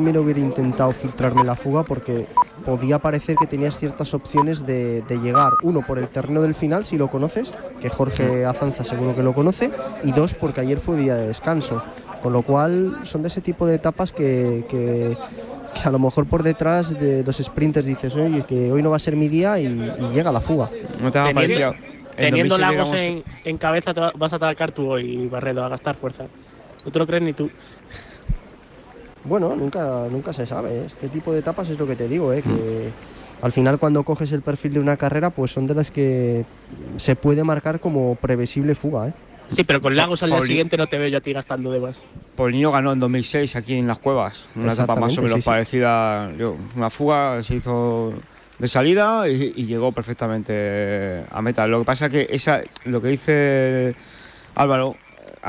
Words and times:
Primero 0.00 0.22
hubiera 0.22 0.38
intentado 0.38 0.92
filtrarme 0.92 1.42
la 1.42 1.56
fuga 1.56 1.82
porque 1.82 2.26
podía 2.64 3.00
parecer 3.00 3.34
que 3.34 3.48
tenías 3.48 3.76
ciertas 3.76 4.14
opciones 4.14 4.64
de, 4.64 5.02
de 5.02 5.16
llegar. 5.16 5.50
Uno, 5.64 5.84
por 5.84 5.98
el 5.98 6.06
terreno 6.06 6.40
del 6.40 6.54
final, 6.54 6.84
si 6.84 6.96
lo 6.96 7.10
conoces, 7.10 7.52
que 7.80 7.88
Jorge 7.88 8.44
Azanza 8.44 8.84
seguro 8.84 9.16
que 9.16 9.24
lo 9.24 9.34
conoce. 9.34 9.72
Y 10.04 10.12
dos, 10.12 10.34
porque 10.34 10.60
ayer 10.60 10.78
fue 10.78 10.96
día 10.98 11.16
de 11.16 11.26
descanso. 11.26 11.82
Con 12.22 12.32
lo 12.32 12.42
cual 12.42 13.00
son 13.02 13.22
de 13.22 13.26
ese 13.26 13.40
tipo 13.40 13.66
de 13.66 13.74
etapas 13.74 14.12
que, 14.12 14.64
que- 14.68 15.18
que 15.74 15.88
a 15.88 15.90
lo 15.90 15.98
mejor 15.98 16.26
por 16.28 16.44
detrás 16.44 16.96
de 16.96 17.24
los 17.24 17.36
sprinters 17.38 17.84
dices, 17.84 18.14
oye, 18.14 18.44
que 18.46 18.70
hoy 18.70 18.84
no 18.84 18.90
va 18.90 18.96
a 18.96 19.00
ser 19.00 19.16
mi 19.16 19.26
día 19.26 19.58
y, 19.58 19.66
y 19.66 20.14
llega 20.14 20.30
la 20.30 20.40
fuga. 20.40 20.70
¿No 21.00 21.10
te 21.10 21.18
ha 21.18 21.26
Teniendo- 21.26 21.34
parecido? 21.34 21.74
En 22.16 22.24
Teniendo 22.24 22.56
2006 22.56 22.60
Lagos 22.78 23.00
en, 23.02 23.24
en 23.44 23.58
cabeza, 23.58 23.92
vas 24.16 24.32
a 24.32 24.36
atacar 24.36 24.70
tú 24.70 24.88
hoy, 24.92 25.26
Barredo, 25.26 25.64
a 25.64 25.68
gastar 25.68 25.96
fuerza. 25.96 26.26
No 26.84 26.92
te 26.92 26.98
lo 27.00 27.04
crees 27.06 27.22
ni 27.24 27.32
tú. 27.32 27.50
Bueno, 29.24 29.54
nunca, 29.56 30.06
nunca 30.10 30.32
se 30.32 30.46
sabe. 30.46 30.70
¿eh? 30.70 30.82
Este 30.86 31.08
tipo 31.08 31.32
de 31.32 31.40
etapas 31.40 31.68
es 31.70 31.78
lo 31.78 31.86
que 31.86 31.96
te 31.96 32.08
digo, 32.08 32.32
¿eh? 32.32 32.42
que 32.42 32.90
al 33.42 33.52
final 33.52 33.78
cuando 33.78 34.02
coges 34.02 34.32
el 34.32 34.42
perfil 34.42 34.74
de 34.74 34.80
una 34.80 34.96
carrera, 34.96 35.30
pues 35.30 35.52
son 35.52 35.66
de 35.66 35.74
las 35.74 35.90
que 35.90 36.44
se 36.96 37.16
puede 37.16 37.44
marcar 37.44 37.80
como 37.80 38.14
previsible 38.16 38.74
fuga. 38.74 39.08
¿eh? 39.08 39.12
Sí, 39.50 39.64
pero 39.64 39.80
con 39.80 39.96
Lagos 39.96 40.22
al 40.22 40.30
día 40.30 40.40
siguiente 40.42 40.76
no 40.76 40.86
te 40.86 40.98
veo 40.98 41.08
yo 41.08 41.18
a 41.18 41.20
ti 41.20 41.32
gastando 41.32 41.70
de 41.70 41.80
más. 41.80 42.02
Paulino 42.36 42.70
ganó 42.70 42.92
en 42.92 43.00
2006 43.00 43.56
aquí 43.56 43.74
en 43.74 43.86
las 43.86 43.98
cuevas, 43.98 44.44
una 44.54 44.72
etapa 44.72 44.96
más 44.96 45.16
o 45.18 45.22
menos 45.22 45.36
sí, 45.36 45.42
sí. 45.42 45.46
parecida. 45.46 46.30
yo, 46.36 46.56
una 46.76 46.90
fuga 46.90 47.42
se 47.42 47.56
hizo 47.56 48.12
de 48.58 48.68
salida 48.68 49.28
y, 49.28 49.54
y 49.56 49.66
llegó 49.66 49.92
perfectamente 49.92 51.24
a 51.30 51.40
meta. 51.40 51.66
Lo 51.66 51.80
que 51.80 51.84
pasa 51.84 52.06
es 52.06 52.12
que 52.12 52.26
esa, 52.30 52.62
lo 52.84 53.00
que 53.00 53.08
dice 53.08 53.94
Álvaro, 54.54 54.96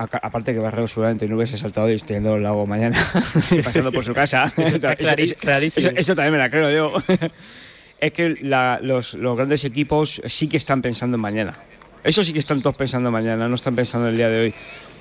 aparte 0.03 0.53
que 0.53 0.59
Barrero 0.59 0.87
seguramente 0.87 1.27
no 1.27 1.35
hubiese 1.35 1.57
saltado 1.57 1.89
y 1.89 1.93
extendiendo 1.93 2.35
el 2.35 2.43
lago 2.43 2.65
mañana 2.65 2.97
y 3.51 3.61
pasando 3.61 3.91
por 3.91 4.03
su 4.03 4.13
casa. 4.13 4.51
Eso- 4.57 5.15
eso- 5.17 5.35
clarísimo. 5.35 5.87
eso- 5.89 5.97
eso 5.97 6.15
también 6.15 6.33
me 6.33 6.39
la 6.39 6.49
creo 6.49 6.69
yo. 6.71 6.93
es 7.99 8.11
que 8.13 8.37
la- 8.41 8.79
los, 8.81 9.13
los 9.15 9.35
grandes 9.35 9.63
equipos 9.65 10.21
sí 10.25 10.47
que 10.47 10.57
están 10.57 10.81
pensando 10.81 11.15
en 11.15 11.21
mañana. 11.21 11.55
Eso 12.03 12.23
sí 12.23 12.31
que 12.33 12.39
están 12.39 12.61
todos 12.61 12.77
pensando 12.77 13.09
en 13.09 13.13
mañana, 13.13 13.47
no 13.49 13.55
están 13.55 13.75
pensando 13.75 14.07
en 14.07 14.11
el 14.13 14.17
día 14.17 14.29
de 14.29 14.39
hoy. 14.41 14.53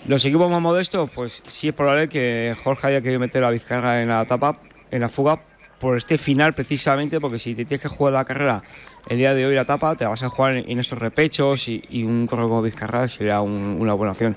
Los 0.08 0.24
equipos 0.24 0.50
más 0.50 0.60
modestos, 0.60 1.08
pues 1.10 1.42
sí 1.46 1.68
es 1.68 1.74
probable 1.74 2.08
que 2.08 2.56
Jorge 2.64 2.88
haya 2.88 3.00
querido 3.00 3.20
meter 3.20 3.44
a 3.44 3.50
Vizcarra 3.50 4.02
en 4.02 4.08
la 4.08 4.22
etapa, 4.22 4.58
en 4.90 5.00
la 5.00 5.08
fuga, 5.08 5.40
por 5.78 5.96
este 5.96 6.18
final 6.18 6.54
precisamente, 6.54 7.20
porque 7.20 7.38
si 7.38 7.54
te 7.54 7.64
tienes 7.64 7.82
que 7.82 7.88
jugar 7.88 8.14
la 8.14 8.24
carrera 8.24 8.62
el 9.08 9.16
día 9.18 9.32
de 9.32 9.46
hoy 9.46 9.54
la 9.54 9.62
etapa, 9.62 9.94
te 9.94 10.02
la 10.04 10.10
vas 10.10 10.22
a 10.24 10.28
jugar 10.28 10.56
en, 10.56 10.68
en 10.70 10.78
estos 10.80 10.98
repechos 10.98 11.68
y, 11.68 11.84
y 11.88 12.02
un 12.02 12.26
corredor 12.26 12.50
como 12.50 12.62
Vizcarra 12.62 13.06
sería 13.06 13.40
un- 13.40 13.76
una 13.78 13.94
buena 13.94 14.10
opción. 14.12 14.36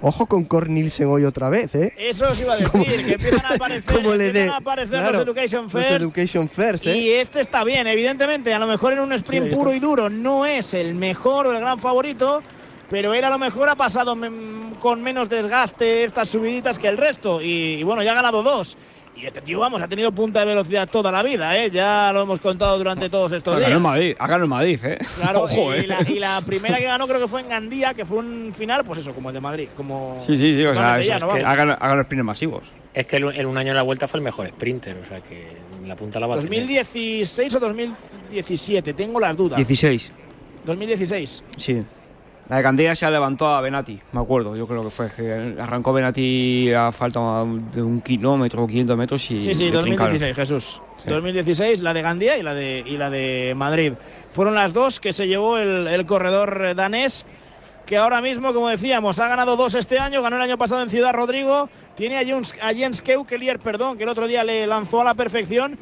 Ojo 0.00 0.26
con 0.26 0.44
Cornilsen 0.44 1.06
hoy 1.06 1.24
otra 1.24 1.48
vez, 1.48 1.74
¿eh? 1.76 1.92
Eso 1.96 2.28
os 2.28 2.40
iba 2.40 2.54
a 2.54 2.56
decir, 2.56 3.06
que 3.06 3.12
empiezan 3.12 3.46
a 3.46 3.48
aparecer, 3.54 3.94
Como 3.94 4.14
le 4.14 4.26
empiezan 4.26 4.48
dé. 4.48 4.54
a 4.54 4.56
aparecer 4.56 4.98
Claro, 5.00 5.12
los 5.12 5.22
Education 5.22 5.62
los 5.64 5.72
First. 5.72 5.90
Education 5.90 6.48
First, 6.48 6.86
¿eh? 6.88 6.96
Y 6.98 7.10
este 7.10 7.40
está 7.40 7.62
bien, 7.62 7.86
evidentemente. 7.86 8.52
A 8.52 8.58
lo 8.58 8.66
mejor 8.66 8.92
en 8.94 9.00
un 9.00 9.12
sprint 9.12 9.50
Sí, 9.50 9.54
puro 9.54 9.72
y 9.72 9.78
duro 9.78 10.10
no 10.10 10.44
es 10.44 10.74
el 10.74 10.94
mejor 10.94 11.46
o 11.46 11.52
el 11.52 11.60
gran 11.60 11.78
favorito, 11.78 12.42
pero 12.90 13.14
él 13.14 13.22
a 13.24 13.30
lo 13.30 13.38
mejor 13.38 13.68
ha 13.68 13.76
pasado 13.76 14.16
con 14.80 15.02
menos 15.02 15.28
desgaste 15.28 16.04
estas 16.04 16.28
subiditas 16.28 16.78
que 16.78 16.88
el 16.88 16.96
resto. 16.98 17.40
Y, 17.40 17.76
y 17.78 17.82
bueno, 17.84 18.02
ya 18.02 18.10
ha 18.12 18.14
ganado 18.16 18.42
dos. 18.42 18.76
Y 19.14 19.26
este 19.26 19.42
tío, 19.42 19.60
vamos, 19.60 19.80
ha 19.82 19.86
tenido 19.88 20.10
punta 20.10 20.40
de 20.40 20.46
velocidad 20.46 20.88
toda 20.88 21.12
la 21.12 21.22
vida, 21.22 21.54
¿eh? 21.56 21.70
Ya 21.70 22.10
lo 22.14 22.22
hemos 22.22 22.40
contado 22.40 22.78
durante 22.78 23.10
todos 23.10 23.30
estos 23.32 23.54
Ha 23.54 23.58
ganado 23.60 23.68
días. 23.68 23.76
en 23.76 23.82
Madrid, 23.82 24.16
ha 24.18 24.26
ganado 24.26 24.44
en 24.44 24.50
Madrid, 24.50 24.80
¿eh? 24.84 24.98
Claro, 25.16 25.42
Ojo, 25.44 25.74
y, 25.74 25.80
¿eh? 25.80 25.86
la, 25.86 26.00
y 26.10 26.18
la 26.18 26.40
primera 26.40 26.78
que 26.78 26.84
ganó 26.84 27.06
creo 27.06 27.20
que 27.20 27.28
fue 27.28 27.42
en 27.42 27.48
Gandía, 27.48 27.92
que 27.92 28.06
fue 28.06 28.18
un 28.18 28.52
final, 28.56 28.84
pues 28.84 29.00
eso, 29.00 29.14
como 29.14 29.28
el 29.28 29.34
de 29.34 29.40
Madrid. 29.40 29.68
Como 29.76 30.14
Sí, 30.16 30.34
sí, 30.36 30.54
sí, 30.54 30.64
o 30.64 30.74
sea, 30.74 30.98
ya, 31.00 31.16
es 31.16 31.20
¿no? 31.22 31.28
que 31.28 31.42
Vamos. 31.42 31.52
ha 31.52 31.54
ganado, 31.56 31.78
ha 31.80 31.88
ganado 31.88 32.04
sprints 32.04 32.24
masivos. 32.24 32.64
Es 32.94 33.06
que 33.06 33.16
en 33.18 33.46
un 33.46 33.58
año 33.58 33.70
en 33.70 33.76
la 33.76 33.82
vuelta 33.82 34.08
fue 34.08 34.18
el 34.18 34.24
mejor 34.24 34.48
sprinter, 34.48 34.96
o 34.96 35.06
sea 35.06 35.20
que 35.20 35.46
la 35.86 35.94
punta 35.94 36.18
la 36.18 36.26
va 36.26 36.36
a 36.36 36.38
tener. 36.38 36.60
2016 36.60 37.54
o 37.54 37.60
2017, 37.60 38.94
tengo 38.94 39.20
las 39.20 39.36
dudas. 39.36 39.56
16, 39.58 40.12
2016. 40.64 41.44
sí. 41.58 41.82
La 42.48 42.56
de 42.56 42.62
Candela 42.64 42.94
se 42.94 43.10
levantó 43.10 43.46
a 43.46 43.60
Benati, 43.60 43.98
me 44.12 44.20
acuerdo, 44.20 44.56
yo 44.56 44.66
creo 44.66 44.82
que 44.82 44.90
fue. 44.90 45.10
que 45.16 45.54
arrancó 45.58 45.92
Benati 45.92 46.72
a 46.72 46.90
falta 46.92 47.44
de 47.72 47.82
un 47.82 48.00
kilómetro 48.00 48.64
o 48.64 48.66
500 48.66 48.96
metros 48.96 49.30
y. 49.30 49.40
Sí, 49.40 49.54
sí, 49.54 49.70
le 49.70 49.78
trincaron. 49.78 50.12
2016, 50.12 50.36
Jesús. 50.36 50.82
Sí. 50.96 51.08
2016, 51.08 51.80
la 51.80 51.94
de 51.94 52.02
Gandía 52.02 52.36
y 52.36 52.42
la 52.42 52.52
de, 52.52 52.82
y 52.84 52.96
la 52.96 53.10
de 53.10 53.54
Madrid. 53.56 53.92
Fueron 54.32 54.54
las 54.54 54.74
dos 54.74 54.98
que 55.00 55.12
se 55.12 55.28
llevó 55.28 55.56
el, 55.56 55.86
el 55.86 56.04
corredor 56.04 56.74
danés, 56.74 57.24
que 57.86 57.96
ahora 57.96 58.20
mismo, 58.20 58.52
como 58.52 58.68
decíamos, 58.68 59.18
ha 59.20 59.28
ganado 59.28 59.56
dos 59.56 59.74
este 59.74 59.98
año, 59.98 60.20
ganó 60.20 60.36
el 60.36 60.42
año 60.42 60.58
pasado 60.58 60.82
en 60.82 60.90
Ciudad 60.90 61.12
Rodrigo, 61.12 61.68
tiene 61.96 62.18
a 62.18 62.24
Jens, 62.24 62.54
a 62.60 62.74
Jens 62.74 63.02
Keukelier, 63.02 63.60
perdón, 63.60 63.96
que 63.96 64.02
el 64.02 64.08
otro 64.08 64.26
día 64.26 64.44
le 64.44 64.66
lanzó 64.66 65.00
a 65.00 65.04
la 65.04 65.14
perfección. 65.14 65.78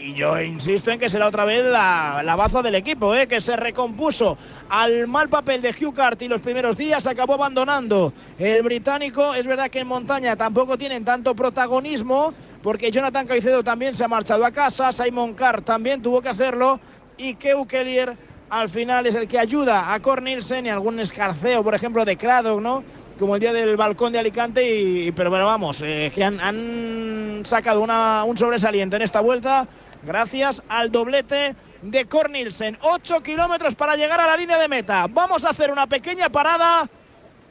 Y 0.00 0.14
yo 0.14 0.40
insisto 0.40 0.92
en 0.92 0.98
que 1.00 1.08
será 1.08 1.26
otra 1.26 1.44
vez 1.44 1.64
la, 1.64 2.22
la 2.24 2.36
baza 2.36 2.62
del 2.62 2.76
equipo, 2.76 3.14
¿eh? 3.16 3.26
que 3.26 3.40
se 3.40 3.56
recompuso 3.56 4.38
al 4.68 5.08
mal 5.08 5.28
papel 5.28 5.60
de 5.60 5.70
Hugh 5.70 5.92
Carty 5.92 6.28
los 6.28 6.40
primeros 6.40 6.76
días, 6.76 7.04
acabó 7.08 7.34
abandonando 7.34 8.12
el 8.38 8.62
británico. 8.62 9.34
Es 9.34 9.44
verdad 9.46 9.68
que 9.68 9.80
en 9.80 9.88
montaña 9.88 10.36
tampoco 10.36 10.78
tienen 10.78 11.04
tanto 11.04 11.34
protagonismo, 11.34 12.32
porque 12.62 12.92
Jonathan 12.92 13.26
Caicedo 13.26 13.64
también 13.64 13.94
se 13.96 14.04
ha 14.04 14.08
marchado 14.08 14.44
a 14.44 14.52
casa, 14.52 14.92
Simon 14.92 15.34
Carr 15.34 15.62
también 15.62 16.00
tuvo 16.00 16.22
que 16.22 16.28
hacerlo, 16.28 16.78
y 17.16 17.34
Keukelier 17.34 18.16
al 18.50 18.68
final 18.68 19.04
es 19.06 19.16
el 19.16 19.26
que 19.26 19.38
ayuda 19.38 19.92
a 19.92 20.00
Cornelsen 20.00 20.66
y 20.66 20.68
algún 20.68 21.00
escarceo, 21.00 21.64
por 21.64 21.74
ejemplo, 21.74 22.04
de 22.04 22.16
Craddock, 22.16 22.60
¿no? 22.60 22.84
Como 23.18 23.34
el 23.34 23.40
día 23.40 23.52
del 23.52 23.76
balcón 23.76 24.12
de 24.12 24.20
Alicante, 24.20 24.62
y, 24.80 25.10
pero 25.10 25.28
bueno, 25.28 25.44
vamos, 25.44 25.82
eh, 25.84 26.12
que 26.14 26.22
han, 26.22 26.38
han 26.38 27.40
sacado 27.44 27.80
una- 27.80 28.22
un 28.22 28.36
sobresaliente 28.36 28.94
en 28.94 29.02
esta 29.02 29.20
vuelta 29.20 29.66
gracias 30.02 30.62
al 30.68 30.90
doblete 30.90 31.56
de 31.82 32.06
Cornelsen. 32.06 32.78
8 32.80 33.22
kilómetros 33.22 33.74
para 33.74 33.96
llegar 33.96 34.20
a 34.20 34.26
la 34.26 34.36
línea 34.36 34.58
de 34.58 34.68
meta. 34.68 35.06
Vamos 35.08 35.44
a 35.44 35.50
hacer 35.50 35.70
una 35.70 35.86
pequeña 35.86 36.28
parada 36.28 36.88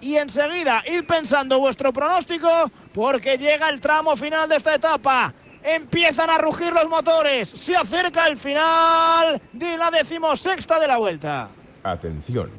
y 0.02 0.16
enseguida 0.16 0.84
id 0.88 1.06
pensando 1.06 1.60
vuestro 1.60 1.92
pronóstico 1.92 2.50
porque 2.94 3.38
llega 3.38 3.70
el 3.70 3.82
tramo 3.82 4.16
final 4.16 4.48
de 4.50 4.58
esta 4.58 4.76
etapa. 4.76 5.34
Empiezan 5.64 6.30
a 6.30 6.38
rugir 6.38 6.72
los 6.72 6.88
motores. 6.88 7.50
Se 7.50 7.76
acerca 7.76 8.28
el 8.28 8.38
final 8.38 9.42
de 9.52 9.78
la 9.78 9.92
decimosexta 9.92 10.80
de 10.80 10.88
la 10.88 10.98
vuelta. 10.98 11.50
Atención, 11.84 12.52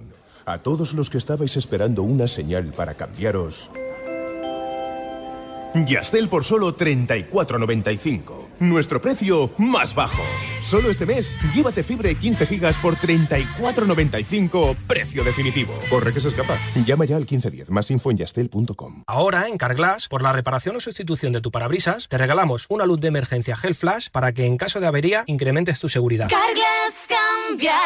a 0.45 0.59
todos 0.59 0.93
los 0.93 1.09
que 1.09 1.19
estabais 1.19 1.57
esperando 1.57 2.03
una 2.03 2.27
señal 2.27 2.73
para 2.73 2.95
cambiaros. 2.95 3.71
Yastel 5.75 6.29
por 6.29 6.45
solo 6.45 6.77
34.95. 6.77 8.38
Nuestro 8.61 9.01
precio 9.01 9.53
más 9.57 9.95
bajo. 9.95 10.23
Solo 10.63 10.91
este 10.91 11.07
mes, 11.07 11.39
llévate 11.55 11.83
fibra 11.83 12.11
y 12.11 12.17
15 12.17 12.47
gigas 12.47 12.79
por 12.79 12.97
34.95, 12.97 14.77
precio 14.87 15.23
definitivo. 15.23 15.75
Corre 15.89 16.13
que 16.13 16.21
se 16.21 16.29
escapa. 16.29 16.59
Llama 16.85 17.05
ya 17.05 17.17
al 17.17 17.23
1510, 17.23 17.71
más 17.71 17.91
info 17.91 18.11
en 18.11 18.19
yastel.com. 18.19 19.05
Ahora, 19.07 19.47
en 19.49 19.59
Carglass, 19.59 20.09
por 20.09 20.23
la 20.23 20.33
reparación 20.33 20.77
o 20.77 20.81
sustitución 20.81 21.33
de 21.33 21.41
tu 21.41 21.51
parabrisas, 21.51 22.09
te 22.09 22.19
regalamos 22.19 22.67
una 22.69 22.85
luz 22.85 23.01
de 23.01 23.09
emergencia 23.09 23.57
Gel 23.57 23.75
Flash 23.75 24.09
para 24.11 24.33
que 24.33 24.47
en 24.47 24.57
caso 24.57 24.81
de 24.81 24.87
avería 24.87 25.23
incrementes 25.27 25.79
tu 25.79 25.89
seguridad. 25.89 26.29
Carglass 26.29 27.07
cambia, 27.09 27.77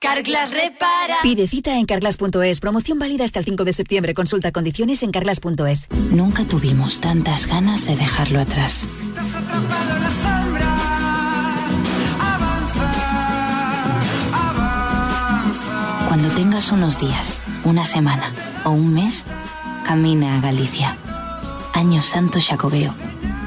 Carglass 0.00 0.50
repara. 0.50 1.16
Pide 1.22 1.48
cita 1.48 1.76
en 1.76 1.86
carglass.es. 1.86 2.60
Promoción 2.60 2.98
válida 2.98 3.24
hasta 3.24 3.40
el 3.40 3.44
5 3.44 3.64
de 3.64 3.72
septiembre. 3.72 4.14
Consulta 4.14 4.52
condiciones 4.52 5.02
en 5.02 5.10
carglass.es. 5.10 5.88
Nunca 6.10 6.44
tuvimos 6.44 7.00
tantas 7.00 7.46
ganas 7.46 7.86
de 7.86 7.96
dejarlo 7.96 8.40
atrás. 8.40 8.88
Cuando 16.18 16.34
tengas 16.34 16.72
unos 16.72 16.98
días, 16.98 17.40
una 17.62 17.84
semana 17.84 18.32
o 18.64 18.70
un 18.70 18.92
mes, 18.92 19.24
camina 19.86 20.36
a 20.36 20.40
Galicia. 20.40 20.96
Año 21.74 22.02
Santo 22.02 22.40
Xacobeo, 22.40 22.92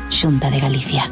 Xunta 0.09 0.49
de 0.49 0.61
Galicia. 0.61 1.11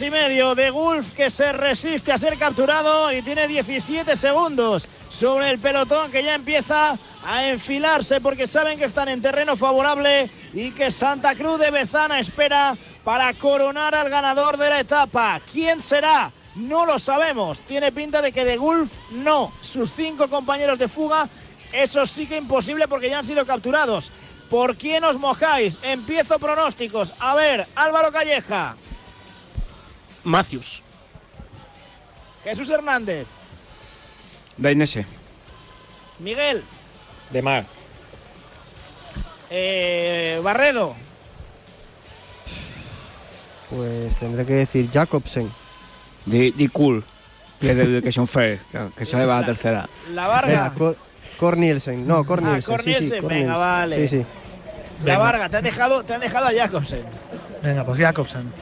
Y 0.00 0.10
medio 0.10 0.54
de 0.54 0.70
Gulf 0.70 1.12
que 1.14 1.28
se 1.28 1.52
resiste 1.52 2.12
a 2.12 2.18
ser 2.18 2.38
capturado 2.38 3.12
y 3.12 3.20
tiene 3.20 3.46
17 3.46 4.16
segundos 4.16 4.88
sobre 5.08 5.50
el 5.50 5.58
pelotón 5.58 6.10
que 6.10 6.22
ya 6.22 6.34
empieza 6.34 6.96
a 7.22 7.48
enfilarse 7.48 8.20
porque 8.20 8.46
saben 8.46 8.78
que 8.78 8.86
están 8.86 9.08
en 9.08 9.20
terreno 9.20 9.54
favorable 9.54 10.30
y 10.54 10.70
que 10.70 10.90
Santa 10.90 11.34
Cruz 11.34 11.58
de 11.58 11.70
Bezana 11.70 12.20
espera 12.20 12.74
para 13.04 13.34
coronar 13.34 13.94
al 13.94 14.08
ganador 14.08 14.56
de 14.56 14.70
la 14.70 14.80
etapa. 14.80 15.40
¿Quién 15.52 15.80
será? 15.80 16.32
No 16.54 16.86
lo 16.86 16.98
sabemos. 16.98 17.60
Tiene 17.60 17.92
pinta 17.92 18.22
de 18.22 18.32
que 18.32 18.46
de 18.46 18.56
Gulf 18.56 18.92
no. 19.10 19.52
Sus 19.60 19.92
cinco 19.92 20.28
compañeros 20.28 20.78
de 20.78 20.88
fuga, 20.88 21.28
eso 21.72 22.06
sí 22.06 22.26
que 22.26 22.38
imposible 22.38 22.88
porque 22.88 23.10
ya 23.10 23.18
han 23.18 23.24
sido 23.24 23.44
capturados. 23.44 24.10
¿Por 24.48 24.76
quién 24.76 25.04
os 25.04 25.18
mojáis? 25.18 25.78
Empiezo 25.82 26.38
pronósticos. 26.38 27.12
A 27.18 27.34
ver, 27.34 27.66
Álvaro 27.74 28.10
Calleja. 28.10 28.76
Matthews. 30.24 30.82
Jesús 32.44 32.70
Hernández. 32.70 33.28
Dainese. 34.56 35.06
Miguel. 36.18 36.64
De 37.30 37.42
Mar. 37.42 37.64
Eh, 39.50 40.40
Barredo. 40.42 40.94
Pues 43.70 44.16
tendré 44.18 44.44
que 44.44 44.54
decir 44.54 44.90
Jacobsen. 44.90 45.50
Di, 46.26 46.50
di 46.52 46.68
cool. 46.68 47.04
Que 47.60 47.74
de 47.74 47.84
Education 47.84 48.26
Fair. 48.26 48.60
Que, 48.96 49.04
se 49.06 49.16
va 49.24 49.38
a 49.38 49.40
la 49.40 49.46
tercera. 49.46 49.88
La 50.12 50.26
Varga. 50.26 50.48
Venga, 50.48 50.74
Cor- 50.74 50.96
Cornielsen. 51.38 52.06
No, 52.06 52.24
Cornielsen. 52.24 52.62
sí, 52.62 52.64
sí, 52.64 52.70
Cornielsen, 52.72 53.28
venga, 53.28 53.56
vale. 53.56 53.96
Sí, 53.96 54.18
sí. 54.18 54.26
La 55.04 55.18
Varga, 55.18 55.48
te 55.48 55.56
han 55.56 55.64
dejado, 55.64 56.04
te 56.04 56.14
han 56.14 56.20
dejado 56.20 56.46
a 56.46 56.52
Jacobsen. 56.52 57.04
Venga, 57.62 57.84
pues 57.84 57.98
Jacobsen. 57.98 58.52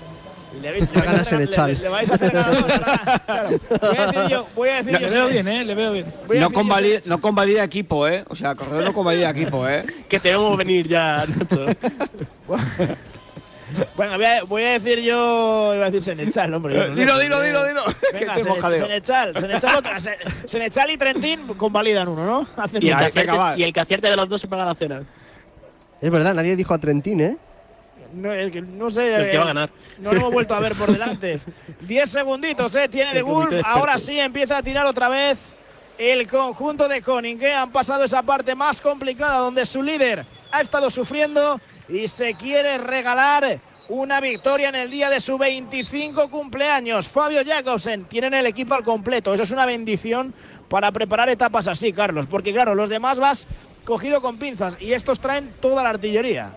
Le, 0.53 0.61
le 0.61 0.73
vais 0.81 0.83
a 0.97 1.01
Ganas 1.05 1.21
hacer- 1.23 1.35
en 1.35 1.39
le- 1.39 1.45
echar. 1.45 1.69
le- 1.69 1.75
le 1.77 1.89
vais 1.89 2.11
a 2.11 2.15
hacer 2.15 2.31
ganador, 2.31 2.67
¿verdad? 2.67 3.23
Claro. 3.25 3.49
Voy 3.81 3.97
a 3.99 4.07
decir 4.07 4.29
yo, 4.31 4.47
voy 4.57 4.69
a 4.69 4.75
decir 4.83 5.01
Le 5.01 5.07
yo. 5.09 5.13
veo 5.15 5.29
bien, 5.29 5.49
¿eh? 5.49 5.65
Le 5.65 5.75
veo 5.75 5.93
bien. 5.93 6.07
No 6.41 6.51
convalida, 6.51 7.01
no 7.07 7.21
convalida 7.21 7.63
equipo, 7.65 8.09
¿eh? 8.09 8.25
O 8.29 8.35
sea, 8.35 8.55
corredor 8.55 8.83
no 8.85 8.93
convalida 8.93 9.31
equipo, 9.31 9.67
¿eh? 9.69 9.85
Que 10.09 10.19
tenemos 10.19 10.51
que 10.53 10.57
venir 10.65 10.89
ya, 10.89 11.25
Nacho. 11.27 11.67
Bueno, 13.97 14.17
voy 14.17 14.25
a, 14.25 14.43
voy 14.43 14.63
a 14.65 14.73
decir 14.81 14.99
yo. 15.01 15.73
Iba 15.77 15.87
a 15.87 15.91
decir 15.93 16.03
Senechal, 16.03 16.53
hombre. 16.53 16.75
yo 16.75 16.89
no 16.89 16.95
sé, 16.97 17.01
Dilo, 17.03 17.19
dilo, 17.21 17.41
dilo, 17.41 17.65
dilo. 17.69 17.83
Venga. 18.13 18.35
Senechal, 18.77 19.37
Senechal, 19.37 19.77
otra. 19.77 20.01
Se- 20.01 20.19
Senechal 20.47 20.91
y 20.91 20.97
Trentín 20.97 21.47
convalidan 21.57 22.09
uno, 22.09 22.25
¿no? 22.27 22.47
Hacen 22.57 22.83
Y 22.83 22.89
el, 22.89 22.99
que 22.99 23.05
acierte, 23.05 23.31
va. 23.31 23.57
y 23.57 23.63
el 23.63 23.73
que 23.73 23.79
acierte 23.79 24.11
de 24.11 24.17
los 24.17 24.29
dos 24.29 24.41
se 24.41 24.49
paga 24.49 24.65
la 24.65 24.75
cena. 24.75 25.03
Es 26.01 26.11
verdad, 26.11 26.35
nadie 26.35 26.57
dijo 26.57 26.75
a 26.75 26.79
Trentín, 26.79 27.21
¿eh? 27.21 27.37
No, 28.13 28.33
el 28.33 28.51
que- 28.51 28.63
no 28.63 28.91
sé. 28.91 29.15
El 29.15 29.31
que 29.31 29.37
va 29.39 29.45
a 29.45 29.47
eh, 29.47 29.49
ganar. 29.49 29.71
No 29.99 30.13
lo 30.13 30.19
hemos 30.19 30.33
vuelto 30.33 30.55
a 30.55 30.61
ver 30.61 30.75
por 30.75 30.91
delante. 30.91 31.41
Diez 31.81 32.11
segunditos, 32.11 32.75
¿eh? 32.75 32.89
Tiene 32.89 33.15
de 33.15 33.23
Wolf. 33.23 33.53
Ahora 33.65 33.99
sí 33.99 34.19
empieza 34.19 34.59
a 34.59 34.63
tirar 34.63 34.87
otra 34.87 35.09
vez 35.09 35.39
el 35.99 36.27
conjunto 36.27 36.89
de 36.89 37.03
Koning, 37.03 37.39
que 37.39 37.53
han 37.53 37.71
pasado 37.73 38.05
esa 38.05 38.23
parte 38.23 38.55
más 38.55 38.81
complicada 38.81 39.39
donde 39.39 39.67
su 39.67 39.83
líder 39.83 40.25
ha 40.51 40.61
estado 40.63 40.91
sufriendo 40.91 41.61
y 41.89 42.09
se 42.09 42.35
quiere 42.35 42.79
regalar 42.79 43.61
una 43.89 44.21
victoria 44.21 44.69
en 44.71 44.77
el 44.77 44.91
día 44.91 45.11
de 45.11 45.21
su 45.21 45.37
25 45.37 46.31
cumpleaños. 46.31 47.09
Fabio 47.09 47.43
Jacobsen 47.45 48.05
tienen 48.05 48.35
el 48.35 48.47
equipo 48.47 48.75
al 48.75 48.83
completo. 48.85 49.35
Eso 49.35 49.43
es 49.43 49.51
una 49.51 49.67
bendición 49.67 50.33
para 50.69 50.91
preparar 50.93 51.29
etapas 51.29 51.67
así, 51.67 51.93
Carlos, 51.93 52.27
porque 52.31 52.53
claro, 52.53 52.75
los 52.75 52.89
demás 52.89 53.19
vas 53.19 53.47
cogido 53.85 54.23
con 54.23 54.39
pinzas 54.39 54.79
y 54.81 54.93
estos 54.93 55.19
traen 55.21 55.53
toda 55.61 55.83
la 55.83 55.91
artillería. 55.91 56.55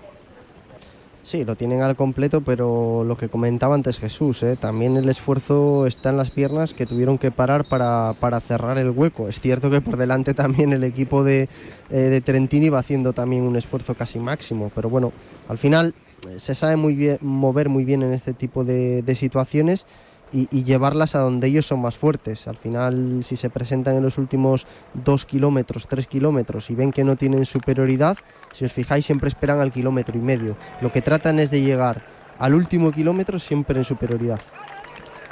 Sí, 1.24 1.46
lo 1.46 1.56
tienen 1.56 1.82
al 1.82 1.96
completo, 1.96 2.42
pero 2.42 3.06
lo 3.06 3.16
que 3.16 3.30
comentaba 3.30 3.76
antes 3.76 3.98
Jesús, 3.98 4.44
¿eh? 4.44 4.58
también 4.60 4.98
el 4.98 5.08
esfuerzo 5.08 5.88
está 5.88 6.10
en 6.10 6.18
las 6.18 6.32
piernas 6.32 6.74
que 6.74 6.86
tuvieron 6.86 7.18
que 7.18 7.32
parar 7.32 7.64
para, 7.64 8.14
para 8.20 8.42
cerrar 8.42 8.78
el 8.78 8.90
hueco. 8.90 9.30
Es 9.30 9.40
cierto 9.40 9.72
que 9.72 9.80
por 9.80 9.96
delante 9.96 10.34
también 10.34 10.74
el 10.74 10.84
equipo 10.84 11.24
de, 11.24 11.48
eh, 11.90 11.98
de 11.98 12.20
Trentini 12.20 12.68
va 12.68 12.80
haciendo 12.80 13.14
también 13.14 13.44
un 13.44 13.56
esfuerzo 13.56 13.96
casi 13.96 14.20
máximo, 14.20 14.70
pero 14.76 14.90
bueno, 14.90 15.14
al 15.48 15.58
final 15.58 15.96
eh, 16.30 16.40
se 16.40 16.56
sabe 16.56 16.76
muy 16.76 16.94
bien 16.94 17.20
mover 17.22 17.70
muy 17.70 17.86
bien 17.86 18.04
en 18.04 18.12
este 18.12 18.34
tipo 18.34 18.66
de, 18.66 19.02
de 19.02 19.16
situaciones 19.16 19.86
y, 20.34 20.64
llevarlas 20.64 21.16
a 21.16 21.20
donde 21.20 21.48
ellos 21.48 21.66
son 21.66 21.82
más 21.82 21.96
fuertes. 21.96 22.48
Al 22.48 22.58
final, 22.58 23.24
si 23.24 23.36
se 23.36 23.50
presentan 23.50 23.96
en 23.96 24.04
los 24.04 24.18
últimos 24.18 24.66
dos 24.94 25.26
kilómetros, 25.26 25.88
tres 25.88 26.08
kilómetros 26.08 26.70
y 26.70 26.76
ven 26.76 26.92
que 26.92 27.04
no 27.04 27.16
tienen 27.16 27.46
superioridad, 27.46 28.18
si 28.52 28.66
os 28.66 28.72
fijáis, 28.72 29.06
siempre 29.06 29.30
esperan 29.30 29.60
al 29.60 29.72
kilómetro 29.72 30.18
y 30.18 30.22
medio. 30.22 30.58
Lo 30.82 30.92
que 30.92 31.02
tratan 31.02 31.40
es 31.40 31.52
de 31.52 31.62
llegar 31.62 32.02
al 32.40 32.56
último 32.56 32.92
kilómetro 32.92 33.38
siempre 33.38 33.78
en 33.78 33.84
superioridad. 33.84 34.42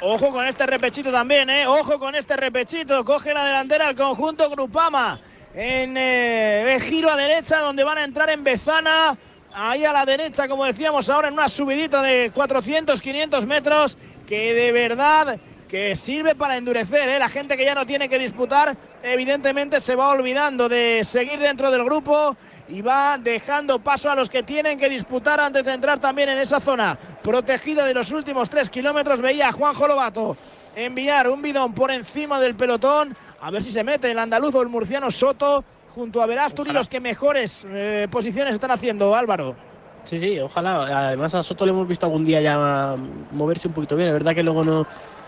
Ojo 0.00 0.30
con 0.30 0.46
este 0.46 0.66
repechito 0.66 1.12
también, 1.12 1.48
¿eh? 1.50 1.66
Ojo 1.66 1.98
con 1.98 2.14
este 2.14 2.36
repechito. 2.36 3.04
Coge 3.04 3.32
la 3.34 3.44
delantera 3.44 3.88
el 3.88 3.96
conjunto 3.96 4.50
Grupama. 4.50 5.20
En 5.54 5.96
eh, 5.96 6.78
giro 6.80 7.10
a 7.10 7.16
derecha, 7.16 7.60
donde 7.60 7.84
van 7.84 7.98
a 7.98 8.04
entrar 8.04 8.30
en 8.30 8.42
Bezana. 8.42 9.16
Ahí 9.54 9.84
a 9.84 9.92
la 9.92 10.06
derecha, 10.06 10.48
como 10.48 10.64
decíamos 10.64 11.10
ahora, 11.10 11.28
en 11.28 11.34
una 11.34 11.48
subidita 11.48 12.02
de 12.02 12.30
400, 12.34 13.00
500 13.00 13.46
metros. 13.46 13.98
Que 14.32 14.54
de 14.54 14.72
verdad 14.72 15.38
que 15.68 15.94
sirve 15.94 16.34
para 16.34 16.56
endurecer, 16.56 17.06
¿eh? 17.06 17.18
La 17.18 17.28
gente 17.28 17.54
que 17.54 17.66
ya 17.66 17.74
no 17.74 17.84
tiene 17.84 18.08
que 18.08 18.18
disputar, 18.18 18.74
evidentemente 19.02 19.78
se 19.78 19.94
va 19.94 20.08
olvidando 20.08 20.70
de 20.70 21.02
seguir 21.04 21.38
dentro 21.38 21.70
del 21.70 21.84
grupo 21.84 22.34
y 22.66 22.80
va 22.80 23.18
dejando 23.18 23.80
paso 23.80 24.10
a 24.10 24.14
los 24.14 24.30
que 24.30 24.42
tienen 24.42 24.78
que 24.78 24.88
disputar 24.88 25.38
antes 25.38 25.64
de 25.64 25.74
entrar 25.74 26.00
también 26.00 26.30
en 26.30 26.38
esa 26.38 26.60
zona 26.60 26.98
protegida 27.22 27.84
de 27.84 27.92
los 27.92 28.10
últimos 28.10 28.48
tres 28.48 28.70
kilómetros. 28.70 29.20
Veía 29.20 29.48
a 29.48 29.52
Juanjo 29.52 29.86
Lobato 29.86 30.34
enviar 30.76 31.28
un 31.28 31.42
bidón 31.42 31.74
por 31.74 31.90
encima 31.90 32.40
del 32.40 32.54
pelotón, 32.54 33.14
a 33.38 33.50
ver 33.50 33.62
si 33.62 33.70
se 33.70 33.84
mete 33.84 34.10
el 34.10 34.18
andaluz 34.18 34.54
o 34.54 34.62
el 34.62 34.70
murciano 34.70 35.10
Soto 35.10 35.62
junto 35.90 36.22
a 36.22 36.26
Verástur 36.26 36.68
y 36.68 36.72
los 36.72 36.88
que 36.88 37.00
mejores 37.00 37.66
eh, 37.68 38.08
posiciones 38.10 38.54
están 38.54 38.70
haciendo, 38.70 39.14
Álvaro. 39.14 39.71
Sí, 40.04 40.18
sí, 40.18 40.38
ojalá. 40.40 41.06
Además 41.08 41.34
a 41.34 41.42
Soto 41.42 41.64
le 41.64 41.72
hemos 41.72 41.86
visto 41.88 42.06
algún 42.06 42.24
día 42.24 42.40
ya 42.40 42.96
moverse 43.32 43.68
un 43.68 43.74
poquito 43.74 43.96
bien. 43.96 44.08
Es 44.08 44.14
verdad 44.14 44.34
que 44.34 44.42
luego 44.42 44.64
no, 44.64 44.86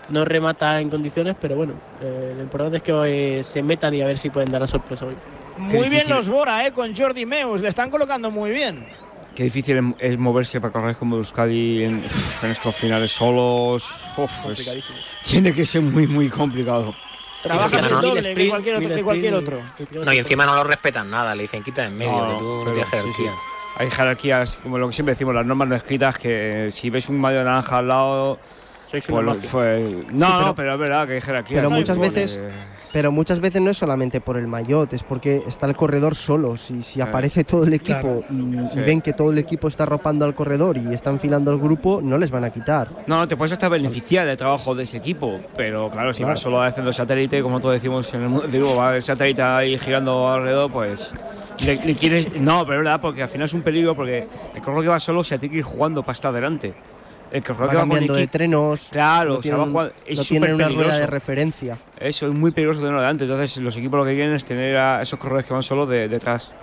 no 0.09 0.25
remata 0.25 0.79
en 0.81 0.89
condiciones, 0.89 1.35
pero 1.39 1.55
bueno, 1.55 1.73
eh, 2.01 2.33
lo 2.35 2.43
importante 2.43 2.77
es 2.77 2.83
que 2.83 3.41
se 3.43 3.63
metan 3.63 3.93
y 3.93 4.01
a 4.01 4.07
ver 4.07 4.17
si 4.17 4.29
pueden 4.29 4.51
dar 4.51 4.61
la 4.61 4.67
sorpresa 4.67 5.05
hoy. 5.05 5.15
Muy 5.57 5.89
bien 5.89 6.09
los 6.09 6.29
Bora, 6.29 6.67
eh, 6.67 6.71
con 6.73 6.93
Jordi 6.95 7.25
Meus, 7.25 7.61
le 7.61 7.69
están 7.69 7.89
colocando 7.89 8.29
muy 8.29 8.51
bien. 8.51 8.85
Qué 9.33 9.43
difícil 9.43 9.95
es- 9.99 10.17
moverse 10.17 10.61
para 10.61 10.71
correr 10.71 10.95
como 10.95 11.15
Euskadi 11.17 11.83
en, 11.83 12.03
en 12.43 12.51
estos 12.51 12.75
finales 12.75 13.11
solos. 13.11 13.89
Uf, 14.17 14.31
es- 14.31 14.41
Complicadísimo. 14.43 14.97
tiene 15.23 15.53
que 15.53 15.65
ser 15.65 15.81
muy, 15.81 16.05
muy 16.07 16.29
complicado. 16.29 16.93
Trabajas 17.41 17.83
el 17.85 17.91
no- 17.91 18.01
doble 18.01 18.21
que 18.21 18.29
sprint, 18.29 18.49
cualquier 18.49 18.75
otro. 18.75 18.87
mil 18.87 18.97
Que 18.97 19.03
cualquier 19.03 19.33
otro. 19.35 19.59
No, 20.05 20.13
y 20.13 20.17
encima 20.17 20.45
no 20.45 20.55
lo 20.55 20.63
respetan 20.63 21.09
nada, 21.09 21.33
le 21.35 21.43
dicen 21.43 21.63
quita 21.63 21.85
en 21.85 21.97
medio, 21.97 22.11
No, 22.11 22.27
que 22.33 22.39
tú 22.39 22.63
no 22.65 22.71
tienes 22.71 22.85
sí, 22.85 22.91
jerarquía. 22.91 23.31
sí. 23.31 23.54
Hay 23.77 23.89
jerarquías, 23.89 24.57
como 24.63 24.77
lo 24.77 24.87
que 24.87 24.93
siempre 24.93 25.13
decimos, 25.13 25.35
las 25.35 25.45
normas 25.45 25.67
no 25.67 25.75
escritas, 25.75 26.17
que 26.17 26.69
si 26.71 26.89
ves 26.89 27.09
un 27.09 27.19
mayo 27.19 27.43
naranja 27.43 27.79
al 27.79 27.87
lado, 27.89 28.39
Sois 28.89 29.05
pues. 29.51 29.81
No, 30.13 30.27
pero- 30.27 30.41
no, 30.45 30.55
pero 30.55 30.73
es 30.73 30.79
verdad 30.79 31.07
que 31.07 31.13
hay 31.15 31.21
jerarquías. 31.21 31.59
pero 31.59 31.69
muchas 31.69 31.97
veces- 31.97 32.39
Pero 32.95 33.11
muchas 33.11 33.41
veces 33.41 33.61
no 33.61 33.71
es 33.71 33.77
solamente 33.77 34.21
por 34.21 34.37
el 34.37 34.47
maillot, 34.47 34.93
es 34.93 35.03
porque 35.03 35.43
está 35.45 35.65
el 35.65 35.75
corredor 35.75 36.15
solo. 36.15 36.55
Si, 36.55 36.81
si 36.81 37.01
aparece 37.01 37.43
todo 37.43 37.65
el 37.65 37.73
equipo 37.73 38.23
claro. 38.25 38.25
y, 38.29 38.79
ven 38.85 39.01
que 39.01 39.11
todo 39.11 39.31
el 39.31 39.37
equipo 39.37 39.67
está 39.67 39.83
arropando 39.83 40.23
al 40.23 40.33
corredor 40.33 40.77
y 40.77 40.93
está 40.93 41.09
enfilando 41.09 41.51
al 41.51 41.59
grupo, 41.59 41.99
no 42.01 42.17
les 42.17 42.31
van 42.31 42.45
a 42.45 42.51
quitar. 42.51 42.87
No, 43.05 43.17
no, 43.17 43.27
te 43.27 43.35
puedes 43.35 43.51
hasta 43.51 43.67
beneficiar 43.67 44.25
del 44.25 44.37
trabajo 44.37 44.73
de 44.75 44.83
ese 44.83 44.95
equipo, 44.95 45.41
pero 45.57 45.91
claro, 45.91 46.13
si 46.13 46.19
Claro. 46.19 46.35
vas 46.35 46.39
solo 46.39 46.61
haciendo 46.61 46.93
satélite, 46.93 47.41
como 47.41 47.59
todos 47.59 47.73
decimos 47.73 48.13
en 48.13 48.21
el 48.21 48.29
mundo, 48.29 48.47
digo, 48.47 48.77
va 48.77 48.95
el 48.95 49.03
satélite 49.03 49.41
ahí 49.41 49.77
girando 49.77 50.29
alrededor, 50.29 50.71
pues 50.71 51.13
le, 51.59 51.75
le 51.75 51.95
quieres. 51.95 52.31
No, 52.39 52.65
pero 52.65 52.79
es 52.79 52.85
verdad, 52.85 53.01
porque 53.01 53.23
al 53.23 53.27
final 53.27 53.43
es 53.43 53.53
un 53.53 53.61
peligro, 53.61 53.93
porque 53.93 54.25
el 54.55 54.61
corredor 54.61 54.83
que 54.83 54.89
va 54.91 55.01
solo 55.01 55.21
se 55.21 55.37
tiene 55.37 55.51
que 55.51 55.59
ir 55.59 55.65
jugando 55.65 56.01
para 56.01 56.13
estar 56.13 56.31
adelante. 56.31 56.73
El 57.35 57.43
que 57.43 57.51
va 57.51 57.67
con 57.67 57.75
cambiando 57.75 58.13
de 58.13 58.27
trenos, 58.27 58.87
Claro, 58.89 59.33
no 59.33 59.39
o 59.39 59.41
sea, 59.41 59.57
va 59.57 59.65
tienen, 59.65 59.91
es 60.05 60.17
no 60.19 60.23
tienen 60.23 60.53
una 60.53 60.69
rueda 60.69 60.97
de 60.97 61.05
referencia. 61.05 61.77
Eso 61.99 62.27
es 62.27 62.33
muy 62.33 62.51
peligroso 62.51 62.79
tenerlo 62.79 63.01
delante. 63.01 63.25
Entonces, 63.25 63.57
los 63.57 63.75
equipos 63.75 63.99
lo 63.99 64.05
que 64.05 64.13
quieren 64.13 64.33
es 64.33 64.45
tener 64.45 64.77
a 64.77 65.01
esos 65.01 65.19
corredores 65.19 65.45
que 65.45 65.53
van 65.53 65.61
solo 65.61 65.85
de, 65.85 66.07
detrás. 66.07 66.53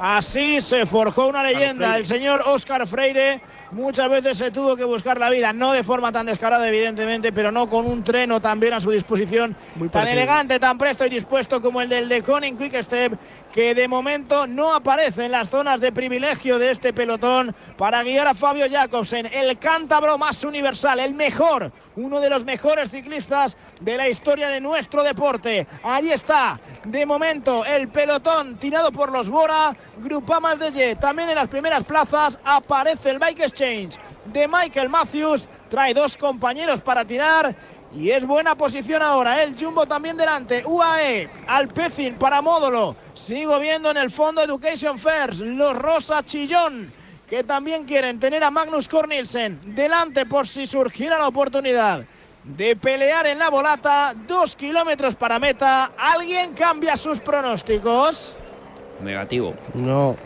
Así 0.00 0.60
se 0.62 0.84
forjó 0.84 1.28
una 1.28 1.44
leyenda. 1.44 1.96
El 1.96 2.06
señor 2.06 2.42
Óscar 2.44 2.88
Freire 2.88 3.40
muchas 3.72 4.10
veces 4.10 4.38
se 4.38 4.50
tuvo 4.50 4.76
que 4.76 4.84
buscar 4.84 5.18
la 5.18 5.30
vida, 5.30 5.52
no 5.52 5.72
de 5.72 5.84
forma 5.84 6.10
tan 6.10 6.26
descarada, 6.26 6.66
evidentemente, 6.66 7.32
pero 7.32 7.52
no 7.52 7.68
con 7.68 7.86
un 7.86 8.02
treno 8.02 8.40
también 8.40 8.72
a 8.72 8.80
su 8.80 8.90
disposición, 8.90 9.54
Muy 9.76 9.88
tan 9.88 10.08
elegante, 10.08 10.58
tan 10.58 10.78
presto 10.78 11.06
y 11.06 11.10
dispuesto 11.10 11.60
como 11.60 11.80
el 11.80 11.88
del 11.88 12.08
de 12.08 12.22
Koning 12.22 12.56
Quick 12.56 12.82
Step, 12.82 13.12
que 13.52 13.74
de 13.74 13.88
momento 13.88 14.46
no 14.46 14.74
aparece 14.74 15.24
en 15.24 15.32
las 15.32 15.50
zonas 15.50 15.80
de 15.80 15.92
privilegio 15.92 16.58
de 16.58 16.70
este 16.70 16.92
pelotón 16.92 17.54
para 17.76 18.02
guiar 18.02 18.28
a 18.28 18.34
Fabio 18.34 18.66
Jacobsen, 18.70 19.26
el 19.26 19.58
cántabro 19.58 20.18
más 20.18 20.44
universal, 20.44 21.00
el 21.00 21.14
mejor, 21.14 21.72
uno 21.96 22.20
de 22.20 22.30
los 22.30 22.44
mejores 22.44 22.90
ciclistas 22.90 23.56
de 23.80 23.96
la 23.96 24.08
historia 24.08 24.48
de 24.48 24.60
nuestro 24.60 25.02
deporte. 25.02 25.66
Ahí 25.82 26.12
está, 26.12 26.60
de 26.84 27.04
momento, 27.06 27.64
el 27.64 27.88
pelotón 27.88 28.56
tirado 28.58 28.92
por 28.92 29.10
los 29.10 29.28
Bora, 29.28 29.76
Grupama 29.98 30.56
FDG, 30.56 30.98
también 30.98 31.30
en 31.30 31.34
las 31.34 31.48
primeras 31.48 31.84
plazas 31.84 32.38
aparece 32.44 33.10
el 33.10 33.18
Bike 33.18 33.40
Exchange 33.40 33.98
de 34.26 34.46
Michael 34.46 34.88
Matthews, 34.88 35.48
trae 35.68 35.94
dos 35.94 36.16
compañeros 36.16 36.80
para 36.80 37.04
tirar. 37.04 37.54
Y 37.92 38.10
es 38.10 38.24
buena 38.24 38.54
posición 38.54 39.02
ahora, 39.02 39.42
el 39.42 39.56
Jumbo 39.58 39.84
también 39.84 40.16
delante, 40.16 40.64
UAE, 40.64 41.28
Alpecin 41.48 42.14
para 42.14 42.40
Módulo, 42.40 42.94
sigo 43.14 43.58
viendo 43.58 43.90
en 43.90 43.96
el 43.96 44.10
fondo 44.10 44.42
Education 44.42 44.96
First, 44.96 45.40
los 45.40 45.74
Rosa 45.76 46.22
Chillón, 46.22 46.92
que 47.28 47.42
también 47.42 47.84
quieren 47.84 48.20
tener 48.20 48.44
a 48.44 48.50
Magnus 48.50 48.88
Cornelsen 48.88 49.58
delante 49.74 50.24
por 50.24 50.46
si 50.46 50.66
surgiera 50.66 51.18
la 51.18 51.26
oportunidad 51.26 52.04
de 52.44 52.76
pelear 52.76 53.26
en 53.26 53.38
la 53.38 53.50
volata. 53.50 54.14
Dos 54.26 54.56
kilómetros 54.56 55.14
para 55.14 55.38
meta. 55.38 55.92
¿Alguien 55.98 56.54
cambia 56.54 56.96
sus 56.96 57.20
pronósticos? 57.20 58.34
Negativo. 59.02 59.54
No. 59.74 60.16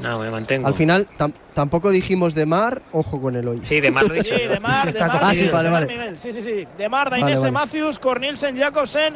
No, 0.00 0.18
me 0.18 0.30
mantengo. 0.30 0.66
Al 0.66 0.74
final 0.74 1.08
tam- 1.18 1.34
tampoco 1.54 1.90
dijimos 1.90 2.34
de 2.34 2.46
mar, 2.46 2.82
ojo 2.92 3.20
con 3.20 3.36
el 3.36 3.46
hoy. 3.46 3.58
Sí, 3.62 3.80
de 3.80 3.90
mar 3.90 4.04
lo 4.08 4.14
he 4.14 4.18
dicho. 4.18 4.36
Sí, 4.36 4.46
de 4.46 4.58
Mar, 4.60 4.92
de 4.92 4.98
Mar, 5.00 5.20
Ah, 5.22 5.34
sí, 5.34 5.48
vale, 5.48 5.70
vale. 5.70 5.86
Miguel. 5.86 6.18
Sí, 6.18 6.32
sí, 6.32 6.42
sí. 6.42 6.66
De 6.76 6.88
Mar, 6.88 7.10
Vale, 7.10 7.22
Dainese 7.22 7.50
vale. 7.50 7.52
Matthews, 7.52 7.98
Cornelsen, 7.98 8.56
Jacobsen 8.58 9.14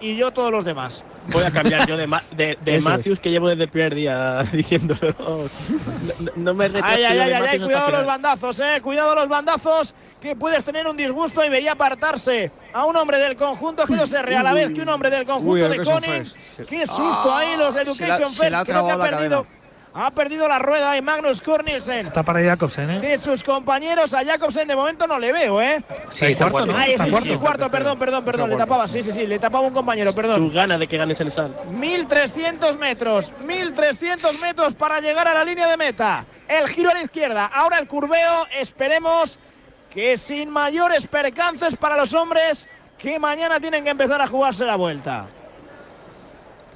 y 0.00 0.14
yo 0.16 0.30
todos 0.30 0.50
los 0.52 0.64
demás. 0.64 1.04
Voy 1.32 1.42
a 1.42 1.50
cambiar 1.50 1.86
yo 1.88 1.96
de, 1.96 2.06
Ma- 2.06 2.22
de, 2.36 2.56
Matthews, 2.82 3.18
que 3.18 3.30
llevo 3.30 3.48
desde 3.48 3.64
el 3.64 3.70
primer 3.70 3.94
día 3.94 4.42
diciéndolo. 4.52 5.14
No, 5.18 6.30
no 6.36 6.54
me 6.54 6.66
Ay, 6.82 7.02
ay, 7.04 7.18
ay, 7.18 7.32
ay, 7.32 7.58
cuidado 7.60 7.90
los 7.90 8.04
bandazos, 8.04 8.60
eh. 8.60 8.80
Cuidado 8.82 9.14
los 9.14 9.28
bandazos, 9.28 9.94
que 10.20 10.36
puedes 10.36 10.62
tener 10.64 10.86
un 10.86 10.96
disgusto 10.96 11.42
y 11.44 11.48
veía 11.48 11.72
apartarse 11.72 12.50
a 12.74 12.84
un 12.84 12.94
hombre 12.96 13.18
del 13.18 13.36
conjunto 13.36 13.84
G2R 13.84 14.36
a 14.36 14.42
la 14.42 14.52
vez 14.52 14.72
que 14.72 14.82
un 14.82 14.88
hombre 14.90 15.08
del 15.10 15.24
conjunto 15.24 15.50
Uy, 15.52 15.60
de. 15.62 15.82
First. 15.82 16.60
Qué 16.68 16.86
susto 16.86 17.34
ahí 17.34 17.56
los 17.56 17.74
de 17.74 17.80
Ah, 17.80 17.84
se 17.86 18.06
la- 18.06 18.14
Education 18.16 18.30
se 18.32 18.50
la 18.50 18.60
ha 18.60 18.64
First. 18.64 18.70
Creo 18.70 18.86
que 18.86 18.92
ha 18.92 18.98
perdido, 18.98 19.42
cadena. 19.44 19.56
Ha 19.98 20.10
perdido 20.10 20.46
la 20.46 20.58
rueda 20.58 20.92
de 20.92 21.00
Magnus 21.00 21.40
Cornelsen. 21.40 22.04
Está 22.04 22.22
para 22.22 22.42
Jacobsen, 22.44 22.90
¿eh? 22.90 23.00
De 23.00 23.16
sus 23.16 23.42
compañeros 23.42 24.12
a 24.12 24.22
Jacobsen 24.24 24.68
de 24.68 24.76
momento 24.76 25.06
no 25.06 25.18
le 25.18 25.32
veo, 25.32 25.60
¿eh? 25.62 25.82
Sí, 26.10 26.26
está 26.26 26.50
cuarto, 26.50 26.66
cuarto. 26.70 26.72
¿no? 26.72 26.78
Ay, 26.78 26.92
Está 26.92 27.04
sí, 27.04 27.10
sí, 27.10 27.16
sí, 27.16 27.28
cuarto. 27.28 27.40
cuarto, 27.40 27.70
perdón, 27.70 27.98
perdón, 27.98 28.24
perdón, 28.24 28.50
le 28.50 28.56
tapaba, 28.56 28.86
sí, 28.86 29.02
sí, 29.02 29.10
sí, 29.10 29.26
le 29.26 29.38
tapaba 29.38 29.66
un 29.66 29.72
compañero, 29.72 30.14
perdón. 30.14 30.44
Tus 30.44 30.52
ganas 30.52 30.78
de 30.78 30.86
que 30.86 30.98
ganes 30.98 31.18
el 31.20 31.32
sal. 31.32 31.56
1300 31.70 32.76
metros, 32.78 33.32
1300 33.42 34.40
metros 34.42 34.74
para 34.74 35.00
llegar 35.00 35.26
a 35.28 35.34
la 35.34 35.44
línea 35.44 35.66
de 35.66 35.78
meta. 35.78 36.26
El 36.46 36.68
giro 36.68 36.90
a 36.90 36.94
la 36.94 37.00
izquierda, 37.02 37.46
ahora 37.46 37.78
el 37.78 37.88
curveo, 37.88 38.46
esperemos 38.58 39.38
que 39.90 40.18
sin 40.18 40.50
mayores 40.50 41.06
percances 41.06 41.74
para 41.76 41.96
los 41.96 42.12
hombres 42.12 42.68
que 42.98 43.18
mañana 43.18 43.58
tienen 43.60 43.82
que 43.82 43.90
empezar 43.90 44.20
a 44.20 44.26
jugarse 44.26 44.66
la 44.66 44.76
vuelta. 44.76 45.26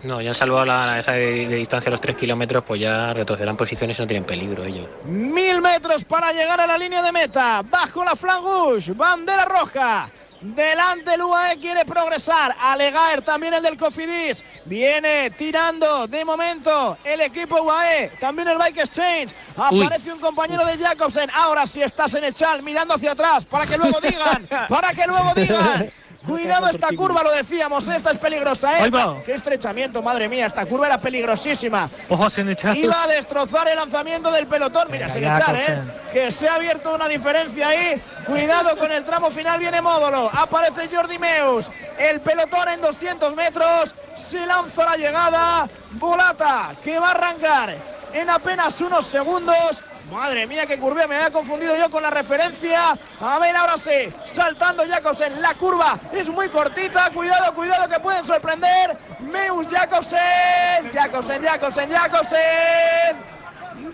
No, 0.03 0.21
ya 0.21 0.31
han 0.31 0.35
salvado 0.35 0.65
la, 0.65 0.87
la- 0.87 0.99
esa 0.99 1.13
de, 1.13 1.47
de 1.47 1.57
distancia 1.57 1.89
a 1.89 1.93
los 1.93 2.01
3 2.01 2.17
kilómetros, 2.17 2.65
pues 2.67 2.81
ya 2.81 3.13
retrocederán 3.13 3.57
posiciones 3.57 3.99
y 3.99 4.03
no 4.03 4.07
tienen 4.07 4.25
peligro 4.25 4.65
ellos. 4.65 4.89
Mil 5.05 5.61
metros 5.61 6.05
para 6.05 6.33
llegar 6.33 6.61
a 6.61 6.67
la 6.67 6.79
línea 6.79 7.03
de 7.03 7.13
meta. 7.13 7.63
Bajo 7.63 8.03
la 8.05 8.17
flangouche, 8.17 8.93
bandera 8.93 9.45
roja. 9.45 10.11
Delante 10.43 11.13
el 11.13 11.21
UAE 11.23 11.59
quiere 11.59 11.85
progresar. 11.85 12.57
Alegaer 12.59 13.21
también 13.21 13.53
el 13.53 13.63
del 13.63 13.77
Cofidis. 13.77 14.43
Viene 14.65 15.33
tirando 15.33 16.07
de 16.07 16.25
momento 16.25 16.97
el 17.05 17.21
equipo 17.21 17.61
UAE. 17.61 18.13
También 18.19 18.49
el 18.49 18.57
Bike 18.57 18.79
Exchange. 18.79 19.35
Aparece 19.55 20.11
un 20.11 20.19
compañero 20.19 20.65
de 20.65 20.79
Jacobsen. 20.79 21.29
Ahora 21.35 21.67
sí 21.67 21.83
estás 21.83 22.15
en 22.15 22.25
Echal 22.25 22.63
mirando 22.63 22.95
hacia 22.95 23.13
atrás 23.13 23.45
para 23.45 23.67
que 23.67 23.77
luego 23.77 24.01
digan. 24.01 24.49
para 24.67 24.95
que 24.95 25.07
luego 25.07 25.33
digan. 25.37 25.91
Cuidado 26.27 26.69
esta 26.69 26.89
curva, 26.89 27.23
lo 27.23 27.31
decíamos, 27.33 27.89
esta 27.89 28.11
es 28.11 28.19
peligrosa, 28.19 28.79
¿eh? 28.79 28.83
Ahí 28.83 28.91
va. 28.91 29.23
Qué 29.25 29.33
estrechamiento, 29.33 30.03
madre 30.03 30.29
mía, 30.29 30.47
esta 30.47 30.67
curva 30.67 30.87
era 30.87 31.01
peligrosísima. 31.01 31.89
Ojo 32.09 32.29
sin 32.29 32.49
echar. 32.49 32.77
Iba 32.77 33.05
a 33.05 33.07
destrozar 33.07 33.69
el 33.69 33.77
lanzamiento 33.77 34.31
del 34.31 34.47
pelotón. 34.47 34.89
Mira, 34.91 35.07
echar, 35.07 35.57
¿eh? 35.57 35.83
Que 36.13 36.31
se 36.31 36.49
ha 36.49 36.57
abierto 36.57 36.95
una 36.95 37.09
diferencia 37.09 37.69
ahí. 37.69 38.01
Cuidado 38.27 38.77
con 38.77 38.93
el 38.93 39.05
tramo 39.05 39.31
final, 39.31 39.59
viene 39.59 39.81
Módolo. 39.81 40.31
Aparece 40.33 40.95
Jordi 40.95 41.19
Meus. 41.19 41.71
El 41.99 42.21
pelotón 42.21 42.69
en 42.69 42.81
200 42.81 43.35
metros. 43.35 43.95
Se 44.15 44.45
lanza 44.47 44.85
la 44.85 44.97
llegada. 44.97 45.69
Volata, 45.93 46.73
que 46.85 46.99
va 46.99 47.09
a 47.09 47.11
arrancar 47.13 47.77
en 48.13 48.31
apenas 48.31 48.81
unos 48.81 49.07
segundos. 49.07 49.83
Madre 50.11 50.47
mía, 50.47 50.67
qué 50.67 50.79
curva, 50.79 51.07
me 51.07 51.15
había 51.15 51.31
confundido 51.31 51.77
yo 51.77 51.89
con 51.89 52.03
la 52.03 52.11
referencia. 52.11 52.97
A 53.21 53.39
ver, 53.39 53.55
ahora 53.57 53.79
sí, 53.79 54.13
saltando 54.27 54.83
Jacobsen. 54.89 55.41
La 55.41 55.55
curva 55.55 55.99
es 56.13 56.29
muy 56.29 56.49
cortita. 56.49 57.11
Cuidado, 57.11 57.55
cuidado, 57.55 57.89
que 57.89 58.01
pueden 58.01 58.25
sorprender. 58.25 58.99
Meus 59.21 59.69
Jacobsen. 59.69 60.91
Jacobsen, 60.93 61.43
Jacobsen, 61.43 61.91
Jacobsen. 61.91 63.17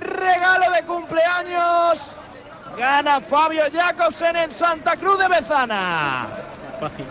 Regalo 0.00 0.70
de 0.72 0.82
cumpleaños. 0.82 2.16
Gana 2.78 3.20
Fabio 3.20 3.62
Jacobsen 3.72 4.36
en 4.36 4.52
Santa 4.52 4.96
Cruz 4.96 5.18
de 5.18 5.28
Bezana. 5.28 6.26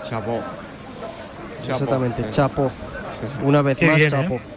Chapó. 0.01 0.41
Exactamente, 1.59 2.29
chapo. 2.31 2.71
Una 3.43 3.61
vez 3.61 3.77
Qué 3.77 3.85
más, 3.87 3.95
bien, 3.95 4.07
¿eh? 4.07 4.11
chapo. 4.11 4.35
O 4.35 4.54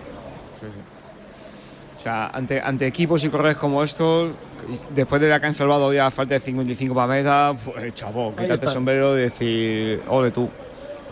sea, 2.09 2.27
ante, 2.29 2.61
ante 2.61 2.87
equipos 2.87 3.23
y 3.25 3.29
corredores 3.29 3.57
como 3.57 3.83
estos, 3.83 4.33
después 4.95 5.21
de 5.21 5.29
la 5.29 5.41
que 5.41 5.47
han 5.47 5.55
salvado 5.55 5.93
ya 5.93 6.07
a 6.07 6.11
falta 6.11 6.35
de 6.35 6.41
55 6.41 6.95
para 6.95 7.07
meta, 7.07 7.55
pues 7.65 7.95
chavo, 7.95 8.35
quítate 8.35 8.67
el 8.67 8.73
sombrero 8.73 9.17
y 9.19 9.23
decir, 9.23 10.01
ole 10.09 10.31
tú. 10.31 10.49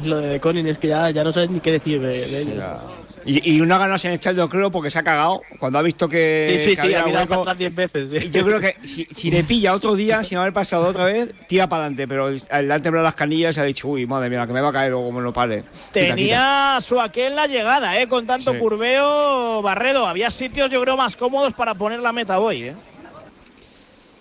Lo 0.05 0.19
de 0.19 0.41
Conin 0.41 0.67
es 0.67 0.79
que 0.79 0.89
ya, 0.89 1.11
ya 1.11 1.25
no 1.25 1.33
sabes 1.33 1.51
ni 1.51 1.61
qué 1.61 1.73
decir 1.73 2.01
de, 2.01 2.09
de 2.09 2.41
ellos. 2.41 2.57
Ya. 2.57 2.81
Y, 3.27 3.55
y 3.57 3.61
una 3.61 3.77
ganas 3.77 4.05
en 4.05 4.13
echar, 4.13 4.35
yo 4.35 4.49
creo, 4.49 4.71
porque 4.71 4.89
se 4.91 4.99
ha 5.01 5.03
cagado 5.03 5.43
cuando 5.59 5.79
ha 5.79 5.83
visto 5.83 6.09
que. 6.09 6.47
Sí, 6.59 6.59
sí, 6.71 6.77
que 6.77 6.77
sí, 6.77 6.95
había 6.95 7.01
ha 7.01 7.23
hueco. 7.23 7.41
atrás 7.43 7.59
10 7.59 7.75
veces. 7.75 8.09
sí. 8.09 8.31
Yo 8.31 8.45
creo 8.45 8.61
que 8.61 8.77
si, 8.85 9.07
si 9.11 9.31
le 9.31 9.43
pilla 9.43 9.75
otro 9.75 9.95
día, 9.97 10.23
sin 10.25 10.39
haber 10.39 10.53
pasado 10.53 10.87
otra 10.87 11.05
vez, 11.05 11.35
tira 11.49 11.69
para 11.69 11.83
adelante. 11.87 12.07
Pero 12.07 12.31
le 12.31 12.73
han 12.75 12.83
temblado 12.83 13.05
las 13.05 13.15
canillas 13.17 13.57
y 13.57 13.61
ha 13.61 13.65
dicho, 13.65 13.89
uy, 13.89 14.07
madre 14.07 14.31
mía, 14.31 14.39
la 14.39 14.47
que 14.47 14.53
me 14.53 14.61
va 14.61 14.69
a 14.69 14.73
caer 14.73 14.91
luego 14.93 15.07
como 15.07 15.21
no 15.21 15.33
pare. 15.33 15.63
Quita, 15.63 15.67
quita. 15.93 16.15
Tenía 16.15 16.79
su 16.81 17.01
aquel 17.01 17.35
la 17.35 17.47
llegada, 17.47 18.01
¿eh? 18.01 18.07
Con 18.07 18.27
tanto 18.27 18.53
Sí. 18.53 18.59
curveo, 18.59 19.61
Barredo. 19.63 20.07
Había 20.07 20.31
sitios, 20.31 20.71
yo 20.71 20.81
creo, 20.83 20.97
más 20.97 21.17
cómodos 21.17 21.53
para 21.53 21.75
poner 21.75 22.01
la 22.01 22.13
meta 22.13 22.39
hoy, 22.39 22.63
¿eh? 22.63 22.75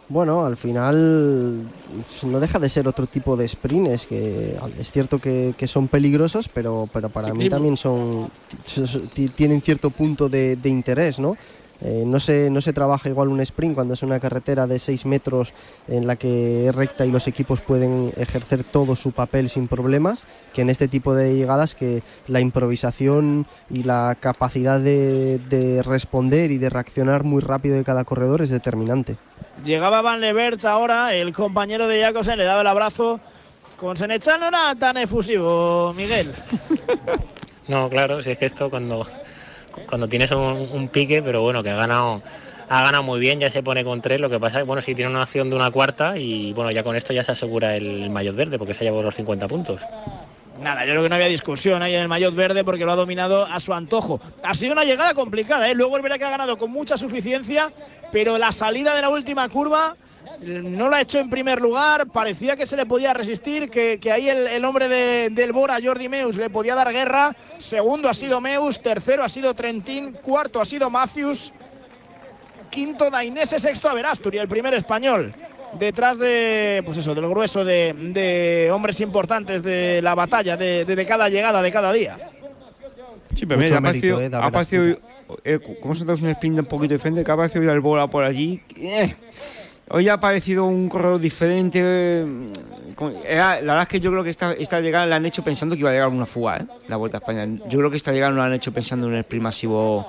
Bueno, 0.08 0.46
al 0.46 0.56
final 0.56 1.64
no 2.24 2.40
deja 2.40 2.60
de 2.60 2.70
ser 2.70 2.88
otro 2.88 3.08
tipo 3.08 3.36
de 3.36 3.48
sprints 3.48 4.06
que 4.06 4.58
es 4.80 4.92
cierto 4.92 5.18
que, 5.18 5.56
que 5.58 5.68
son 5.68 5.88
peligrosos, 5.88 6.48
pero, 6.48 6.88
pero 6.94 7.10
para 7.10 7.34
mí 7.34 7.50
también 7.50 7.76
son 7.76 8.30
tienen 9.36 9.62
cierto 9.62 9.90
punto 9.90 10.30
de, 10.30 10.58
de 10.58 10.70
interés, 10.70 11.20
¿no? 11.20 11.36
Eh, 11.82 12.04
no, 12.06 12.20
se, 12.20 12.50
no 12.50 12.62
se 12.62 12.72
trabaja 12.72 13.10
igual 13.10 13.28
un 13.28 13.42
sprint 13.42 13.76
cuando 13.76 13.96
es 13.96 14.04
una 14.04 14.20
carretera 14.20 14.66
de 14.66 14.80
6 14.80 15.06
metros 15.06 15.54
en 15.88 16.08
la 16.08 16.16
que 16.16 16.68
es 16.68 16.76
recta 16.76 17.06
y 17.06 17.12
los 17.12 17.28
equipos 17.28 17.62
pueden 17.62 18.14
ejercer 18.16 18.64
todo 18.64 18.96
su 18.96 19.12
papel 19.12 19.50
sin 19.50 19.68
problemas, 19.68 20.24
que 20.54 20.62
en 20.62 20.70
este 20.70 20.88
tipo 20.88 21.14
de 21.14 21.36
llegadas 21.36 21.76
que 21.76 22.02
la 22.28 22.40
improvisación 22.40 23.46
y 23.70 23.84
la 23.84 24.16
capacidad 24.20 24.80
de, 24.80 25.40
de 25.50 25.84
responder 25.84 26.52
y 26.52 26.58
de 26.58 26.70
reaccionar 26.70 27.24
muy 27.24 27.42
rápido 27.42 27.76
de 27.76 27.84
cada 27.84 28.06
corredor 28.06 28.42
es 28.42 28.50
determinante. 28.50 29.18
Llegaba 29.64 30.02
Van 30.02 30.22
Leverts 30.22 30.66
ahora, 30.66 31.14
el 31.14 31.34
compañero 31.34 31.88
de 31.88 32.02
Jacobsen 32.02 32.38
le 32.38 32.44
daba 32.44 32.62
el 32.62 32.68
abrazo. 32.68 33.20
Con 33.78 33.98
Senechal 33.98 34.40
no 34.40 34.48
era 34.48 34.76
tan 34.76 34.98
efusivo, 34.98 35.94
Miguel. 35.94 36.32
No, 37.68 37.90
claro, 37.90 38.22
si 38.22 38.30
es 38.30 38.38
que 38.38 38.46
esto 38.46 38.70
cuando, 38.70 39.08
cuando 39.90 40.08
tienes 40.08 40.30
un, 40.30 40.88
pique, 40.90 41.24
pero 41.24 41.42
bueno, 41.42 41.64
que 41.64 41.72
ha 41.72 41.76
ganado, 41.76 42.22
ha 42.70 42.84
ganado 42.84 43.02
muy 43.02 43.20
bien, 43.20 43.40
ya 43.40 43.50
se 43.50 43.64
pone 43.64 43.84
con 43.84 44.02
tres, 44.02 44.22
lo 44.22 44.30
que 44.30 44.40
pasa 44.40 44.60
es 44.60 44.68
bueno, 44.68 44.84
si 44.84 44.94
tiene 44.94 45.10
una 45.10 45.24
opción 45.24 45.50
de 45.50 45.56
una 45.56 45.72
cuarta 45.72 46.16
y 46.16 46.54
bueno, 46.54 46.70
ya 46.70 46.84
con 46.84 46.96
esto 46.96 47.12
ya 47.12 47.24
se 47.24 47.32
asegura 47.32 47.76
el 47.76 48.12
maillot 48.12 48.36
verde 48.36 48.60
porque 48.60 48.76
se 48.76 48.84
ha 48.84 48.86
llevado 48.86 49.02
los 49.02 49.16
50 49.16 49.48
puntos. 49.48 49.82
Nada, 50.60 50.86
yo 50.86 50.92
creo 50.92 51.04
que 51.04 51.10
no 51.10 51.16
había 51.16 51.28
discusión 51.28 51.82
ahí 51.82 51.96
en 51.96 52.02
el 52.04 52.08
maillot 52.08 52.34
verde 52.34 52.64
porque 52.64 52.86
lo 52.86 52.92
ha 52.94 52.96
dominado 52.96 53.46
a 53.46 53.60
su 53.60 53.74
antojo. 53.74 54.22
Ha 54.42 54.56
sido 54.56 54.74
una 54.74 54.84
llegada 54.84 55.14
complicada, 55.14 55.70
¿eh? 55.70 55.76
Luego 55.76 55.98
el 55.98 56.04
que 56.04 56.24
ha 56.26 56.30
ganado 56.30 56.58
con 56.58 56.72
mucha 56.72 56.98
suficiencia, 56.98 57.72
pero 58.12 58.38
la 58.38 58.52
salida 58.52 58.96
de 58.96 59.02
la 59.02 59.10
última 59.10 59.50
curva 59.50 59.98
eh, 60.42 60.62
no 60.64 60.90
la 60.90 60.98
ha 60.98 61.02
hecho 61.02 61.20
en 61.20 61.30
primer 61.30 61.60
lugar. 61.60 62.08
Parecía 62.08 62.56
que 62.56 62.66
se 62.66 62.78
le 62.78 62.86
podía 62.86 63.14
resistir, 63.14 63.70
que, 63.70 64.00
ahí 64.12 64.30
el, 64.30 64.64
hombre 64.64 64.88
de- 64.88 65.30
del 65.30 65.52
Bora, 65.52 65.78
Jordi 65.84 66.08
Meus, 66.08 66.38
le 66.38 66.50
podía 66.50 66.74
dar 66.74 66.92
guerra. 66.94 67.36
Segundo 67.58 68.08
ha 68.10 68.14
sido 68.14 68.40
Meus, 68.40 68.82
tercero 68.82 69.24
ha 69.24 69.30
sido 69.30 69.54
Trentín, 69.54 70.14
cuarto 70.14 70.62
ha 70.62 70.66
sido 70.66 70.90
Matthews, 70.90 71.52
quinto 72.70 73.10
Dainese, 73.10 73.60
sexto 73.60 73.90
Averasturi, 73.90 74.38
el 74.38 74.48
primer 74.48 74.74
español. 74.74 75.34
Detrás 75.80 76.18
de, 76.18 76.82
pues 76.86 76.98
eso, 77.00 77.14
del 77.14 77.28
grueso 77.28 77.66
de, 77.66 77.94
de 77.94 78.70
hombres 78.72 79.02
importantes 79.02 79.62
de 79.64 80.02
la 80.02 80.16
batalla, 80.16 80.56
de, 80.56 80.86
de- 80.86 80.96
de 80.96 81.06
cada 81.06 81.28
llegada, 81.30 81.62
de 81.62 81.72
cada 81.72 81.92
día. 81.92 82.18
Sí, 83.34 83.46
pero 83.46 83.60
mira, 83.60 83.78
ha 83.78 83.82
mérito, 83.82 84.16
aparecido, 84.16 84.22
eh, 84.22 84.24
ha 84.24 84.38
haber 84.38 84.48
aparecido 84.48 84.86
eh, 85.44 85.60
como 85.82 85.92
un 85.92 86.30
sprint 86.30 86.60
un 86.60 86.66
poquito 86.66 86.94
diferente, 86.94 87.24
que 87.24 87.32
ha 87.32 87.34
aparecido 87.34 87.62
hoy 87.64 87.68
el 87.70 87.82
bola 87.82 88.08
por 88.08 88.24
allí. 88.24 88.62
eh. 88.78 89.16
Hoy 89.90 90.10
ha 90.10 90.14
aparecido 90.14 90.66
un 90.66 90.88
corredor 90.90 91.20
diferente. 91.20 91.80
eh, 91.84 92.26
con- 92.96 93.14
era- 93.26 93.56
la 93.62 93.74
verdad 93.74 93.82
es 93.82 93.88
que 93.90 94.00
yo 94.00 94.12
creo 94.12 94.24
que 94.24 94.30
esta, 94.30 94.54
esta 94.54 94.80
llegada 94.80 95.06
la 95.06 95.18
han 95.18 95.26
hecho 95.26 95.44
pensando 95.44 95.76
que 95.76 95.82
iba 95.82 95.90
a 95.90 95.94
llegar 95.94 96.08
una 96.08 96.26
fuga, 96.26 96.58
¿eh? 96.58 96.66
la 96.88 96.96
Vuelta 96.96 97.18
a 97.18 97.20
España. 97.20 97.46
Yo 97.68 97.80
creo 97.80 97.92
que 97.92 97.98
esta 97.98 98.12
llegada 98.14 98.32
no 98.32 98.38
la 98.38 98.46
han 98.46 98.54
hecho 98.54 98.72
pensando 98.72 99.08
en 99.08 99.14
un 99.14 99.20
sprint 99.20 99.44
masivo. 99.44 100.08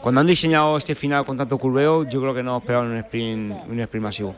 Cuando 0.00 0.20
han 0.22 0.26
diseñado 0.26 0.76
este 0.78 0.94
final 0.94 1.24
con 1.24 1.36
tanto 1.36 1.56
curveo, 1.58 2.08
yo 2.08 2.20
creo 2.20 2.34
que 2.34 2.42
no 2.42 2.58
esperaban 2.58 2.90
un 2.90 2.96
sprint, 2.98 3.54
un 3.68 3.80
sprint 3.80 4.02
masivo. 4.02 4.34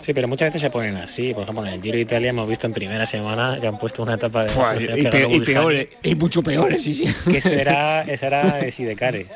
Sí, 0.00 0.14
pero 0.14 0.28
muchas 0.28 0.48
veces 0.48 0.60
se 0.62 0.70
ponen 0.70 0.96
así. 0.96 1.34
Por 1.34 1.42
ejemplo, 1.42 1.66
en 1.66 1.72
el 1.74 1.82
Giro 1.82 1.96
de 1.96 2.02
Italia 2.02 2.30
hemos 2.30 2.48
visto 2.48 2.66
en 2.66 2.72
primera 2.72 3.04
semana 3.06 3.58
que 3.60 3.66
han 3.66 3.78
puesto 3.78 4.02
una 4.02 4.14
etapa 4.14 4.44
de 4.44 4.52
y, 4.52 4.86
velocidad 4.86 5.28
y 5.30 5.40
peores, 5.40 5.88
y 6.02 6.14
mucho 6.14 6.42
peores, 6.42 6.82
sí, 6.82 6.94
sí. 6.94 7.04
que 7.30 7.38
eso 7.38 7.50
era, 7.54 8.02
eso 8.02 8.26
era 8.26 8.56
de 8.58 8.70
Sidecares. 8.70 9.26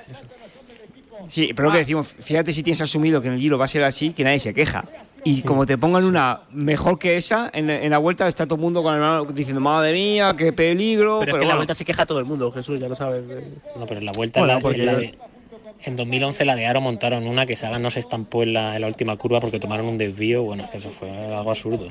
Sí, 1.29 1.53
pero 1.55 1.69
lo 1.69 1.73
que 1.73 1.79
decimos, 1.81 2.09
fíjate 2.19 2.53
si 2.53 2.63
tienes 2.63 2.81
asumido 2.81 3.21
que 3.23 3.29
en 3.29 3.35
el 3.35 3.41
Giro 3.41 3.57
va 3.59 3.65
a 3.65 3.69
ser 3.69 3.85
así, 3.85 4.13
que 4.13 4.25
nadie 4.25 4.39
se 4.39 4.53
queja. 4.55 4.85
Y 5.25 5.43
como 5.43 5.67
te 5.67 5.79
pongan 5.79 6.05
una 6.05 6.41
mejor 6.51 6.99
que 6.99 7.17
esa, 7.17 7.49
en, 7.55 7.71
en 7.71 7.91
la 7.91 7.99
vuelta 7.99 8.27
está 8.27 8.45
todo 8.45 8.57
el 8.57 8.61
mundo 8.61 8.83
con 8.83 8.93
el 8.95 9.01
mano 9.01 9.25
diciendo, 9.27 9.61
madre 9.61 9.93
mía, 9.93 10.35
qué 10.37 10.53
peligro. 10.53 11.21
Pero, 11.21 11.27
Pero, 11.27 11.37
es 11.37 11.39
que 11.41 11.43
en 11.45 11.49
la 11.49 11.55
vuelta 11.57 11.75
se 11.75 11.85
queja 11.85 12.05
todo 12.07 12.19
el 12.19 12.25
mundo, 12.25 12.51
Jesús, 12.51 12.81
ya 12.81 12.89
lo 12.89 12.97
sabes. 12.97 13.23
No, 13.79 13.87
pero 13.87 14.01
en 14.01 14.07
la 14.07 14.13
vuelta, 14.13 14.41
Bueno, 14.41 14.55
la- 14.55 14.61
porque- 14.61 14.81
en, 14.81 14.87
la 14.87 14.95
de- 14.97 15.15
en 15.85 15.97
2011 15.97 16.45
la 16.45 16.57
de 16.57 16.67
Aro 16.67 16.81
montaron 16.81 17.27
una 17.27 17.47
que 17.47 17.57
Sagan 17.57 17.83
no 17.83 17.91
se 17.91 18.01
estampó 18.01 18.43
en 18.43 18.55
la, 18.55 18.75
en 18.75 18.81
la 18.81 18.87
última 18.87 19.17
curva 19.17 19.41
porque 19.41 19.59
tomaron 19.59 19.87
un 19.87 19.99
desvío. 19.99 20.43
Bueno, 20.43 20.65
es 20.65 20.71
que 20.71 20.77
eso 20.77 20.91
fue 20.91 21.11
algo 21.11 21.51
absurdo. 21.51 21.89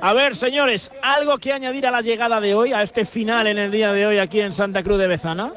A 0.00 0.12
ver, 0.12 0.36
señores, 0.36 0.90
¿algo 1.02 1.38
que 1.38 1.52
añadir 1.52 1.86
a 1.86 1.90
la 1.90 2.00
llegada 2.00 2.40
de 2.40 2.54
hoy, 2.54 2.72
a 2.72 2.82
este 2.82 3.04
final 3.04 3.46
en 3.46 3.58
el 3.58 3.70
día 3.70 3.92
de 3.92 4.06
hoy 4.06 4.18
aquí 4.18 4.40
en 4.40 4.52
Santa 4.52 4.82
Cruz 4.82 4.98
de 4.98 5.06
Bezana? 5.06 5.52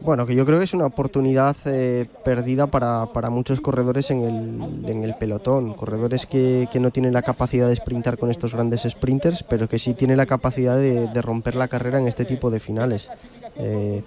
Bueno, 0.00 0.24
que 0.24 0.36
yo 0.36 0.46
creo 0.46 0.58
que 0.58 0.64
es 0.64 0.74
una 0.74 0.86
oportunidad 0.86 1.56
eh, 1.64 2.06
perdida 2.24 2.68
para, 2.68 3.06
para 3.12 3.28
muchos 3.28 3.60
corredores 3.60 4.10
en 4.12 4.22
el, 4.22 4.88
en 4.88 5.02
el 5.02 5.14
pelotón. 5.16 5.74
Corredores 5.74 6.26
que, 6.26 6.68
que 6.70 6.78
no 6.78 6.90
tienen 6.90 7.12
la 7.12 7.22
capacidad 7.22 7.68
de 7.68 7.74
sprintar 7.74 8.16
con 8.16 8.30
estos 8.30 8.54
grandes 8.54 8.82
sprinters, 8.88 9.42
pero 9.42 9.68
que 9.68 9.80
sí 9.80 9.94
tienen 9.94 10.18
la 10.18 10.26
capacidad 10.26 10.76
de, 10.76 11.08
de 11.08 11.22
romper 11.22 11.56
la 11.56 11.66
carrera 11.66 11.98
en 11.98 12.06
este 12.06 12.24
tipo 12.24 12.50
de 12.50 12.60
finales. 12.60 13.10
Eh, 13.58 14.02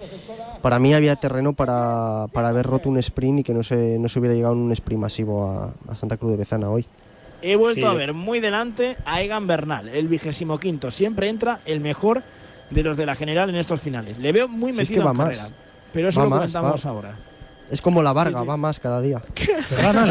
para 0.62 0.78
mí 0.78 0.94
había 0.94 1.16
terreno 1.16 1.52
para, 1.52 2.26
para 2.32 2.48
haber 2.48 2.66
roto 2.66 2.88
un 2.88 2.98
sprint 2.98 3.40
y 3.40 3.42
que 3.42 3.54
no 3.54 3.62
se, 3.62 3.98
no 3.98 4.08
se 4.08 4.18
hubiera 4.18 4.34
llegado 4.34 4.54
en 4.54 4.60
un 4.60 4.72
sprint 4.72 5.00
masivo 5.00 5.46
a, 5.48 5.72
a 5.90 5.94
Santa 5.94 6.16
Cruz 6.16 6.30
de 6.32 6.36
Bezana 6.36 6.68
hoy. 6.70 6.86
He 7.42 7.56
vuelto 7.56 7.80
Sí. 7.80 7.86
a 7.86 7.94
ver 7.94 8.12
muy 8.12 8.38
delante 8.40 8.96
a 9.06 9.22
Egan 9.22 9.46
Bernal, 9.46 9.88
el 9.88 10.08
vigésimo 10.08 10.58
quinto. 10.58 10.90
Siempre 10.90 11.28
entra 11.28 11.60
el 11.64 11.80
mejor 11.80 12.22
de 12.70 12.82
los 12.82 12.96
de 12.96 13.06
la 13.06 13.14
general 13.14 13.48
en 13.50 13.56
estos 13.56 13.80
finales. 13.80 14.18
Le 14.18 14.30
veo 14.32 14.46
muy 14.46 14.72
Si 14.74 14.82
es 14.82 14.88
metido 14.88 15.00
que 15.00 15.04
va 15.06 15.10
en 15.12 15.16
más. 15.16 15.38
carrera. 15.38 15.48
Pero 15.92 16.08
eso 16.08 16.20
Va 16.20 16.24
lo 16.24 16.30
más, 16.30 16.38
comentamos 16.40 16.86
va. 16.86 16.90
ahora. 16.90 17.18
Es 17.70 17.80
como 17.80 18.02
la 18.02 18.12
Varga, 18.12 18.38
Sí, 18.38 18.42
sí. 18.44 18.48
va 18.48 18.56
más 18.56 18.80
cada 18.80 19.00
día. 19.00 19.22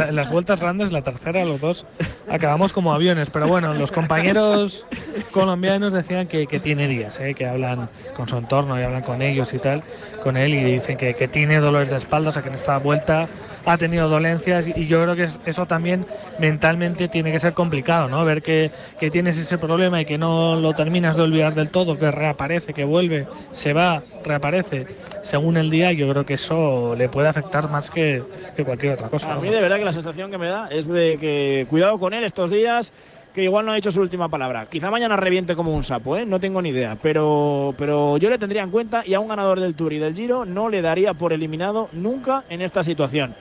En 0.08 0.16
las 0.16 0.32
vueltas 0.32 0.60
grandes, 0.62 0.92
la 0.92 1.02
tercera, 1.02 1.44
los 1.46 1.60
dos, 1.60 1.86
acabamos 2.30 2.72
como 2.74 2.94
aviones. 2.94 3.30
Pero 3.32 3.48
bueno, 3.48 3.74
los 3.74 3.92
compañeros 3.92 4.86
colombianos 5.34 5.92
decían 5.94 6.28
que, 6.28 6.48
que 6.48 6.60
tiene 6.60 6.88
días, 6.88 7.20
¿eh? 7.20 7.34
que 7.34 7.46
hablan 7.48 7.90
con 8.16 8.28
su 8.30 8.38
entorno 8.38 8.80
y 8.80 8.84
hablan 8.84 9.04
con 9.04 9.22
ellos 9.22 9.54
y 9.54 9.60
tal, 9.60 9.84
con 10.24 10.38
él, 10.38 10.54
y 10.54 10.64
dicen 10.64 10.98
que, 10.98 11.14
que 11.16 11.28
tiene 11.28 11.60
dolores 11.60 11.90
de 11.90 11.98
espalda, 11.98 12.30
o 12.30 12.32
sea 12.32 12.42
que 12.42 12.50
en 12.50 12.56
esta 12.56 12.78
vuelta 12.78 13.28
ha 13.66 13.78
tenido 13.78 14.08
dolencias. 14.08 14.68
Y 14.68 14.86
yo 14.88 15.04
creo 15.04 15.16
que 15.16 15.24
es- 15.26 15.40
eso 15.46 15.66
también 15.66 16.06
mentalmente 16.40 17.08
tiene 17.10 17.32
que 17.32 17.40
ser 17.40 17.54
complicado, 17.54 18.08
¿no? 18.08 18.24
Ver 18.24 18.42
que, 18.42 18.72
que 19.00 19.12
tienes 19.12 19.38
ese 19.38 19.58
problema 19.58 20.02
y 20.02 20.06
que 20.06 20.18
no 20.18 20.56
lo 20.56 20.74
terminas 20.74 21.18
de 21.18 21.24
olvidar 21.24 21.54
del 21.56 21.70
todo, 21.70 21.98
que 21.98 22.10
reaparece, 22.10 22.74
que 22.74 22.86
vuelve, 22.86 23.28
se 23.52 23.74
va, 23.74 24.02
reaparece, 24.24 24.88
según 25.24 25.58
el 25.58 25.70
día, 25.70 25.92
yo 25.92 26.10
creo 26.10 26.26
que 26.26 26.36
eso 26.36 26.96
le 26.96 27.10
puede 27.10 27.28
afectar 27.28 27.49
más 27.70 27.90
que, 27.90 28.24
que 28.56 28.64
cualquier 28.64 28.94
otra 28.94 29.10
cosa. 29.10 29.34
A 29.34 29.40
mí 29.40 29.50
de 29.50 29.62
verdad 29.62 29.78
que 29.78 29.86
la 29.86 29.92
sensación 29.92 30.32
que 30.32 30.38
me 30.38 30.48
da 30.48 30.68
es 30.70 30.88
de 30.88 31.18
que 31.20 31.66
cuidado 31.70 32.00
con 32.00 32.14
él 32.14 32.24
estos 32.24 32.52
días, 32.52 32.94
que 33.34 33.44
igual 33.44 33.66
no 33.66 33.72
ha 33.72 33.76
dicho 33.76 33.92
su 33.92 34.02
última 34.02 34.30
palabra. 34.30 34.68
Quizá 34.68 34.90
mañana 34.92 35.16
reviente 35.16 35.56
como 35.56 35.74
un 35.74 35.84
sapo, 35.84 36.18
¿eh? 36.18 36.26
no 36.26 36.40
tengo 36.40 36.62
ni 36.62 36.70
idea. 36.70 36.98
Pero, 37.02 37.74
pero 37.78 38.18
yo 38.18 38.30
le 38.30 38.38
tendría 38.38 38.64
en 38.64 38.72
cuenta 38.72 39.04
y 39.06 39.14
a 39.14 39.20
un 39.20 39.28
ganador 39.28 39.60
del 39.60 39.76
Tour 39.76 39.94
y 39.94 40.00
del 40.00 40.16
Giro 40.16 40.46
no 40.46 40.70
le 40.70 40.82
daría 40.82 41.14
por 41.14 41.34
eliminado 41.34 41.90
nunca 41.94 42.44
en 42.50 42.62
esta 42.62 42.84
situación. 42.84 43.36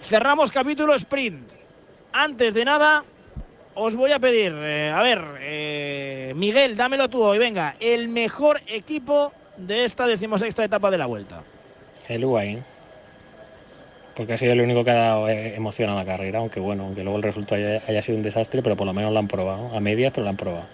Cerramos 0.00 0.50
capítulo 0.50 0.94
sprint. 0.94 1.50
Antes 2.12 2.52
de 2.52 2.64
nada, 2.64 3.04
os 3.74 3.96
voy 3.96 4.12
a 4.12 4.18
pedir, 4.18 4.52
eh, 4.54 4.90
a 4.94 5.02
ver, 5.02 5.22
eh, 5.40 6.32
Miguel, 6.36 6.76
dámelo 6.76 7.08
tú 7.08 7.22
hoy, 7.22 7.38
venga, 7.38 7.74
el 7.80 8.08
mejor 8.08 8.60
equipo 8.66 9.32
de 9.56 9.84
esta 9.84 10.06
decimosexta 10.06 10.64
etapa 10.64 10.90
de 10.90 10.98
la 10.98 11.06
vuelta. 11.06 11.42
El 12.08 12.24
UAE. 12.24 12.71
Porque 14.14 14.34
ha 14.34 14.38
sido 14.38 14.52
el 14.52 14.60
único 14.60 14.84
que 14.84 14.90
ha 14.90 14.94
dado 14.94 15.28
eh, 15.28 15.54
emoción 15.54 15.90
a 15.90 15.94
la 15.94 16.04
carrera, 16.04 16.40
aunque 16.40 16.60
bueno, 16.60 16.84
aunque 16.84 17.02
luego 17.02 17.16
el 17.16 17.22
resultado 17.22 17.80
haya, 17.88 18.02
sido 18.02 18.16
un 18.16 18.22
desastre, 18.22 18.62
pero 18.62 18.76
por 18.76 18.86
lo 18.86 18.92
menos 18.92 19.12
lo 19.12 19.18
han 19.18 19.28
probado. 19.28 19.74
A 19.74 19.80
medias, 19.80 20.12
pero 20.12 20.24
lo 20.24 20.30
han 20.30 20.36
probado. 20.36 20.64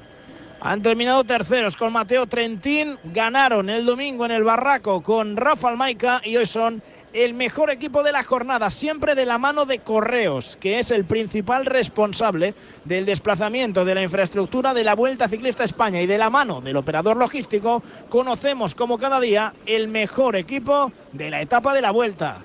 Han 0.61 0.83
terminado 0.83 1.23
terceros 1.23 1.76
con 1.76 1.92
Mateo 1.92 2.26
Trentín, 2.26 2.99
ganaron 3.04 3.70
el 3.70 3.87
domingo 3.87 4.24
en 4.24 4.33
el 4.33 4.42
Barraco 4.42 5.05
con 5.05 5.37
Rafa 5.37 5.68
Almaica 5.68 6.20
y 6.24 6.37
hoy 6.37 6.46
son 6.46 6.83
el 7.12 7.33
mejor 7.33 7.70
equipo 7.70 8.03
de 8.03 8.12
la 8.12 8.22
jornada, 8.22 8.70
siempre 8.70 9.14
de 9.14 9.24
la 9.24 9.38
mano 9.38 9.64
de 9.64 9.79
Correos, 9.79 10.59
que 10.61 10.79
es 10.79 10.90
el 10.90 11.05
principal 11.05 11.64
responsable 11.64 12.55
del 12.85 13.07
desplazamiento 13.07 13.85
de 13.85 13.94
la 13.94 14.03
infraestructura 14.03 14.74
de 14.74 14.85
la 14.85 14.94
Vuelta 14.94 15.29
Ciclista 15.29 15.64
España 15.64 16.01
y 16.01 16.07
de 16.07 16.18
la 16.18 16.29
mano 16.29 16.61
del 16.61 16.77
operador 16.77 17.16
logístico, 17.16 17.83
conocemos 18.09 18.74
como 18.74 18.98
cada 18.98 19.20
día 19.20 19.55
el 19.64 19.88
mejor 19.88 20.37
equipo 20.37 20.92
de 21.12 21.31
la 21.31 21.40
etapa 21.40 21.72
de 21.72 21.83
la 21.83 21.92
Vuelta. 21.92 22.44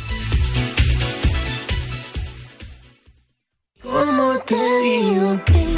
Digo 5.45 5.70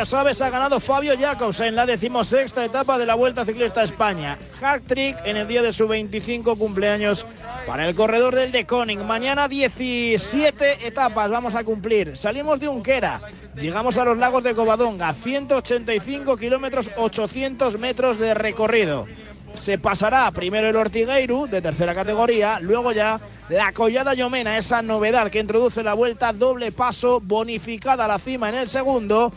ya 0.00 0.06
sabes, 0.06 0.40
ha 0.40 0.48
ganado 0.48 0.80
Fabio 0.80 1.12
Jacobs 1.14 1.60
en 1.60 1.74
la 1.74 1.84
decimosexta 1.84 2.64
etapa 2.64 2.96
de 2.96 3.04
la 3.04 3.16
Vuelta 3.16 3.44
Ciclista 3.44 3.82
a 3.82 3.84
España. 3.84 4.38
Hack 4.58 4.84
trick 4.86 5.18
en 5.26 5.36
el 5.36 5.46
día 5.46 5.60
de 5.60 5.74
su 5.74 5.86
25 5.86 6.56
cumpleaños 6.56 7.26
para 7.66 7.86
el 7.86 7.94
corredor 7.94 8.34
del 8.34 8.50
De 8.50 8.64
Koning. 8.64 9.06
Mañana 9.06 9.46
17 9.46 10.86
etapas 10.86 11.28
vamos 11.28 11.54
a 11.54 11.64
cumplir. 11.64 12.16
Salimos 12.16 12.58
de 12.60 12.68
Unquera, 12.68 13.20
llegamos 13.54 13.98
a 13.98 14.06
los 14.06 14.16
lagos 14.16 14.42
de 14.42 14.54
Covadonga, 14.54 15.12
185 15.12 16.34
kilómetros, 16.38 16.90
800 16.96 17.78
metros 17.78 18.18
de 18.18 18.32
recorrido. 18.32 19.06
Se 19.52 19.76
pasará 19.76 20.30
primero 20.30 20.66
el 20.66 20.76
Ortigueiru 20.76 21.46
de 21.46 21.60
tercera 21.60 21.94
categoría, 21.94 22.58
luego 22.58 22.92
ya 22.92 23.20
la 23.50 23.72
Collada 23.72 24.14
Llomena, 24.14 24.56
esa 24.56 24.80
novedad 24.80 25.30
que 25.30 25.40
introduce 25.40 25.82
la 25.82 25.92
vuelta, 25.92 26.32
doble 26.32 26.72
paso, 26.72 27.20
bonificada 27.20 28.06
a 28.06 28.08
la 28.08 28.18
cima 28.18 28.48
en 28.48 28.54
el 28.54 28.68
segundo, 28.68 29.30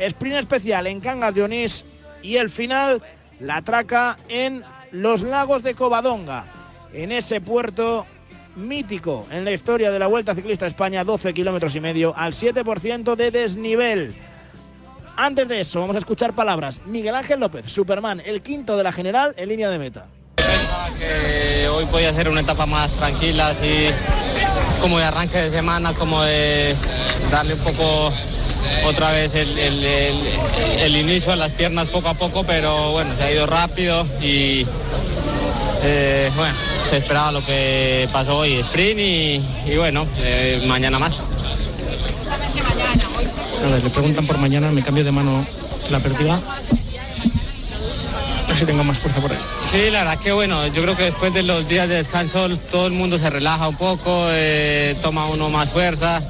sprint 0.00 0.36
especial 0.36 0.86
en 0.86 1.00
Cangas 1.00 1.34
de 1.34 1.42
Onís 1.42 1.84
y 2.22 2.36
el 2.36 2.50
final, 2.50 3.02
la 3.38 3.62
traca 3.62 4.18
en 4.28 4.64
los 4.90 5.22
lagos 5.22 5.62
de 5.62 5.74
Covadonga, 5.74 6.44
en 6.92 7.12
ese 7.12 7.40
puerto 7.40 8.06
mítico 8.56 9.26
en 9.30 9.44
la 9.44 9.52
historia 9.52 9.90
de 9.90 9.98
la 9.98 10.06
Vuelta 10.06 10.34
Ciclista 10.34 10.64
a 10.64 10.68
España, 10.68 11.04
12 11.04 11.32
kilómetros 11.32 11.74
y 11.76 11.80
medio 11.80 12.14
al 12.16 12.32
7% 12.32 13.14
de 13.14 13.30
desnivel. 13.30 14.14
Antes 15.16 15.48
de 15.48 15.60
eso, 15.60 15.80
vamos 15.80 15.96
a 15.96 15.98
escuchar 15.98 16.32
palabras. 16.32 16.80
Miguel 16.86 17.14
Ángel 17.14 17.40
López, 17.40 17.66
Superman, 17.70 18.22
el 18.24 18.42
quinto 18.42 18.76
de 18.76 18.84
la 18.84 18.92
general 18.92 19.34
en 19.36 19.48
línea 19.48 19.68
de 19.68 19.78
meta. 19.78 20.06
hoy 21.72 21.84
podía 21.86 22.12
ser 22.14 22.28
una 22.28 22.40
etapa 22.40 22.66
más 22.66 22.92
tranquila, 22.92 23.48
así 23.48 23.88
como 24.80 24.98
de 24.98 25.04
arranque 25.04 25.38
de 25.38 25.50
semana, 25.50 25.92
como 25.92 26.22
de 26.22 26.74
darle 27.30 27.54
un 27.54 27.60
poco 27.60 28.12
otra 28.86 29.10
vez 29.12 29.34
el, 29.34 29.58
el- 29.58 29.84
el- 29.84 30.28
el 30.80 30.96
inicio 30.96 31.32
a 31.32 31.36
las 31.36 31.52
piernas 31.52 31.88
poco 31.88 32.08
a 32.08 32.14
poco, 32.14 32.44
pero 32.44 32.92
bueno, 32.92 33.14
se 33.16 33.22
ha 33.24 33.32
ido 33.32 33.46
rápido 33.46 34.06
y 34.22 34.66
eh, 35.82 36.30
bueno, 36.36 36.54
se 36.88 36.96
esperaba 36.98 37.32
lo 37.32 37.44
que 37.44 38.08
pasó 38.12 38.38
hoy, 38.38 38.54
sprint 38.60 38.98
y, 39.00 39.42
y 39.72 39.76
bueno, 39.76 40.06
eh, 40.22 40.62
mañana 40.66 40.98
más. 40.98 41.20
A 43.62 43.66
ver, 43.72 43.82
le 43.84 43.90
preguntan 43.90 44.26
por 44.26 44.38
mañana, 44.38 44.70
me 44.70 44.82
cambio 44.82 45.04
de 45.04 45.12
mano 45.12 45.44
la 45.90 45.98
pértiga. 46.00 46.34
A 46.34 46.40
ver 48.48 48.56
si 48.56 48.64
tengo 48.64 48.82
más 48.84 48.98
fuerza 48.98 49.20
por 49.20 49.30
ahí. 49.30 49.38
Sí, 49.70 49.90
la 49.90 50.00
verdad 50.00 50.18
que 50.18 50.32
bueno, 50.32 50.66
yo 50.68 50.82
creo 50.82 50.96
que 50.96 51.04
después 51.04 51.32
de 51.34 51.42
los 51.42 51.68
días 51.68 51.88
de 51.88 51.96
descanso 51.96 52.48
todo 52.70 52.86
el 52.86 52.92
mundo 52.92 53.18
se 53.18 53.30
relaja 53.30 53.68
un 53.68 53.76
poco, 53.76 54.26
eh, 54.30 54.96
toma 55.02 55.26
uno 55.26 55.50
más 55.50 55.68
fuerza, 55.70 56.20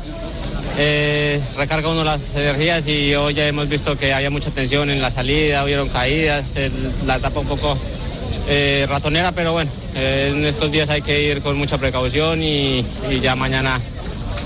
eh, 0.82 1.38
recarga 1.58 1.88
uno 1.90 2.02
las 2.04 2.34
energías 2.34 2.86
y 2.88 3.14
hoy 3.14 3.34
ya 3.34 3.46
hemos 3.46 3.68
visto 3.68 3.98
que 3.98 4.14
había 4.14 4.30
mucha 4.30 4.50
tensión 4.50 4.88
en 4.88 5.02
la 5.02 5.10
salida, 5.10 5.62
hubieron 5.62 5.88
caídas, 5.90 6.56
el- 6.56 6.72
la 7.06 7.16
etapa 7.16 7.40
un 7.40 7.46
poco 7.46 7.78
eh, 8.48 8.86
ratonera, 8.88 9.30
pero 9.32 9.52
bueno, 9.52 9.70
eh, 9.94 10.32
en 10.34 10.44
estos 10.46 10.72
días 10.72 10.88
hay 10.88 11.02
que 11.02 11.22
ir 11.22 11.42
con 11.42 11.56
mucha 11.58 11.76
precaución 11.76 12.42
y, 12.42 12.84
y 13.10 13.20
ya 13.20 13.36
mañana 13.36 13.78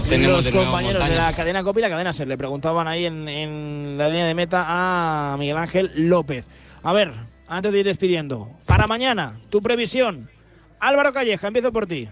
tenemos 0.09 0.37
Los 0.37 0.45
de 0.47 0.51
compañeros 0.51 1.09
de 1.09 1.15
la 1.17 1.33
cadena 1.33 1.63
COP 1.63 1.79
y 1.79 1.81
la 1.83 1.89
cadena 1.89 2.13
SER 2.13 2.27
le 2.27 2.37
preguntaban 2.37 2.89
ahí 2.89 3.07
en, 3.07 3.29
en 3.29 3.95
la 3.97 4.09
línea 4.09 4.27
de 4.27 4.35
meta 4.35 4.65
a 4.67 5.37
Miguel 5.39 5.57
Ángel 5.57 5.93
López. 5.95 6.47
A 6.83 6.93
ver, 6.93 7.13
antes 7.49 7.73
de 7.73 7.79
ir 7.79 7.87
despidiendo, 7.87 8.51
para 8.67 8.87
mañana, 8.89 9.37
tu 9.51 9.63
previsión. 9.63 10.29
Álvaro 10.81 11.13
Calleja, 11.15 11.47
empiezo 11.47 11.73
por 11.73 11.87
ti. 11.87 12.09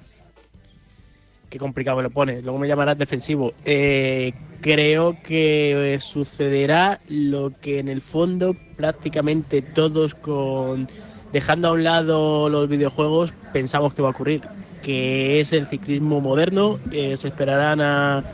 Qué 1.52 1.58
complicado 1.58 1.98
me 1.98 2.02
lo 2.04 2.08
pone. 2.10 2.40
Luego 2.40 2.58
me 2.58 2.66
llamarás 2.66 2.96
defensivo. 2.96 3.52
Eh, 3.66 4.32
creo 4.62 5.18
que 5.22 5.96
eh, 5.96 6.00
sucederá 6.00 7.02
lo 7.08 7.52
que 7.60 7.78
en 7.78 7.88
el 7.88 8.00
fondo 8.00 8.56
prácticamente 8.74 9.60
todos 9.60 10.14
con 10.14 10.88
dejando 11.30 11.68
a 11.68 11.72
un 11.72 11.84
lado 11.84 12.48
los 12.48 12.70
videojuegos 12.70 13.34
pensamos 13.52 13.92
que 13.92 14.00
va 14.00 14.08
a 14.08 14.12
ocurrir, 14.12 14.48
que 14.80 15.40
es 15.40 15.52
el 15.52 15.66
ciclismo 15.66 16.22
moderno. 16.22 16.80
eh, 16.90 17.18
se 17.18 17.28
esperarán 17.28 17.82
a, 17.82 18.24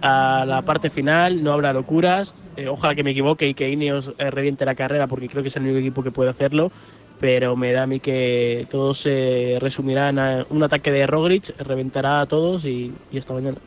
a 0.00 0.44
la 0.44 0.62
parte 0.62 0.90
final, 0.90 1.44
no 1.44 1.52
habrá 1.52 1.72
locuras. 1.72 2.34
eh, 2.56 2.66
ojalá 2.68 2.96
que 2.96 3.04
me 3.04 3.12
equivoque 3.12 3.46
y 3.48 3.54
que 3.54 3.70
Ineos 3.70 4.12
eh, 4.18 4.30
reviente 4.32 4.64
la 4.64 4.74
carrera 4.74 5.06
porque 5.06 5.28
creo 5.28 5.42
que 5.44 5.48
es 5.48 5.56
el 5.56 5.62
único 5.62 5.78
equipo 5.78 6.02
que 6.02 6.10
puede 6.10 6.30
hacerlo. 6.30 6.72
Pero 7.20 7.56
me 7.56 7.72
da 7.72 7.84
a 7.84 7.86
mí 7.86 8.00
que 8.00 8.66
todos 8.70 9.00
se 9.00 9.58
resumirán 9.60 10.18
a 10.18 10.44
un 10.50 10.62
ataque 10.62 10.90
de 10.90 11.06
Roglic, 11.06 11.56
reventará 11.58 12.20
a 12.20 12.26
todos 12.26 12.64
y, 12.64 12.92
y 13.10 13.18
hasta 13.18 13.34
mañana. 13.34 13.58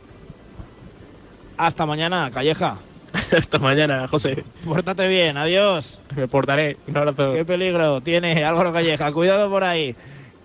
Hasta 1.58 1.86
mañana, 1.86 2.30
Calleja. 2.32 2.78
hasta 3.38 3.60
mañana, 3.60 4.08
José. 4.08 4.44
Pórtate 4.64 5.08
bien, 5.08 5.38
adiós. 5.38 6.00
Me 6.16 6.28
portaré. 6.28 6.78
Un 6.88 6.98
abrazo. 6.98 7.32
Qué 7.32 7.46
peligro 7.46 8.02
tiene 8.02 8.44
Álvaro 8.44 8.74
Calleja, 8.74 9.12
cuidado 9.12 9.50
por 9.50 9.64
ahí. 9.64 9.96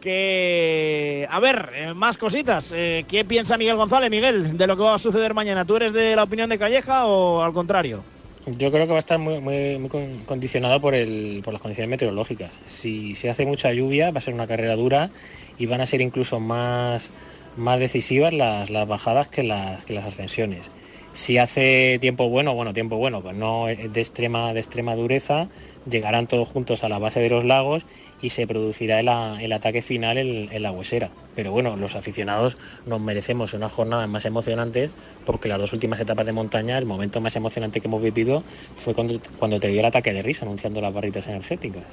Que, 0.01 1.29
a 1.31 1.39
ver, 1.39 1.71
eh, 1.75 1.95
más 1.95 2.19
cositas. 2.19 2.73
Eh, 2.75 3.05
¿Qué 3.07 3.25
piensa 3.25 3.57
Miguel 3.57 3.77
González, 3.77 4.11
Miguel, 4.11 4.57
de 4.57 4.67
lo 4.67 4.77
que 4.77 4.83
va 4.83 4.95
a 4.95 4.99
suceder 4.99 5.33
mañana? 5.33 5.65
¿Tú 5.65 5.77
eres 5.77 5.93
de 5.93 6.17
la 6.17 6.25
opinión 6.25 6.51
de 6.51 6.59
Calleja 6.59 7.07
o 7.07 7.43
al 7.43 7.53
contrario? 7.53 8.03
Yo 8.47 8.73
creo 8.73 8.87
que 8.87 8.93
va 8.93 8.97
a 8.97 8.99
estar 8.99 9.19
muy, 9.21 9.41
muy, 9.41 9.79
muy 9.79 9.89
con- 9.89 10.19
condicionado 10.25 10.81
por, 10.81 10.95
el, 10.97 11.43
por 11.45 11.53
las 11.53 11.63
condiciones 11.63 11.91
meteorológicas. 11.91 12.51
Si 12.67 13.15
se 13.15 13.31
hace 13.31 13.47
mucha 13.47 13.73
lluvia, 13.73 14.11
va 14.11 14.19
a 14.19 14.21
ser 14.21 14.35
una 14.35 14.49
carrera 14.49 14.75
dura 14.75 15.11
y 15.59 15.67
van 15.67 15.81
a 15.81 15.87
ser 15.87 16.01
incluso 16.01 16.41
más, 16.41 17.13
más 17.57 17.79
decisivas 17.79 18.33
las, 18.33 18.69
las 18.71 18.89
bajadas 18.89 19.29
que 19.29 19.45
las, 19.45 19.85
que 19.85 19.93
las 19.95 20.07
ascensiones. 20.07 20.71
Si 21.13 21.39
hace 21.39 21.99
tiempo 22.01 22.29
bueno, 22.31 22.55
bueno, 22.55 22.73
tiempo 22.73 22.97
bueno, 22.97 23.23
pues 23.23 23.37
no 23.37 23.67
de 23.67 24.01
extrema, 24.01 24.53
de 24.55 24.61
extrema 24.61 24.97
dureza, 24.97 25.49
llegarán 25.89 26.27
todos 26.27 26.49
juntos 26.49 26.83
a 26.83 26.89
la 26.89 26.99
base 26.99 27.21
de 27.21 27.29
los 27.29 27.45
lagos 27.45 27.87
y 28.23 28.31
se 28.31 28.47
producirá 28.47 29.01
el, 29.01 29.53
ataque 29.53 29.83
final 29.83 30.17
en, 30.17 30.49
en 30.51 30.63
la 30.63 30.71
huesera. 30.73 31.11
Pero 31.35 31.51
bueno, 31.53 31.77
los 31.77 31.97
aficionados 31.97 32.57
nos 32.87 33.01
merecemos 33.01 33.53
unas 33.53 33.73
jornadas 33.73 34.09
más 34.09 34.25
emocionantes 34.25 34.91
porque 35.27 35.49
las 35.49 35.59
dos 35.59 35.73
últimas 35.73 36.01
etapas 36.01 36.25
de 36.25 36.33
montaña, 36.33 36.79
el 36.79 36.87
momento 36.87 37.21
más 37.21 37.37
emocionante 37.37 37.81
que 37.81 37.89
hemos 37.89 38.03
vivido 38.03 38.43
fue 38.77 38.95
cuando, 38.95 39.21
cuando 39.39 39.59
te 39.61 39.69
dio 39.69 39.81
el 39.81 39.87
ataque 39.87 40.13
de 40.13 40.23
risa 40.23 40.45
anunciando 40.45 40.81
las 40.81 40.95
barritas 40.95 41.27
energéticas. 41.27 41.85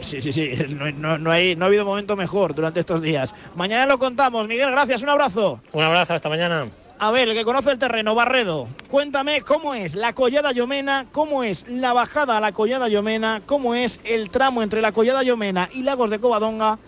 Sí, 0.00 0.20
sí, 0.20 0.32
sí, 0.32 0.50
no, 0.68 0.90
no- 0.92 1.18
no 1.18 1.30
hay, 1.30 1.56
no 1.56 1.64
ha 1.64 1.68
habido 1.68 1.84
momento 1.84 2.16
mejor 2.16 2.54
durante 2.54 2.80
estos 2.80 3.02
días. 3.02 3.34
Mañana 3.54 3.86
lo 3.86 3.98
contamos. 3.98 4.46
Miguel, 4.48 4.70
gracias, 4.70 5.02
un 5.02 5.08
abrazo. 5.10 5.60
Un 5.72 5.82
abrazo, 5.82 6.14
hasta 6.14 6.28
mañana. 6.28 6.66
A 6.98 7.10
ver, 7.10 7.28
el 7.28 7.34
que 7.34 7.44
conoce 7.44 7.70
el 7.72 7.78
terreno, 7.78 8.14
Barredo, 8.14 8.68
cuéntame 8.88 9.42
cómo 9.42 9.74
es 9.74 9.94
la 9.94 10.14
Collada 10.14 10.52
Llomena, 10.52 11.06
cómo 11.12 11.42
es 11.44 11.68
la 11.68 11.92
bajada 11.92 12.38
a 12.38 12.40
la 12.40 12.52
Collada 12.52 12.88
Llomena, 12.88 13.42
cómo 13.44 13.74
es 13.74 14.00
el 14.04 14.30
tramo 14.30 14.62
entre 14.62 14.80
la 14.80 14.92
Collada 14.92 15.22
Llomena 15.22 15.68
y 15.74 15.82
Lagos 15.82 16.08
de 16.08 16.18
Covadonga. 16.18 16.78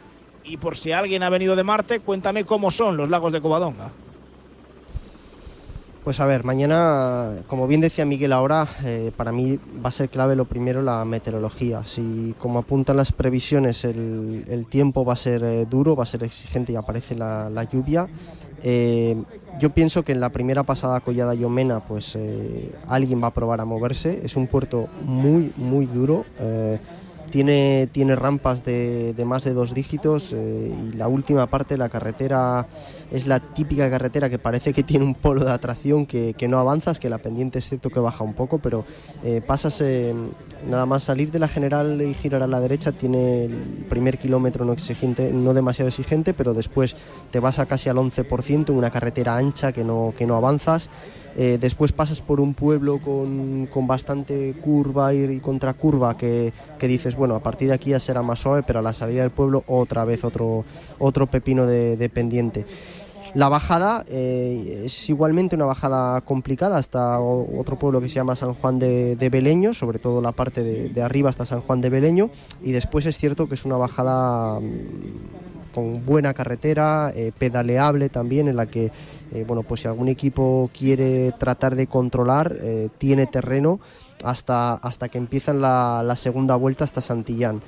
Y 0.44 0.56
por 0.56 0.78
si 0.78 0.92
alguien 0.92 1.22
ha 1.22 1.28
venido 1.28 1.56
de 1.56 1.62
Marte, 1.62 2.00
cuéntame 2.00 2.46
cómo 2.46 2.70
son 2.70 2.96
los 2.96 3.10
lagos 3.10 3.34
de 3.34 3.42
Covadonga. 3.42 3.90
Pues 6.04 6.20
a 6.20 6.24
ver, 6.24 6.42
mañana, 6.42 7.42
como 7.46 7.66
bien 7.66 7.82
decía 7.82 8.06
Miguel 8.06 8.32
ahora, 8.32 8.66
eh, 8.84 9.12
para 9.14 9.30
mí 9.30 9.58
va 9.84 9.90
a 9.90 9.92
ser 9.92 10.08
clave 10.08 10.36
lo 10.36 10.46
primero 10.46 10.80
la 10.80 11.04
meteorología. 11.04 11.84
Si 11.84 12.34
como 12.38 12.60
apuntan 12.60 12.96
las 12.96 13.12
previsiones 13.12 13.84
el, 13.84 14.66
tiempo 14.70 15.04
va 15.04 15.12
a 15.12 15.16
ser 15.16 15.44
eh, 15.44 15.66
duro, 15.66 15.94
va 15.94 16.04
a 16.04 16.06
ser 16.06 16.24
exigente 16.24 16.72
y 16.72 16.76
aparece 16.76 17.14
la 17.14 17.68
lluvia, 17.70 18.08
eh, 18.62 19.16
yo 19.58 19.70
pienso 19.70 20.02
que 20.02 20.12
en 20.12 20.20
la 20.20 20.30
primera 20.30 20.62
pasada 20.62 21.00
Collada 21.00 21.34
Yomena 21.34 21.80
pues 21.80 22.14
eh, 22.16 22.72
alguien 22.86 23.22
va 23.22 23.28
a 23.28 23.34
probar 23.34 23.60
a 23.60 23.64
moverse. 23.64 24.20
Es 24.24 24.36
un 24.36 24.46
puerto 24.46 24.88
muy, 25.04 25.52
muy 25.56 25.86
duro. 25.86 26.24
eh, 26.38 26.78
tiene, 27.30 28.16
rampas 28.16 28.64
de, 28.64 29.14
más 29.24 29.44
de 29.44 29.52
dos 29.52 29.74
dígitos 29.74 30.32
eh, 30.32 30.74
y 30.88 30.96
la 30.96 31.08
última 31.08 31.46
parte, 31.46 31.76
la 31.76 31.88
carretera, 31.88 32.66
es 33.10 33.26
la 33.26 33.40
típica 33.40 33.88
carretera 33.90 34.28
que 34.28 34.38
parece 34.38 34.72
que 34.72 34.82
tiene 34.82 35.04
un 35.04 35.14
polo 35.14 35.44
de 35.44 35.52
atracción 35.52 36.06
que, 36.06 36.34
no 36.48 36.58
avanzas, 36.58 36.98
que 36.98 37.08
la 37.08 37.18
pendiente 37.18 37.58
es 37.58 37.68
cierto 37.68 37.90
que 37.90 38.00
baja 38.00 38.24
un 38.24 38.34
poco, 38.34 38.58
pero 38.58 38.84
eh, 39.24 39.42
pasas 39.46 39.82
nada 40.68 40.86
más 40.86 41.04
salir 41.04 41.30
de 41.30 41.38
la 41.38 41.48
general 41.48 42.00
y 42.02 42.14
girar 42.14 42.42
a 42.42 42.46
la 42.46 42.60
derecha, 42.60 42.92
tiene 42.92 43.44
el 43.44 43.86
primer 43.88 44.18
kilómetro 44.18 44.64
no 44.64 44.72
exigente, 44.72 45.32
no 45.32 45.54
demasiado 45.54 45.88
exigente, 45.88 46.34
pero 46.34 46.54
después 46.54 46.96
te 47.30 47.40
vas 47.40 47.58
a 47.58 47.66
casi 47.66 47.88
al 47.88 47.96
11% 47.96 48.70
en 48.70 48.74
una 48.74 48.90
carretera 48.90 49.36
ancha 49.36 49.72
que 49.72 49.84
no 49.84 50.36
avanzas. 50.36 50.90
Eh, 51.36 51.58
después 51.60 51.92
pasas 51.92 52.20
por 52.20 52.40
un 52.40 52.54
pueblo 52.54 52.98
con, 52.98 53.68
con 53.72 53.86
bastante 53.86 54.54
curva 54.60 55.14
y, 55.14 55.40
contracurva 55.40 56.16
que, 56.16 56.52
que 56.78 56.88
dices, 56.88 57.14
bueno, 57.16 57.34
a 57.34 57.40
partir 57.40 57.68
de 57.68 57.74
aquí 57.74 57.90
ya 57.90 58.00
será 58.00 58.22
más 58.22 58.40
suave, 58.40 58.62
pero 58.66 58.80
a 58.80 58.82
la 58.82 58.92
salida 58.92 59.22
del 59.22 59.30
pueblo 59.30 59.62
otra 59.66 60.04
vez 60.04 60.24
otro, 60.24 60.64
otro 60.98 61.26
pepino 61.26 61.66
de, 61.66 61.96
de 61.96 62.08
pendiente. 62.08 62.66
La 63.34 63.48
bajada 63.50 64.04
eh, 64.08 64.82
es 64.86 65.10
igualmente 65.10 65.54
una 65.54 65.66
bajada 65.66 66.22
complicada 66.22 66.78
hasta 66.78 67.20
otro 67.20 67.78
pueblo 67.78 68.00
que 68.00 68.08
se 68.08 68.14
llama 68.14 68.36
San 68.36 68.54
Juan 68.54 68.78
de, 68.78 69.16
de 69.16 69.28
Beleño, 69.28 69.74
sobre 69.74 69.98
todo 69.98 70.22
la 70.22 70.32
parte 70.32 70.62
de, 70.62 70.88
de 70.88 71.02
arriba 71.02 71.28
hasta 71.28 71.44
San 71.44 71.60
Juan 71.60 71.82
de 71.82 71.90
Beleño, 71.90 72.30
y 72.62 72.72
después 72.72 73.04
es 73.04 73.18
cierto 73.18 73.46
que 73.46 73.54
es 73.54 73.64
una 73.66 73.76
bajada 73.76 74.58
con 75.78 76.04
buena 76.04 76.34
carretera, 76.34 77.12
eh, 77.14 77.30
pedaleable 77.36 78.08
también, 78.08 78.48
en 78.48 78.56
la 78.56 78.66
que, 78.66 78.90
eh, 79.32 79.44
bueno, 79.46 79.62
pues 79.62 79.82
si 79.82 79.88
algún 79.88 80.08
equipo 80.08 80.70
quiere 80.76 81.32
tratar 81.38 81.76
de 81.76 81.86
controlar, 81.86 82.56
eh, 82.60 82.88
tiene 82.98 83.26
terreno 83.26 83.78
hasta, 84.24 84.74
hasta 84.74 85.08
que 85.08 85.18
empiezan 85.18 85.60
la, 85.60 86.14
segunda 86.16 86.56
vuelta 86.56 86.82
hasta 86.82 87.00
Santillán. 87.00 87.62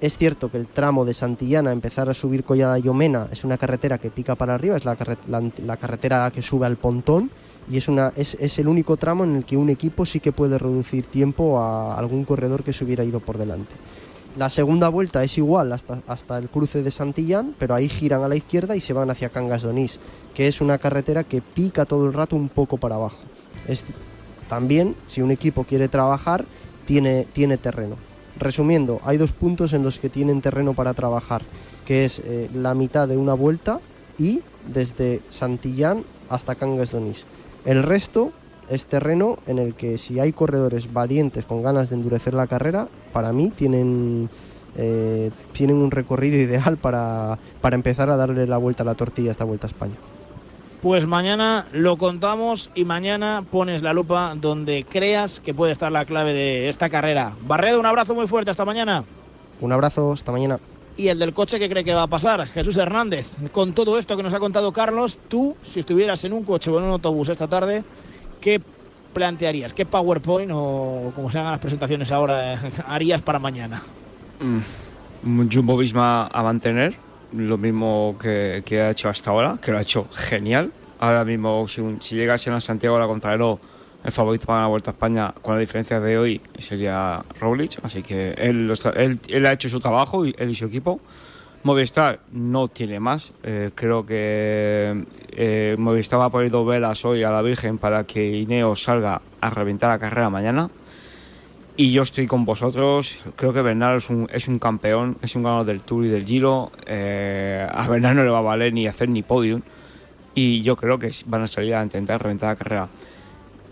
Es 0.00 0.16
cierto 0.16 0.50
que 0.50 0.56
el 0.56 0.66
tramo 0.66 1.04
de 1.04 1.12
Santillán 1.12 1.66
a 1.66 1.72
empezar 1.72 2.08
a 2.08 2.14
subir 2.14 2.42
Collada 2.42 2.78
y 2.78 2.88
Omena 2.88 3.28
es 3.30 3.44
una 3.44 3.58
carretera 3.58 3.98
que 3.98 4.10
pica 4.10 4.34
para 4.34 4.54
arriba, 4.54 4.76
es 4.76 4.84
la, 4.84 4.96
carre- 4.96 5.18
la 5.28 5.76
carretera 5.76 6.30
que 6.30 6.40
sube 6.42 6.66
al 6.66 6.76
pontón 6.76 7.30
y 7.68 7.76
es, 7.76 7.88
una, 7.88 8.12
es, 8.16 8.36
es 8.40 8.58
el 8.58 8.68
único 8.68 8.96
tramo 8.96 9.24
en 9.24 9.36
el 9.36 9.44
que 9.44 9.56
un 9.56 9.68
equipo 9.68 10.06
sí 10.06 10.20
que 10.20 10.32
puede 10.32 10.58
reducir 10.58 11.06
tiempo 11.06 11.60
a 11.60 11.98
algún 11.98 12.24
corredor 12.24 12.62
que 12.62 12.72
se 12.72 12.84
hubiera 12.84 13.04
ido 13.04 13.20
por 13.20 13.36
delante. 13.38 13.74
La 14.36 14.50
segunda 14.50 14.90
vuelta 14.90 15.24
es 15.24 15.38
igual 15.38 15.72
hasta, 15.72 16.02
hasta 16.06 16.36
el 16.36 16.50
cruce 16.50 16.82
de 16.82 16.90
Santillán, 16.90 17.54
pero 17.58 17.74
ahí 17.74 17.88
giran 17.88 18.22
a 18.22 18.28
la 18.28 18.36
izquierda 18.36 18.76
y 18.76 18.82
se 18.82 18.92
van 18.92 19.10
hacia 19.10 19.30
Cangas 19.30 19.62
de 19.62 19.88
que 20.34 20.46
es 20.46 20.60
una 20.60 20.76
carretera 20.76 21.24
que 21.24 21.40
pica 21.40 21.86
todo 21.86 22.06
el 22.06 22.12
rato 22.12 22.36
un 22.36 22.50
poco 22.50 22.76
para 22.76 22.96
abajo. 22.96 23.16
Es, 23.66 23.86
también, 24.48 24.94
si 25.08 25.22
un 25.22 25.30
equipo 25.30 25.64
quiere 25.64 25.88
trabajar, 25.88 26.44
tiene, 26.84 27.26
tiene 27.32 27.56
terreno. 27.56 27.96
Resumiendo, 28.38 29.00
hay 29.04 29.16
dos 29.16 29.32
puntos 29.32 29.72
en 29.72 29.82
los 29.82 29.98
que 29.98 30.10
tienen 30.10 30.42
terreno 30.42 30.74
para 30.74 30.92
trabajar, 30.92 31.40
que 31.86 32.04
es 32.04 32.18
eh, 32.18 32.50
la 32.52 32.74
mitad 32.74 33.08
de 33.08 33.16
una 33.16 33.32
vuelta 33.32 33.80
y 34.18 34.42
desde 34.70 35.22
Santillán 35.30 36.04
hasta 36.28 36.56
Cangas 36.56 36.92
de. 36.92 37.24
El 37.64 37.82
resto 37.82 38.32
es 38.68 38.86
terreno 38.86 39.38
en 39.46 39.58
el 39.58 39.74
que 39.74 39.98
si 39.98 40.20
hay 40.20 40.32
corredores 40.32 40.92
valientes 40.92 41.44
con 41.44 41.62
ganas 41.62 41.90
de 41.90 41.96
endurecer 41.96 42.34
la 42.34 42.46
carrera, 42.46 42.88
para 43.12 43.32
mí 43.32 43.50
tienen, 43.50 44.28
eh, 44.76 45.30
tienen 45.52 45.76
un 45.76 45.90
recorrido 45.90 46.36
ideal 46.40 46.76
para, 46.76 47.38
para 47.60 47.76
empezar 47.76 48.10
a 48.10 48.16
darle 48.16 48.46
la 48.46 48.58
vuelta 48.58 48.82
a 48.82 48.86
la 48.86 48.94
tortilla 48.94 49.30
a 49.30 49.32
esta 49.32 49.44
vuelta 49.44 49.66
a 49.66 49.70
España. 49.70 49.94
Pues 50.82 51.06
mañana 51.06 51.66
lo 51.72 51.96
contamos 51.96 52.70
y 52.74 52.84
mañana 52.84 53.44
pones 53.50 53.82
la 53.82 53.92
lupa 53.92 54.34
donde 54.36 54.84
creas 54.88 55.40
que 55.40 55.54
puede 55.54 55.72
estar 55.72 55.90
la 55.90 56.04
clave 56.04 56.32
de 56.32 56.68
esta 56.68 56.88
carrera. 56.90 57.34
Barredo, 57.42 57.80
un 57.80 57.86
abrazo 57.86 58.14
muy 58.14 58.26
fuerte, 58.26 58.50
hasta 58.50 58.64
mañana. 58.64 59.04
Un 59.60 59.72
abrazo, 59.72 60.12
hasta 60.12 60.32
mañana. 60.32 60.60
Y 60.96 61.08
el 61.08 61.18
del 61.18 61.34
coche, 61.34 61.58
¿qué 61.58 61.68
cree 61.68 61.82
que 61.82 61.92
va 61.92 62.04
a 62.04 62.06
pasar? 62.06 62.46
Jesús 62.46 62.76
Hernández. 62.76 63.32
Con 63.52 63.72
todo 63.72 63.98
esto 63.98 64.16
que 64.16 64.22
nos 64.22 64.32
ha 64.32 64.38
contado 64.38 64.72
Carlos, 64.72 65.18
tú, 65.28 65.56
si 65.62 65.80
estuvieras 65.80 66.24
en 66.24 66.32
un 66.32 66.44
coche 66.44 66.70
o 66.70 66.78
en 66.78 66.84
un 66.84 66.90
autobús 66.90 67.28
esta 67.28 67.48
tarde, 67.48 67.82
¿qué 68.40 68.60
plantearías? 69.12 69.72
¿Qué 69.72 69.86
PowerPoint 69.86 70.50
o 70.54 71.12
como 71.14 71.30
se 71.30 71.38
hagan 71.38 71.52
las 71.52 71.60
presentaciones 71.60 72.12
ahora 72.12 72.54
eh, 72.54 72.58
harías 72.86 73.22
para 73.22 73.38
mañana? 73.38 73.82
Mm, 74.40 75.48
Jumbo 75.50 75.80
a 75.94 76.42
mantener 76.42 76.94
lo 77.32 77.58
mismo 77.58 78.16
que, 78.20 78.62
que 78.64 78.80
ha 78.80 78.90
hecho 78.90 79.08
hasta 79.08 79.30
ahora, 79.30 79.58
que 79.60 79.72
lo 79.72 79.78
ha 79.78 79.82
hecho 79.82 80.08
genial. 80.12 80.72
Ahora 80.98 81.24
mismo, 81.24 81.66
si, 81.68 81.82
si 82.00 82.16
llegase 82.16 82.50
a 82.50 82.60
Santiago 82.60 82.98
la 82.98 83.06
contrarreloj, 83.06 83.58
el 84.04 84.12
favorito 84.12 84.46
para 84.46 84.62
la 84.62 84.66
Vuelta 84.68 84.90
a 84.90 84.94
España, 84.94 85.34
con 85.42 85.54
la 85.54 85.60
diferencia 85.60 85.98
de 85.98 86.16
hoy, 86.16 86.40
sería 86.58 87.24
Roglic. 87.40 87.78
Así 87.82 88.02
que 88.02 88.32
él, 88.38 88.72
él, 88.94 89.20
él 89.28 89.46
ha 89.46 89.52
hecho 89.52 89.68
su 89.68 89.80
trabajo, 89.80 90.24
y 90.24 90.34
él 90.38 90.50
y 90.50 90.54
su 90.54 90.66
equipo. 90.66 91.00
Movistar 91.62 92.20
no 92.32 92.68
tiene 92.68 93.00
más. 93.00 93.32
Eh, 93.42 93.70
creo 93.74 94.06
que 94.06 95.04
eh, 95.30 95.76
Movistar 95.78 96.20
va 96.20 96.26
a 96.26 96.30
poner 96.30 96.50
dos 96.50 96.66
velas 96.66 97.04
hoy 97.04 97.22
a 97.22 97.30
la 97.30 97.42
Virgen 97.42 97.78
para 97.78 98.04
que 98.04 98.38
Ineo 98.38 98.76
salga 98.76 99.20
a 99.40 99.50
reventar 99.50 99.90
la 99.90 99.98
carrera 99.98 100.30
mañana. 100.30 100.70
Y 101.76 101.92
yo 101.92 102.02
estoy 102.02 102.26
con 102.26 102.44
vosotros. 102.44 103.18
Creo 103.36 103.52
que 103.52 103.60
Bernal 103.60 103.98
es 103.98 104.08
un, 104.08 104.28
es 104.32 104.48
un 104.48 104.58
campeón, 104.58 105.18
es 105.20 105.36
un 105.36 105.42
ganador 105.42 105.66
del 105.66 105.82
Tour 105.82 106.06
y 106.06 106.08
del 106.08 106.24
Giro. 106.24 106.72
Eh, 106.86 107.66
a 107.70 107.88
Bernal 107.88 108.16
no 108.16 108.24
le 108.24 108.30
va 108.30 108.38
a 108.38 108.42
valer 108.42 108.72
ni 108.72 108.86
hacer 108.86 109.08
ni 109.08 109.22
podium. 109.22 109.60
Y 110.34 110.62
yo 110.62 110.76
creo 110.76 110.98
que 110.98 111.10
van 111.26 111.42
a 111.42 111.46
salir 111.46 111.74
a 111.74 111.82
intentar 111.82 112.22
reventar 112.22 112.50
la 112.50 112.56
carrera. 112.56 112.88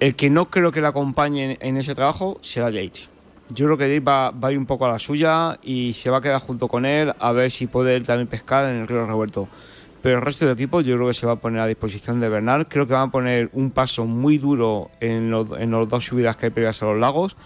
El 0.00 0.16
que 0.16 0.28
no 0.28 0.50
creo 0.50 0.72
que 0.72 0.80
le 0.80 0.88
acompañe 0.88 1.52
en, 1.52 1.58
en 1.60 1.76
ese 1.76 1.94
trabajo 1.94 2.38
será 2.42 2.70
Yates. 2.70 3.13
Yo 3.54 3.66
creo 3.66 3.78
que 3.78 3.88
Yates 3.88 4.06
va, 4.06 4.34
a 4.48 4.52
ir 4.52 4.58
un 4.58 4.66
poco 4.66 4.84
a 4.84 4.90
la 4.90 4.98
suya 4.98 5.60
y 5.62 5.92
se 5.92 6.10
va 6.10 6.18
a 6.18 6.20
quedar 6.20 6.40
junto 6.40 6.66
con 6.66 6.84
él 6.84 7.12
a 7.20 7.30
ver 7.30 7.52
si 7.52 7.68
puede 7.68 7.94
él 7.94 8.04
también 8.04 8.26
pescar 8.26 8.68
en 8.68 8.80
el 8.80 8.88
río 8.88 9.06
revuelto. 9.06 9.48
Pero 10.02 10.16
el 10.16 10.22
resto 10.22 10.44
del 10.44 10.54
equipo 10.54 10.80
yo 10.80 10.96
creo 10.96 11.08
que 11.08 11.14
se 11.14 11.24
va 11.24 11.34
a 11.34 11.36
poner 11.36 11.60
a 11.60 11.66
disposición 11.66 12.18
de 12.18 12.28
Bernal. 12.28 12.66
Creo 12.66 12.88
que 12.88 12.94
van 12.94 13.08
a 13.08 13.12
poner 13.12 13.50
un 13.52 13.70
paso 13.70 14.06
muy 14.06 14.38
duro 14.38 14.90
en 15.00 15.30
los, 15.30 15.48
los 15.48 15.88
dos 15.88 16.04
subidas 16.04 16.36
que 16.36 16.46
hay 16.46 16.50
previas 16.50 16.82
a 16.82 16.86
los 16.86 16.98
lagos. 16.98 17.36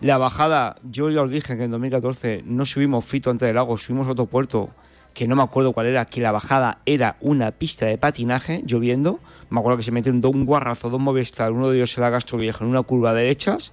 La 0.00 0.16
bajada, 0.16 0.76
yo 0.88 1.10
ya 1.10 1.22
os 1.22 1.30
dije 1.30 1.56
que 1.56 1.64
en 1.64 1.72
2014 1.72 2.44
no 2.46 2.64
subimos 2.64 3.04
Fito 3.04 3.30
antes 3.30 3.46
del 3.46 3.56
lago, 3.56 3.76
subimos 3.76 4.06
a 4.06 4.12
otro 4.12 4.26
puerto 4.26 4.70
que 5.12 5.26
no 5.26 5.34
me 5.34 5.42
acuerdo 5.42 5.72
cuál 5.72 5.86
era, 5.86 6.04
que 6.04 6.20
la 6.20 6.30
bajada 6.30 6.78
era 6.86 7.16
una 7.20 7.50
pista 7.50 7.86
de 7.86 7.98
patinaje 7.98 8.62
lloviendo. 8.64 9.18
Me 9.50 9.58
acuerdo 9.58 9.78
que 9.78 9.82
se 9.82 9.90
metió 9.90 10.12
un, 10.12 10.24
un 10.24 10.46
guarrazo, 10.46 10.90
dos 10.90 11.00
Movistar, 11.00 11.50
uno 11.50 11.68
de 11.68 11.78
ellos 11.78 11.98
era 11.98 12.12
Castro 12.12 12.38
Viejo 12.38 12.62
en 12.62 12.70
una 12.70 12.84
curva 12.84 13.12
de 13.12 13.22
derechas, 13.22 13.72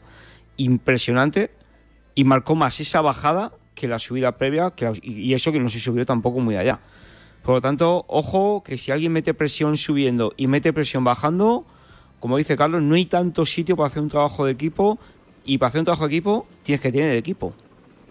impresionante, 0.58 1.52
y 2.16 2.24
marcó 2.24 2.56
más 2.56 2.80
esa 2.80 3.02
bajada 3.02 3.52
que 3.76 3.88
la 3.88 4.00
subida 4.00 4.38
previa, 4.38 4.72
que 4.72 4.92
y 5.04 5.34
eso 5.34 5.52
que 5.52 5.60
no 5.60 5.70
se 5.70 5.80
subió 5.80 6.06
tampoco 6.06 6.40
muy 6.40 6.56
allá. 6.56 6.80
Por 7.44 7.56
lo 7.56 7.62
tanto, 7.62 8.06
ojo 8.08 8.64
que 8.64 8.78
si 8.78 8.92
alguien 8.92 9.12
mete 9.12 9.34
presión 9.34 9.78
subiendo 9.78 10.34
y 10.36 10.48
mete 10.48 10.74
presión 10.74 11.04
bajando, 11.04 11.66
como 12.20 12.38
dice 12.38 12.58
Carlos, 12.58 12.82
no 12.82 12.96
hay 12.96 13.06
tanto 13.06 13.46
sitio 13.46 13.76
para 13.76 13.88
hacer 13.88 14.02
un 14.02 14.10
trabajo 14.10 14.46
de 14.46 14.54
equipo 14.54 14.98
y 15.44 15.60
para 15.60 15.70
hacer 15.70 15.80
un 15.80 15.86
trabajo 15.86 16.08
de 16.08 16.16
equipo 16.16 16.48
tienes 16.64 16.82
que 16.82 16.92
tener 16.92 17.12
el 17.12 17.18
equipo. 17.18 17.54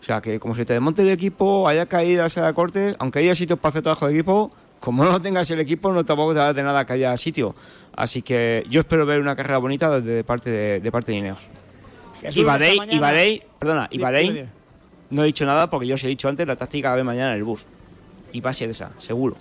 O 0.01 0.05
sea, 0.05 0.21
que 0.21 0.39
como 0.39 0.55
se 0.55 0.65
te 0.65 0.75
desmonte 0.75 1.03
el 1.03 1.09
equipo, 1.09 1.67
haya 1.67 1.87
caídas, 1.87 2.37
haya 2.37 2.53
cortes, 2.53 2.95
aunque 2.99 3.21
haya 3.21 3.35
sitios 3.35 3.59
para 3.59 3.71
hacer 3.71 3.83
trabajo 3.83 4.07
de 4.07 4.13
equipo, 4.13 4.53
como 4.79 5.03
no 5.05 5.21
tengas 5.21 5.51
el 5.51 5.61
equipo, 5.61 5.93
no 5.93 6.05
tampoco 6.05 6.35
te 6.35 6.41
va 6.41 6.53
de 6.53 6.63
nada 6.63 6.85
que 6.85 6.93
haya 6.93 7.17
sitio. 7.17 7.55
Así 7.97 8.21
que 8.21 8.65
yo 8.69 8.81
espero 8.81 9.07
ver 9.07 9.21
una 9.21 9.35
carrera 9.35 9.59
bonita 9.59 10.01
de 10.01 10.23
parte 10.23 10.51
de, 10.51 10.81
de 10.81 10.93
parte 10.93 11.11
de 11.11 11.19
Ineos. 11.19 11.49
Jesús, 12.21 12.43
y 12.43 12.45
Bahrein, 12.45 12.83
y. 12.91 12.99
Bahrein- 12.99 13.43
perdona, 13.59 13.89
y 13.91 13.99
Bahrein, 13.99 14.49
no 15.11 15.23
he 15.23 15.27
dicho 15.27 15.45
nada 15.47 15.69
porque 15.69 15.87
yo 15.87 15.95
os 15.95 16.05
he 16.05 16.09
dicho 16.09 16.29
antes, 16.29 16.47
la 16.47 16.57
táctica 16.57 16.89
va 16.89 16.93
a 16.95 16.97
ver 16.97 17.05
mañana 17.05 17.31
en 17.33 17.37
el 17.39 17.45
bus. 17.45 17.65
Y 18.33 18.41
va 18.41 18.51
a 18.51 18.55
ser 18.55 18.71
esa, 18.71 18.91
seguro. 18.99 19.37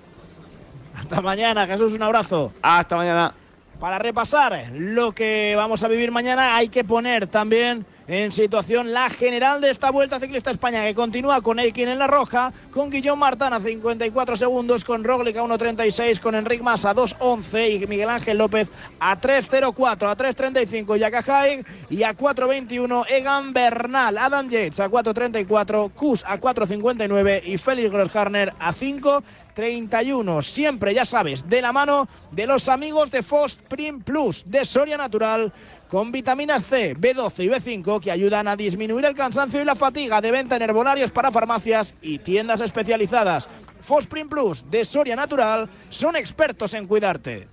Hasta 0.96 1.22
mañana, 1.22 1.66
Jesús, 1.66 1.94
un 1.94 2.04
abrazo. 2.04 2.54
Hasta 2.62 2.96
mañana. 2.96 3.34
Para 3.80 3.98
repasar 4.00 4.72
lo 4.74 5.12
que 5.12 5.54
vamos 5.58 5.84
a 5.84 5.88
vivir 5.88 6.12
mañana, 6.12 6.56
hay 6.56 6.70
que 6.70 6.84
poner 6.84 7.28
también 7.28 7.86
en 8.08 8.32
situación 8.32 8.92
la 8.92 9.10
general 9.10 9.62
de 9.62 9.72
esta 9.72 9.92
Vuelta 9.92 10.20
Ciclista 10.20 10.52
España, 10.52 10.84
que 10.84 10.94
continúa 10.94 11.42
con 11.42 11.60
Eikin 11.60 11.88
en 11.88 12.00
la 12.00 12.08
roja, 12.08 12.52
con 12.72 12.90
Guillón 12.90 13.20
Martán 13.20 13.54
a 13.54 13.60
54 13.60 14.36
segundos, 14.36 14.84
con 14.84 15.04
Roglic 15.04 15.38
a 15.38 15.44
1.36, 15.44 16.20
con 16.20 16.36
Enric 16.36 16.62
Mas 16.62 16.86
a 16.86 16.94
2.11 16.94 17.82
y 17.84 17.88
Miguel 17.88 18.10
Ángel 18.10 18.38
López 18.38 18.70
a 19.00 19.20
3.04, 19.20 20.10
a 20.10 20.18
3.35 20.18 20.98
Yaka 20.98 21.24
Haig 21.26 21.66
y 21.90 22.04
a 22.04 22.16
4.21 22.16 23.06
Egan 23.10 23.54
Bernal, 23.54 24.18
Adam 24.18 24.50
Yates 24.50 24.80
a 24.80 24.90
4.34, 24.90 25.92
Kus 25.94 26.24
a 26.26 26.40
4.59 26.40 27.42
y 27.46 27.58
Félix 27.58 27.92
Grossharner 27.92 28.54
a 28.60 28.74
5.31. 28.74 30.42
Siempre, 30.42 30.94
ya 30.94 31.06
sabes, 31.06 31.48
de 31.48 31.62
la 31.62 31.72
mano 31.72 32.08
de 32.32 32.48
los 32.48 32.68
amigos 32.70 33.12
de 33.12 33.24
Fostprim 33.24 34.02
Plus, 34.02 34.44
de 34.46 34.66
Soria 34.66 34.98
Natural, 34.98 35.54
con 35.90 36.12
vitaminas 36.12 36.66
C, 36.66 36.96
B12 36.96 37.44
y 37.44 37.50
B5 37.50 38.00
que 38.00 38.12
ayudan 38.12 38.48
a 38.48 38.56
disminuir 38.56 39.06
el 39.06 39.16
cansancio 39.16 39.62
y 39.62 39.66
la 39.66 39.76
fatiga 39.76 40.22
de 40.22 40.32
venta 40.32 40.56
en 40.56 40.64
herbolarios 40.64 41.12
para 41.12 41.32
farmacias 41.32 41.94
y 42.02 42.20
tiendas 42.20 42.62
especializadas. 42.62 43.48
Fostprim 43.80 44.30
Plus, 44.30 44.64
de 44.72 44.86
Soria 44.86 45.16
Natural, 45.16 45.70
son 45.90 46.16
expertos 46.16 46.74
en 46.74 46.88
cuidarte. 46.88 47.53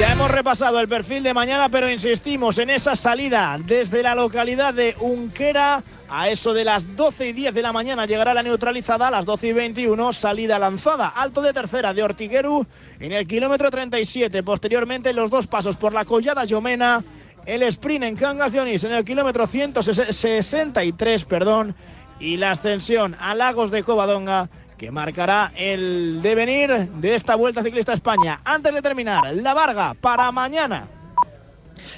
Ya 0.00 0.12
hemos 0.12 0.30
repasado 0.30 0.80
el 0.80 0.88
perfil 0.88 1.22
de 1.22 1.34
mañana, 1.34 1.68
pero 1.68 1.90
insistimos 1.90 2.56
en 2.56 2.70
esa 2.70 2.96
salida 2.96 3.58
desde 3.62 4.02
la 4.02 4.14
localidad 4.14 4.72
de 4.72 4.96
Unquera. 4.98 5.82
A 6.08 6.30
eso 6.30 6.54
de 6.54 6.64
las 6.64 6.96
12 6.96 7.28
y 7.28 7.32
10 7.34 7.52
de 7.52 7.60
la 7.60 7.70
mañana 7.70 8.06
llegará 8.06 8.32
la 8.32 8.42
neutralizada, 8.42 9.08
a 9.08 9.10
las 9.10 9.26
12 9.26 9.48
y 9.48 9.52
21 9.52 10.14
salida 10.14 10.58
lanzada. 10.58 11.08
Alto 11.08 11.42
de 11.42 11.52
tercera 11.52 11.92
de 11.92 12.02
Ortigueru 12.02 12.64
en 12.98 13.12
el 13.12 13.26
kilómetro 13.26 13.70
37. 13.70 14.42
Posteriormente 14.42 15.12
los 15.12 15.28
dos 15.28 15.46
pasos 15.46 15.76
por 15.76 15.92
la 15.92 16.06
Collada 16.06 16.46
Llomena. 16.46 17.04
El 17.44 17.62
sprint 17.64 18.04
en 18.04 18.16
Cangas 18.16 18.52
de 18.52 18.60
en 18.60 18.92
el 18.92 19.04
kilómetro 19.04 19.46
163, 19.46 21.24
perdón. 21.26 21.74
Y 22.18 22.38
la 22.38 22.52
ascensión 22.52 23.16
a 23.20 23.34
Lagos 23.34 23.70
de 23.70 23.82
Covadonga 23.82 24.48
que 24.80 24.90
marcará 24.90 25.52
el 25.56 26.22
devenir 26.22 26.70
de 26.72 27.14
esta 27.14 27.34
Vuelta 27.36 27.62
Ciclista 27.62 27.92
a 27.92 27.94
España. 27.96 28.40
Antes 28.46 28.72
de 28.72 28.80
terminar, 28.80 29.20
la 29.34 29.52
Varga 29.52 29.92
para 29.92 30.32
mañana. 30.32 30.88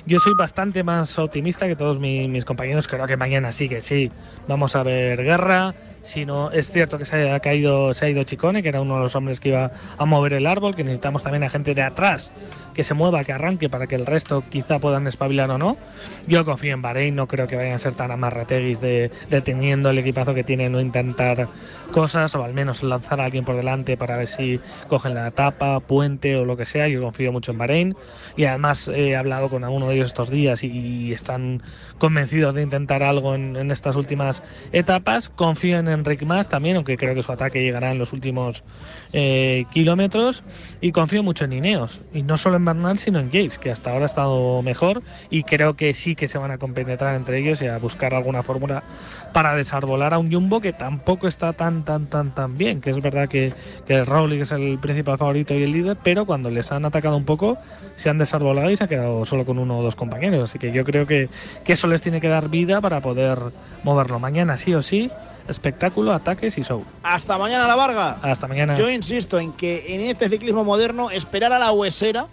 Yo 0.04 0.18
soy 0.18 0.32
bastante 0.36 0.82
más 0.82 1.16
optimista 1.16 1.68
que 1.68 1.76
todos 1.76 2.00
mi- 2.00 2.26
mis 2.26 2.44
compañeros. 2.44 2.88
Creo 2.88 3.06
que 3.06 3.16
mañana 3.16 3.52
sí 3.52 3.68
que 3.68 3.80
sí. 3.80 4.10
Vamos 4.48 4.74
a 4.74 4.82
ver 4.82 5.22
guerra. 5.22 5.72
Si 6.02 6.24
no, 6.26 6.50
es 6.50 6.70
cierto 6.70 6.98
que 6.98 7.04
se 7.04 7.30
ha 7.30 7.40
caído, 7.40 7.94
se 7.94 8.06
ha 8.06 8.08
ido 8.08 8.24
Chicone, 8.24 8.62
que 8.62 8.68
era 8.68 8.80
uno 8.80 8.96
de 8.96 9.00
los 9.00 9.14
hombres 9.14 9.38
que 9.40 9.50
iba 9.50 9.70
a 9.96 10.04
mover 10.04 10.34
el 10.34 10.46
árbol, 10.46 10.74
que 10.74 10.82
necesitamos 10.82 11.22
también 11.22 11.44
a 11.44 11.50
gente 11.50 11.74
de 11.74 11.82
atrás 11.82 12.32
que 12.72 12.84
se 12.84 12.94
mueva, 12.94 13.22
que 13.24 13.32
arranque 13.32 13.68
para 13.68 13.86
que 13.86 13.94
el 13.94 14.06
resto 14.06 14.42
quizá 14.48 14.78
puedan 14.78 15.04
despabilar 15.04 15.50
o 15.50 15.58
no. 15.58 15.76
Yo 16.26 16.44
confío 16.44 16.74
en 16.74 16.82
Bahrein, 16.82 17.14
no 17.14 17.28
creo 17.28 17.46
que 17.46 17.56
vayan 17.56 17.74
a 17.74 17.78
ser 17.78 17.94
tan 17.94 18.10
amarrateguis 18.10 18.80
de, 18.80 19.10
de 19.30 19.40
teniendo 19.40 19.90
el 19.90 19.98
equipazo 19.98 20.34
que 20.34 20.44
tienen, 20.44 20.72
no 20.72 20.80
intentar 20.80 21.48
cosas 21.92 22.34
o 22.34 22.42
al 22.42 22.54
menos 22.54 22.82
lanzar 22.82 23.20
a 23.20 23.26
alguien 23.26 23.44
por 23.44 23.56
delante 23.56 23.96
para 23.96 24.16
ver 24.16 24.26
si 24.26 24.58
cogen 24.88 25.14
la 25.14 25.28
etapa, 25.28 25.80
puente 25.80 26.36
o 26.36 26.44
lo 26.44 26.56
que 26.56 26.64
sea. 26.64 26.88
Yo 26.88 27.02
confío 27.02 27.32
mucho 27.32 27.52
en 27.52 27.58
Bahrein 27.58 27.96
y 28.36 28.44
además 28.44 28.88
he 28.88 29.16
hablado 29.16 29.48
con 29.48 29.64
alguno 29.64 29.88
de 29.88 29.96
ellos 29.96 30.06
estos 30.06 30.30
días 30.30 30.64
y, 30.64 30.68
y 30.68 31.12
están 31.12 31.62
convencidos 31.98 32.54
de 32.54 32.62
intentar 32.62 33.02
algo 33.02 33.34
en, 33.34 33.56
en 33.56 33.70
estas 33.70 33.96
últimas 33.96 34.42
etapas. 34.72 35.28
Confío 35.28 35.78
en 35.78 35.88
Enric 35.92 36.22
Mas 36.22 36.48
también, 36.48 36.76
aunque 36.76 36.96
creo 36.96 37.14
que 37.14 37.22
su 37.22 37.32
ataque 37.32 37.62
llegará 37.62 37.92
en 37.92 37.98
los 37.98 38.12
últimos 38.12 38.64
eh, 39.12 39.64
kilómetros. 39.72 40.42
Y 40.80 40.92
confío 40.92 41.22
mucho 41.22 41.44
en 41.44 41.52
Ineos 41.52 42.00
y 42.12 42.22
no 42.22 42.36
solo 42.36 42.56
en 42.56 42.64
Bernal 42.64 42.98
sino 42.98 43.20
en 43.20 43.30
Yates 43.30 43.58
que 43.58 43.70
hasta 43.70 43.90
ahora 43.90 44.04
ha 44.04 44.06
estado 44.06 44.62
mejor 44.62 45.02
y 45.30 45.42
creo 45.42 45.74
que 45.74 45.94
sí 45.94 46.14
que 46.14 46.28
se 46.28 46.38
van 46.38 46.50
a 46.50 46.58
compenetrar 46.58 47.14
entre 47.14 47.38
ellos 47.38 47.62
y 47.62 47.66
a 47.66 47.78
buscar 47.78 48.14
alguna 48.14 48.42
fórmula 48.42 48.82
para 49.32 49.54
desarbolar 49.54 50.14
a 50.14 50.18
un 50.18 50.32
Jumbo 50.32 50.60
que 50.60 50.72
tampoco 50.72 51.28
está 51.28 51.52
tan 51.52 51.84
tan 51.84 52.06
tan 52.06 52.34
tan 52.34 52.56
bien 52.56 52.80
que 52.80 52.90
es 52.90 53.00
verdad 53.00 53.28
que, 53.28 53.52
que 53.86 54.04
Rowling 54.04 54.40
es 54.40 54.52
el 54.52 54.78
principal 54.78 55.18
favorito 55.18 55.54
y 55.54 55.62
el 55.62 55.72
líder 55.72 55.96
pero 56.02 56.26
cuando 56.26 56.50
les 56.50 56.72
han 56.72 56.84
atacado 56.84 57.16
un 57.16 57.24
poco 57.24 57.58
se 57.96 58.10
han 58.10 58.18
desarbolado 58.18 58.70
y 58.70 58.76
se 58.76 58.84
ha 58.84 58.88
quedado 58.88 59.24
solo 59.24 59.44
con 59.44 59.58
uno 59.58 59.78
o 59.78 59.82
dos 59.82 59.96
compañeros. 59.96 60.50
Así 60.50 60.58
que 60.58 60.72
yo 60.72 60.84
creo 60.84 61.06
que 61.06 61.28
eso 61.66 61.86
les 61.86 62.02
tiene 62.02 62.20
que 62.20 62.28
dar 62.28 62.48
vida 62.48 62.80
para 62.80 63.00
poder 63.00 63.38
moverlo 63.84 64.18
mañana 64.18 64.56
sí 64.56 64.74
o 64.74 64.82
sí 64.82 65.10
espectáculo 65.48 66.12
ataques 66.12 66.56
y 66.58 66.62
show 66.62 66.84
Hasta 67.02 67.38
mañana, 67.38 67.66
la 67.66 67.74
Varga. 67.76 68.18
hasta 68.22 68.46
mañana 68.46 68.74
Yo 68.74 68.88
insisto 68.90 69.38
en 69.38 69.52
que 69.52 69.84
en 69.94 70.00
este 70.02 70.28
ciclismo 70.28 70.64
moderno 70.64 71.10
esperar 71.10 71.52
a 71.52 71.58
la 71.58 71.72
huesera 71.72 72.26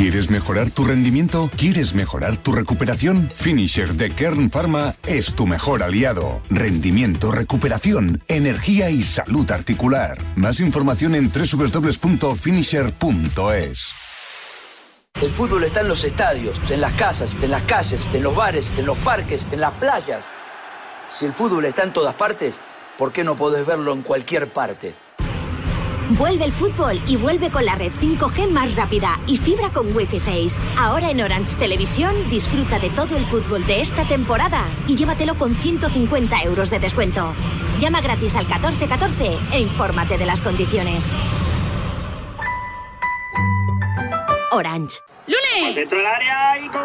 ¿Quieres 0.00 0.30
mejorar 0.30 0.70
tu 0.70 0.86
rendimiento? 0.86 1.50
¿Quieres 1.58 1.92
mejorar 1.92 2.38
tu 2.38 2.52
recuperación? 2.52 3.30
Finisher 3.34 3.92
de 3.92 4.08
Kern 4.08 4.48
Pharma 4.48 4.94
es 5.06 5.34
tu 5.34 5.46
mejor 5.46 5.82
aliado. 5.82 6.40
Rendimiento, 6.48 7.30
recuperación, 7.30 8.24
energía 8.26 8.88
y 8.88 9.02
salud 9.02 9.50
articular. 9.50 10.16
Más 10.36 10.58
información 10.60 11.14
en 11.14 11.30
www.finisher.es. 11.30 13.88
El 15.20 15.30
fútbol 15.32 15.64
está 15.64 15.82
en 15.82 15.88
los 15.88 16.02
estadios, 16.02 16.58
en 16.70 16.80
las 16.80 16.94
casas, 16.94 17.36
en 17.42 17.50
las 17.50 17.64
calles, 17.64 18.08
en 18.10 18.22
los 18.22 18.34
bares, 18.34 18.72
en 18.78 18.86
los 18.86 18.96
parques, 18.96 19.46
en 19.52 19.60
las 19.60 19.72
playas. 19.72 20.30
Si 21.08 21.26
el 21.26 21.34
fútbol 21.34 21.66
está 21.66 21.82
en 21.82 21.92
todas 21.92 22.14
partes, 22.14 22.58
¿por 22.96 23.12
qué 23.12 23.22
no 23.22 23.36
podés 23.36 23.66
verlo 23.66 23.92
en 23.92 24.00
cualquier 24.00 24.50
parte? 24.50 24.94
Vuelve 26.18 26.44
el 26.44 26.52
fútbol 26.52 27.00
y 27.06 27.16
vuelve 27.16 27.50
con 27.50 27.64
la 27.64 27.76
red 27.76 27.92
5G 27.92 28.50
más 28.50 28.74
rápida 28.74 29.20
y 29.28 29.36
fibra 29.36 29.70
con 29.70 29.94
Wi-Fi 29.94 30.18
6. 30.18 30.58
Ahora 30.76 31.10
en 31.10 31.20
Orange 31.20 31.56
Televisión 31.56 32.28
disfruta 32.28 32.80
de 32.80 32.90
todo 32.90 33.16
el 33.16 33.24
fútbol 33.26 33.64
de 33.64 33.80
esta 33.80 34.04
temporada 34.04 34.64
y 34.88 34.96
llévatelo 34.96 35.36
con 35.36 35.54
150 35.54 36.42
euros 36.42 36.68
de 36.68 36.80
descuento. 36.80 37.32
Llama 37.78 38.00
gratis 38.00 38.34
al 38.34 38.44
1414 38.46 39.38
e 39.52 39.60
infórmate 39.60 40.18
de 40.18 40.26
las 40.26 40.40
condiciones. 40.40 41.04
Orange. 44.50 44.98
¡Lunes! 45.28 45.76
Dentro 45.76 45.96
del 45.96 46.06
área 46.06 46.58
y 46.58 46.68
gol. 46.68 46.82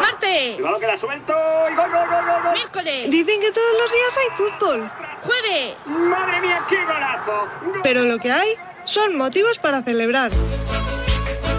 ¡Martes! 0.00 0.56
El 0.56 0.62
balón 0.62 0.80
queda 0.80 0.96
suelto 0.96 1.34
y 1.70 1.74
gol, 1.74 1.90
gol, 1.90 2.08
gol, 2.08 2.24
gol, 2.24 2.42
gol. 2.44 2.52
¡Miércoles! 2.54 3.10
Dicen 3.10 3.40
que 3.42 3.52
todos 3.52 3.72
los 3.78 3.92
días 3.92 4.16
hay 4.16 4.36
fútbol. 4.36 5.11
¡Jueves! 5.22 5.76
¡Madre 5.86 6.40
mía, 6.40 6.66
qué 6.68 6.76
golazo! 6.84 7.48
Pero 7.82 8.02
lo 8.04 8.18
que 8.18 8.32
hay 8.32 8.48
son 8.84 9.16
motivos 9.16 9.58
para 9.58 9.82
celebrar. 9.82 10.32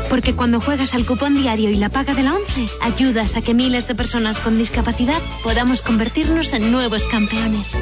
Porque 0.10 0.36
cuando 0.36 0.60
juegas 0.60 0.94
al 0.94 1.06
cupón 1.06 1.36
diario 1.36 1.70
y 1.70 1.76
la 1.76 1.90
paga 1.90 2.14
de 2.14 2.24
la 2.24 2.36
11, 2.36 2.68
ayudas 2.82 3.36
a 3.36 3.42
que 3.42 3.54
miles 3.54 3.88
de 3.88 3.96
personas 3.96 4.40
con 4.40 4.58
discapacidad 4.58 5.20
podamos 5.44 5.82
convertirnos 5.82 6.54
en 6.54 6.72
nuevos 6.72 7.08
campeones. 7.08 7.80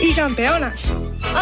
Y 0.00 0.12
campeonas. 0.12 0.88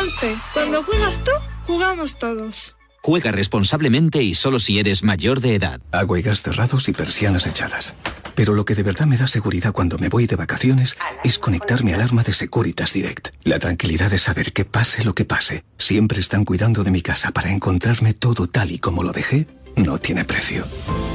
11. 0.00 0.36
Cuando 0.54 0.82
juegas 0.84 1.22
tú, 1.24 1.32
jugamos 1.66 2.18
todos. 2.18 2.76
Juega 3.02 3.32
responsablemente 3.32 4.22
y 4.22 4.34
solo 4.34 4.60
si 4.60 4.78
eres 4.78 5.02
mayor 5.02 5.40
de 5.40 5.56
edad. 5.56 5.80
Agua 5.90 6.20
y 6.20 6.22
gas 6.22 6.40
cerrados 6.40 6.88
y 6.88 6.92
persianas 6.92 7.46
echadas. 7.46 7.96
Pero 8.34 8.54
lo 8.54 8.64
que 8.64 8.74
de 8.74 8.82
verdad 8.82 9.06
me 9.06 9.16
da 9.16 9.26
seguridad 9.26 9.72
cuando 9.72 9.98
me 9.98 10.08
voy 10.08 10.26
de 10.26 10.36
vacaciones 10.36 10.96
es 11.24 11.38
conectar 11.38 11.84
mi 11.84 11.92
alarma 11.92 12.22
de 12.22 12.34
Securitas 12.34 12.92
Direct. 12.92 13.28
La 13.44 13.58
tranquilidad 13.58 14.10
de 14.10 14.18
saber 14.18 14.52
que 14.52 14.64
pase 14.64 15.04
lo 15.04 15.14
que 15.14 15.24
pase, 15.24 15.64
siempre 15.78 16.20
están 16.20 16.44
cuidando 16.44 16.84
de 16.84 16.90
mi 16.90 17.02
casa 17.02 17.32
para 17.32 17.50
encontrarme 17.50 18.14
todo 18.14 18.46
tal 18.46 18.70
y 18.70 18.78
como 18.78 19.02
lo 19.02 19.12
dejé, 19.12 19.46
no 19.76 19.98
tiene 19.98 20.24
precio. 20.24 20.64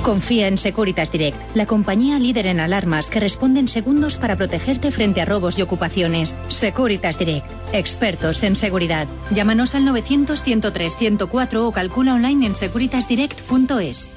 Confía 0.03 0.47
en 0.47 0.57
Securitas 0.57 1.11
Direct, 1.11 1.37
la 1.55 1.65
compañía 1.65 2.17
líder 2.17 2.47
en 2.47 2.59
alarmas 2.59 3.09
que 3.09 3.19
responde 3.19 3.59
en 3.59 3.67
segundos 3.67 4.17
para 4.17 4.35
protegerte 4.35 4.91
frente 4.91 5.21
a 5.21 5.25
robos 5.25 5.59
y 5.59 5.61
ocupaciones. 5.61 6.37
Securitas 6.47 7.19
Direct, 7.19 7.45
expertos 7.73 8.43
en 8.43 8.55
seguridad. 8.55 9.07
Llámanos 9.31 9.75
al 9.75 9.83
900-103-104 9.83 11.55
o 11.57 11.71
calcula 11.71 12.13
online 12.13 12.47
en 12.47 12.55
securitasdirect.es. 12.55 14.16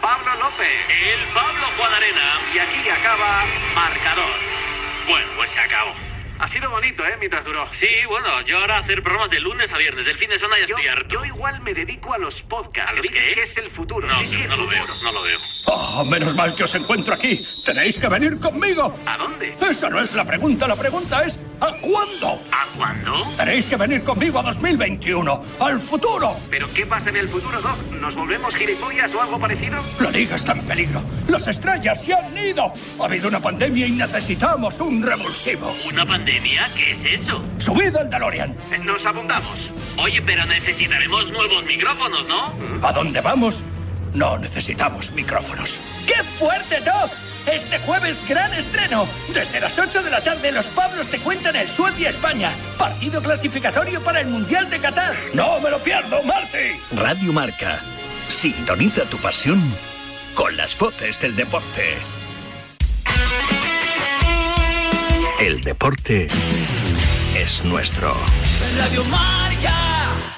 Pablo 0.00 0.34
López. 0.36 0.68
El 0.88 1.34
Pablo 1.34 1.66
Guadarena. 1.76 2.40
Y 2.54 2.58
aquí 2.58 2.88
acaba 2.88 3.44
marcador. 3.74 4.34
Bueno, 5.08 5.26
pues 5.36 5.50
se 5.50 5.60
acabó. 5.60 5.94
Ha 6.40 6.46
sido 6.46 6.70
bonito, 6.70 7.04
¿eh? 7.04 7.16
Mientras 7.18 7.44
duró. 7.44 7.68
Sí, 7.72 7.88
bueno, 8.06 8.40
yo 8.42 8.58
ahora 8.58 8.78
hacer 8.78 9.02
programas 9.02 9.30
de 9.30 9.40
lunes 9.40 9.70
a 9.72 9.78
viernes. 9.78 10.06
Del 10.06 10.16
fin 10.18 10.30
de 10.30 10.38
semana 10.38 10.58
ya 10.58 10.66
estoy 10.66 10.86
harto. 10.86 11.08
Yo 11.08 11.24
igual 11.24 11.60
me 11.62 11.74
dedico 11.74 12.14
a 12.14 12.18
los 12.18 12.40
podcasts. 12.42 12.92
¿A 12.92 12.94
los 12.94 13.06
que 13.06 13.42
es 13.42 13.56
el 13.56 13.70
futuro. 13.72 14.06
No, 14.06 14.22
no 14.22 14.56
lo 14.56 14.66
veo, 14.68 14.84
no 15.02 15.12
lo 15.12 15.22
veo. 15.22 15.38
Oh, 15.66 16.04
menos 16.04 16.34
mal 16.36 16.54
que 16.54 16.62
os 16.62 16.74
encuentro 16.76 17.14
aquí. 17.14 17.44
Tenéis 17.64 17.98
que 17.98 18.06
venir 18.06 18.38
conmigo. 18.38 18.96
¿A 19.04 19.16
dónde? 19.16 19.56
Esa 19.60 19.90
no 19.90 20.00
es 20.00 20.14
la 20.14 20.24
pregunta. 20.24 20.68
La 20.68 20.76
pregunta 20.76 21.24
es 21.24 21.36
¿A 21.60 21.72
cuándo? 21.80 22.40
¿A 22.52 22.66
cuándo? 22.76 23.24
Tenéis 23.36 23.66
que 23.66 23.76
venir 23.76 24.04
conmigo 24.04 24.38
a 24.38 24.42
2021, 24.42 25.42
al 25.58 25.80
futuro. 25.80 26.36
¿Pero 26.48 26.66
qué 26.72 26.86
pasa 26.86 27.10
en 27.10 27.16
el 27.16 27.28
futuro, 27.28 27.60
Doc? 27.60 27.76
¿Nos 28.00 28.14
volvemos 28.14 28.54
gilipollas 28.54 29.12
o 29.12 29.22
algo 29.22 29.40
parecido? 29.40 29.82
La 29.98 30.10
liga 30.10 30.36
está 30.36 30.52
en 30.52 30.62
peligro. 30.62 31.02
Las 31.26 31.48
estrellas 31.48 32.00
se 32.04 32.14
han 32.14 32.38
ido. 32.38 32.72
Ha 33.00 33.04
habido 33.04 33.28
una 33.28 33.40
pandemia 33.40 33.86
y 33.88 33.90
necesitamos 33.90 34.78
un 34.80 35.02
revulsivo. 35.02 35.74
¿Una 35.88 36.06
pandemia? 36.06 36.68
¿Qué 36.76 36.92
es 36.92 37.22
eso? 37.22 37.42
Subid 37.58 37.96
al 37.96 38.08
DeLorean. 38.08 38.54
Nos 38.84 39.04
apuntamos. 39.04 39.58
Oye, 39.96 40.22
pero 40.22 40.46
necesitaremos 40.46 41.28
nuevos 41.30 41.64
micrófonos, 41.64 42.28
¿no? 42.28 42.86
¿A 42.86 42.92
dónde 42.92 43.20
vamos? 43.20 43.62
No 44.14 44.38
necesitamos 44.38 45.10
micrófonos. 45.10 45.76
¡Qué 46.06 46.22
fuerte, 46.38 46.78
Doc! 46.80 47.27
Este 47.52 47.78
jueves 47.78 48.22
gran 48.28 48.52
estreno. 48.52 49.08
Desde 49.32 49.60
las 49.60 49.78
8 49.78 50.02
de 50.02 50.10
la 50.10 50.20
tarde 50.20 50.52
los 50.52 50.66
Pablos 50.66 51.06
te 51.06 51.18
cuentan 51.18 51.56
el 51.56 51.68
Suecia-España. 51.68 52.50
Partido 52.76 53.22
clasificatorio 53.22 54.02
para 54.02 54.20
el 54.20 54.26
Mundial 54.26 54.68
de 54.68 54.78
Qatar. 54.78 55.14
No 55.32 55.58
me 55.60 55.70
lo 55.70 55.78
pierdo, 55.78 56.22
Marty. 56.22 56.78
Radio 56.96 57.32
Marca. 57.32 57.78
Sintoniza 58.28 59.04
tu 59.04 59.16
pasión 59.18 59.62
con 60.34 60.56
las 60.56 60.78
voces 60.78 61.20
del 61.20 61.34
deporte. 61.36 61.96
El 65.40 65.60
deporte 65.62 66.28
es 67.34 67.64
nuestro. 67.64 68.14
Radio 68.78 69.04
Marca. 69.04 70.37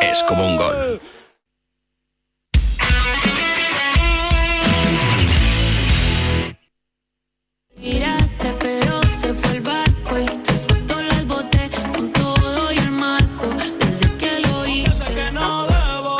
es 0.00 0.22
como 0.24 0.46
un 0.46 0.56
gol. 0.56 1.00
Miraste, 7.76 8.52
pero 8.58 9.02
se 9.04 9.32
fue 9.34 9.50
el 9.56 9.60
barco 9.60 10.18
y 10.18 10.26
tú 10.44 10.58
soltó 10.58 11.00
las 11.02 11.26
boté 11.26 11.70
con 11.92 12.12
todo 12.12 12.72
y 12.72 12.78
el 12.78 12.90
marco. 12.90 13.46
Desde 13.78 14.16
que 14.16 14.40
lo 14.40 14.66
hice. 14.66 15.14
que 15.14 15.30
no 15.32 15.66
debo 15.66 16.16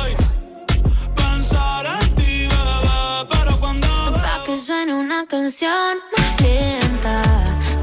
ay, 0.00 0.16
pensar 1.14 1.86
en 2.00 2.14
ti, 2.14 2.48
bebé, 2.48 3.26
pero 3.30 3.56
cuando 3.60 3.86
Pa' 4.14 4.42
que 4.46 4.56
suene 4.56 4.94
una 4.94 5.26
canción 5.26 5.98
más 6.16 6.40
lenta, 6.42 7.22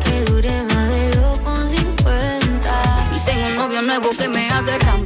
que 0.03 0.21
dure 0.25 0.63
más 0.63 0.89
de 0.89 1.11
2,50. 1.21 3.15
Y 3.15 3.19
tengo 3.25 3.45
un 3.47 3.55
novio 3.55 3.81
nuevo 3.83 4.09
que 4.17 4.27
me 4.27 4.49
hace 4.49 4.77
ram, 4.79 5.02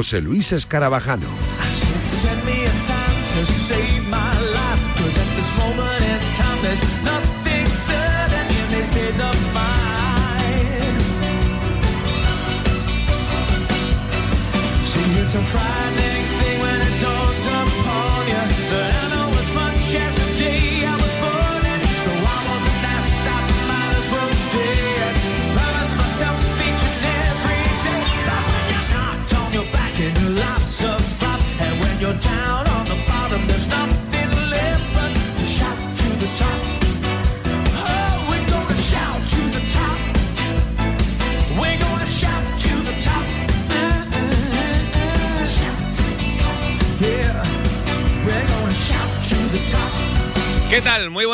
José 0.00 0.22
Luis 0.22 0.50
Escarabajano. 0.52 1.28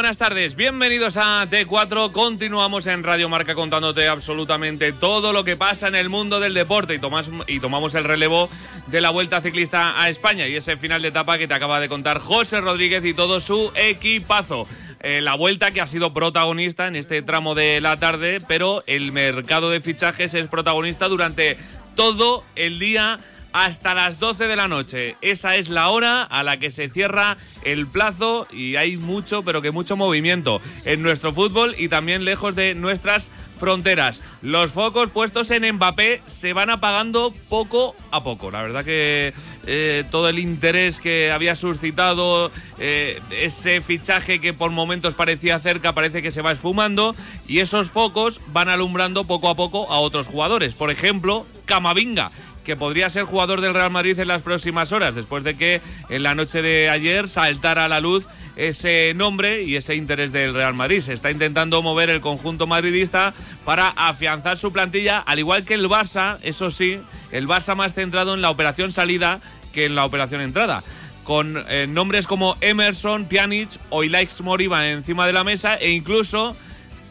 Buenas 0.06 0.18
tardes. 0.18 0.54
Bienvenidos 0.54 1.16
a 1.16 1.44
T4. 1.50 2.12
Continuamos 2.12 2.86
en 2.86 3.02
Radio 3.02 3.28
Marca 3.28 3.56
contándote 3.56 4.06
absolutamente 4.06 4.92
todo 4.92 5.32
lo 5.32 5.42
que 5.42 5.56
pasa 5.56 5.88
en 5.88 5.96
el 5.96 6.08
mundo 6.08 6.38
del 6.38 6.54
deporte 6.54 6.94
y, 6.94 7.00
tomas- 7.00 7.28
y 7.48 7.58
tomamos 7.58 7.92
el 7.96 8.04
relevo 8.04 8.48
de 8.86 9.00
la 9.00 9.10
Vuelta 9.10 9.40
Ciclista 9.40 10.00
a 10.00 10.08
España 10.08 10.46
y 10.46 10.54
ese 10.54 10.76
final 10.76 11.02
de 11.02 11.08
etapa 11.08 11.38
que 11.38 11.48
te 11.48 11.54
acaba 11.54 11.80
de 11.80 11.88
contar 11.88 12.20
José 12.20 12.60
Rodríguez 12.60 13.04
y 13.04 13.14
todo 13.14 13.40
su 13.40 13.72
equipazo. 13.74 14.68
Eh, 15.00 15.20
la 15.22 15.34
vuelta 15.34 15.72
que 15.72 15.80
ha 15.80 15.88
sido 15.88 16.14
protagonista 16.14 16.86
en 16.86 16.94
este 16.94 17.20
tramo 17.22 17.56
de 17.56 17.80
la 17.80 17.96
tarde, 17.96 18.40
pero 18.46 18.84
el 18.86 19.10
mercado 19.10 19.70
de 19.70 19.80
fichajes 19.80 20.34
es 20.34 20.46
protagonista 20.46 21.08
durante 21.08 21.58
todo 21.96 22.44
el 22.54 22.78
día 22.78 23.18
hasta 23.56 23.94
las 23.94 24.20
12 24.20 24.48
de 24.48 24.54
la 24.54 24.68
noche. 24.68 25.16
Esa 25.22 25.56
es 25.56 25.70
la 25.70 25.88
hora 25.88 26.24
a 26.24 26.42
la 26.42 26.58
que 26.58 26.70
se 26.70 26.90
cierra 26.90 27.38
el 27.64 27.86
plazo 27.86 28.46
y 28.52 28.76
hay 28.76 28.98
mucho, 28.98 29.44
pero 29.44 29.62
que 29.62 29.70
mucho 29.70 29.96
movimiento 29.96 30.60
en 30.84 31.02
nuestro 31.02 31.32
fútbol 31.32 31.74
y 31.78 31.88
también 31.88 32.26
lejos 32.26 32.54
de 32.54 32.74
nuestras 32.74 33.30
fronteras. 33.58 34.22
Los 34.42 34.72
focos 34.72 35.08
puestos 35.08 35.50
en 35.50 35.76
Mbappé 35.76 36.20
se 36.26 36.52
van 36.52 36.68
apagando 36.68 37.32
poco 37.48 37.96
a 38.10 38.22
poco. 38.22 38.50
La 38.50 38.60
verdad 38.60 38.84
que 38.84 39.32
eh, 39.66 40.04
todo 40.10 40.28
el 40.28 40.38
interés 40.38 41.00
que 41.00 41.32
había 41.32 41.56
suscitado 41.56 42.52
eh, 42.78 43.22
ese 43.30 43.80
fichaje 43.80 44.38
que 44.38 44.52
por 44.52 44.70
momentos 44.70 45.14
parecía 45.14 45.58
cerca 45.60 45.94
parece 45.94 46.20
que 46.20 46.30
se 46.30 46.42
va 46.42 46.52
esfumando 46.52 47.16
y 47.48 47.60
esos 47.60 47.88
focos 47.88 48.38
van 48.48 48.68
alumbrando 48.68 49.24
poco 49.24 49.48
a 49.48 49.54
poco 49.54 49.90
a 49.90 49.98
otros 49.98 50.26
jugadores. 50.26 50.74
Por 50.74 50.90
ejemplo, 50.90 51.46
Camavinga 51.64 52.30
que 52.66 52.76
podría 52.76 53.08
ser 53.10 53.22
jugador 53.22 53.60
del 53.60 53.74
Real 53.74 53.92
Madrid 53.92 54.18
en 54.18 54.26
las 54.26 54.42
próximas 54.42 54.90
horas, 54.90 55.14
después 55.14 55.44
de 55.44 55.56
que 55.56 55.80
en 56.08 56.24
la 56.24 56.34
noche 56.34 56.62
de 56.62 56.90
ayer 56.90 57.28
saltara 57.28 57.84
a 57.84 57.88
la 57.88 58.00
luz 58.00 58.26
ese 58.56 59.14
nombre 59.14 59.62
y 59.62 59.76
ese 59.76 59.94
interés 59.94 60.32
del 60.32 60.52
Real 60.52 60.74
Madrid. 60.74 61.00
Se 61.00 61.12
está 61.12 61.30
intentando 61.30 61.80
mover 61.80 62.10
el 62.10 62.20
conjunto 62.20 62.66
madridista 62.66 63.32
para 63.64 63.86
afianzar 63.88 64.58
su 64.58 64.72
plantilla, 64.72 65.18
al 65.18 65.38
igual 65.38 65.64
que 65.64 65.74
el 65.74 65.88
Barça, 65.88 66.38
eso 66.42 66.72
sí, 66.72 66.98
el 67.30 67.46
Barça 67.46 67.76
más 67.76 67.94
centrado 67.94 68.34
en 68.34 68.42
la 68.42 68.50
operación 68.50 68.90
salida 68.90 69.40
que 69.72 69.84
en 69.84 69.94
la 69.94 70.04
operación 70.04 70.40
entrada. 70.40 70.82
Con 71.22 71.64
eh, 71.68 71.86
nombres 71.88 72.26
como 72.26 72.56
Emerson, 72.60 73.26
Pjanic 73.26 73.68
o 73.90 74.02
Ilaix 74.02 74.40
Moriba 74.40 74.88
encima 74.88 75.24
de 75.24 75.32
la 75.32 75.44
mesa 75.44 75.76
e 75.76 75.90
incluso 75.90 76.56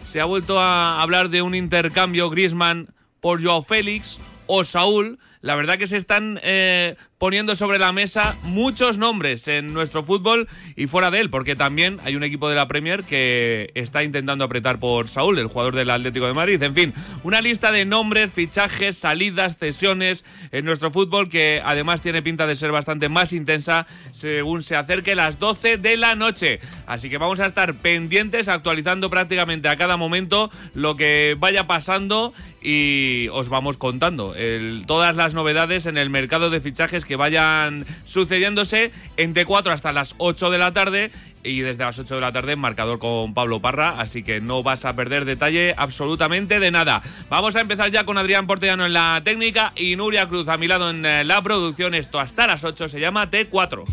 se 0.01 0.19
ha 0.19 0.25
vuelto 0.25 0.59
a 0.59 1.01
hablar 1.01 1.29
de 1.29 1.41
un 1.41 1.55
intercambio 1.55 2.29
Griezmann 2.29 2.89
por 3.21 3.41
Joao 3.41 3.63
Félix 3.63 4.17
o 4.47 4.65
Saúl. 4.65 5.17
La 5.45 5.53
verdad 5.53 5.77
que 5.77 5.85
se 5.85 5.97
están 5.97 6.39
eh, 6.41 6.95
poniendo 7.19 7.53
sobre 7.53 7.77
la 7.77 7.91
mesa 7.91 8.35
muchos 8.41 8.97
nombres 8.97 9.47
en 9.47 9.75
nuestro 9.75 10.03
fútbol 10.03 10.47
y 10.75 10.87
fuera 10.87 11.11
de 11.11 11.19
él, 11.19 11.29
porque 11.29 11.55
también 11.55 11.99
hay 12.03 12.15
un 12.15 12.23
equipo 12.23 12.49
de 12.49 12.55
la 12.55 12.67
Premier 12.67 13.03
que 13.03 13.69
está 13.75 14.03
intentando 14.03 14.43
apretar 14.43 14.79
por 14.79 15.07
Saúl, 15.07 15.37
el 15.37 15.45
jugador 15.45 15.75
del 15.75 15.91
Atlético 15.91 16.25
de 16.25 16.33
Madrid. 16.33 16.63
En 16.63 16.73
fin, 16.73 16.95
una 17.21 17.41
lista 17.41 17.71
de 17.71 17.85
nombres, 17.85 18.33
fichajes, 18.33 18.97
salidas, 18.97 19.55
cesiones 19.59 20.25
en 20.51 20.65
nuestro 20.65 20.89
fútbol 20.89 21.29
que 21.29 21.61
además 21.63 22.01
tiene 22.01 22.23
pinta 22.23 22.47
de 22.47 22.55
ser 22.55 22.71
bastante 22.71 23.07
más 23.07 23.31
intensa 23.31 23.85
según 24.13 24.63
se 24.63 24.75
acerque 24.75 25.13
las 25.13 25.37
12 25.37 25.77
de 25.77 25.95
la 25.95 26.15
noche. 26.15 26.59
Así 26.87 27.07
que 27.07 27.19
vamos 27.19 27.39
a 27.39 27.45
estar 27.45 27.75
pendientes, 27.75 28.47
actualizando 28.47 29.11
prácticamente 29.11 29.69
a 29.69 29.77
cada 29.77 29.95
momento 29.95 30.49
lo 30.73 30.95
que 30.95 31.35
vaya 31.37 31.67
pasando 31.67 32.33
y 32.67 33.27
os 33.31 33.47
vamos 33.49 33.77
contando 33.77 34.33
el- 34.35 34.85
todas 34.87 35.15
las 35.15 35.35
novedades 35.35 35.85
en 35.85 35.97
el 35.99 36.09
mercado 36.09 36.49
de 36.49 36.59
fichajes 36.61 37.05
que 37.05 37.15
vayan 37.15 37.85
sucediéndose 38.05 38.91
en 39.17 39.35
T4 39.35 39.71
hasta 39.71 39.93
las 39.93 40.15
8 40.17 40.49
de 40.49 40.57
la 40.57 40.71
tarde 40.71 41.11
y 41.43 41.59
desde 41.59 41.83
las 41.83 41.99
8 41.99 42.15
de 42.15 42.21
la 42.21 42.31
tarde 42.31 42.53
en 42.53 42.59
marcador 42.59 42.97
con 42.97 43.35
Pablo 43.35 43.59
Parra, 43.59 43.99
así 43.99 44.23
que 44.23 44.41
no 44.41 44.63
vas 44.63 44.83
a 44.83 44.95
perder 44.95 45.25
detalle 45.25 45.75
absolutamente 45.77 46.59
de 46.59 46.71
nada. 46.71 47.03
Vamos 47.29 47.55
a 47.55 47.61
empezar 47.61 47.91
ya 47.91 48.03
con 48.03 48.17
Adrián 48.17 48.47
Portellano 48.47 48.83
en 48.83 48.93
la 48.93 49.21
técnica 49.23 49.71
y 49.75 49.95
Nuria 49.95 50.27
Cruz 50.27 50.47
a 50.47 50.57
mi 50.57 50.67
lado 50.67 50.89
en 50.89 51.05
eh, 51.05 51.23
la 51.23 51.43
producción. 51.43 51.93
Esto 51.93 52.19
hasta 52.19 52.47
las 52.47 52.63
8 52.63 52.89
se 52.89 52.99
llama 52.99 53.29
T4. 53.29 53.83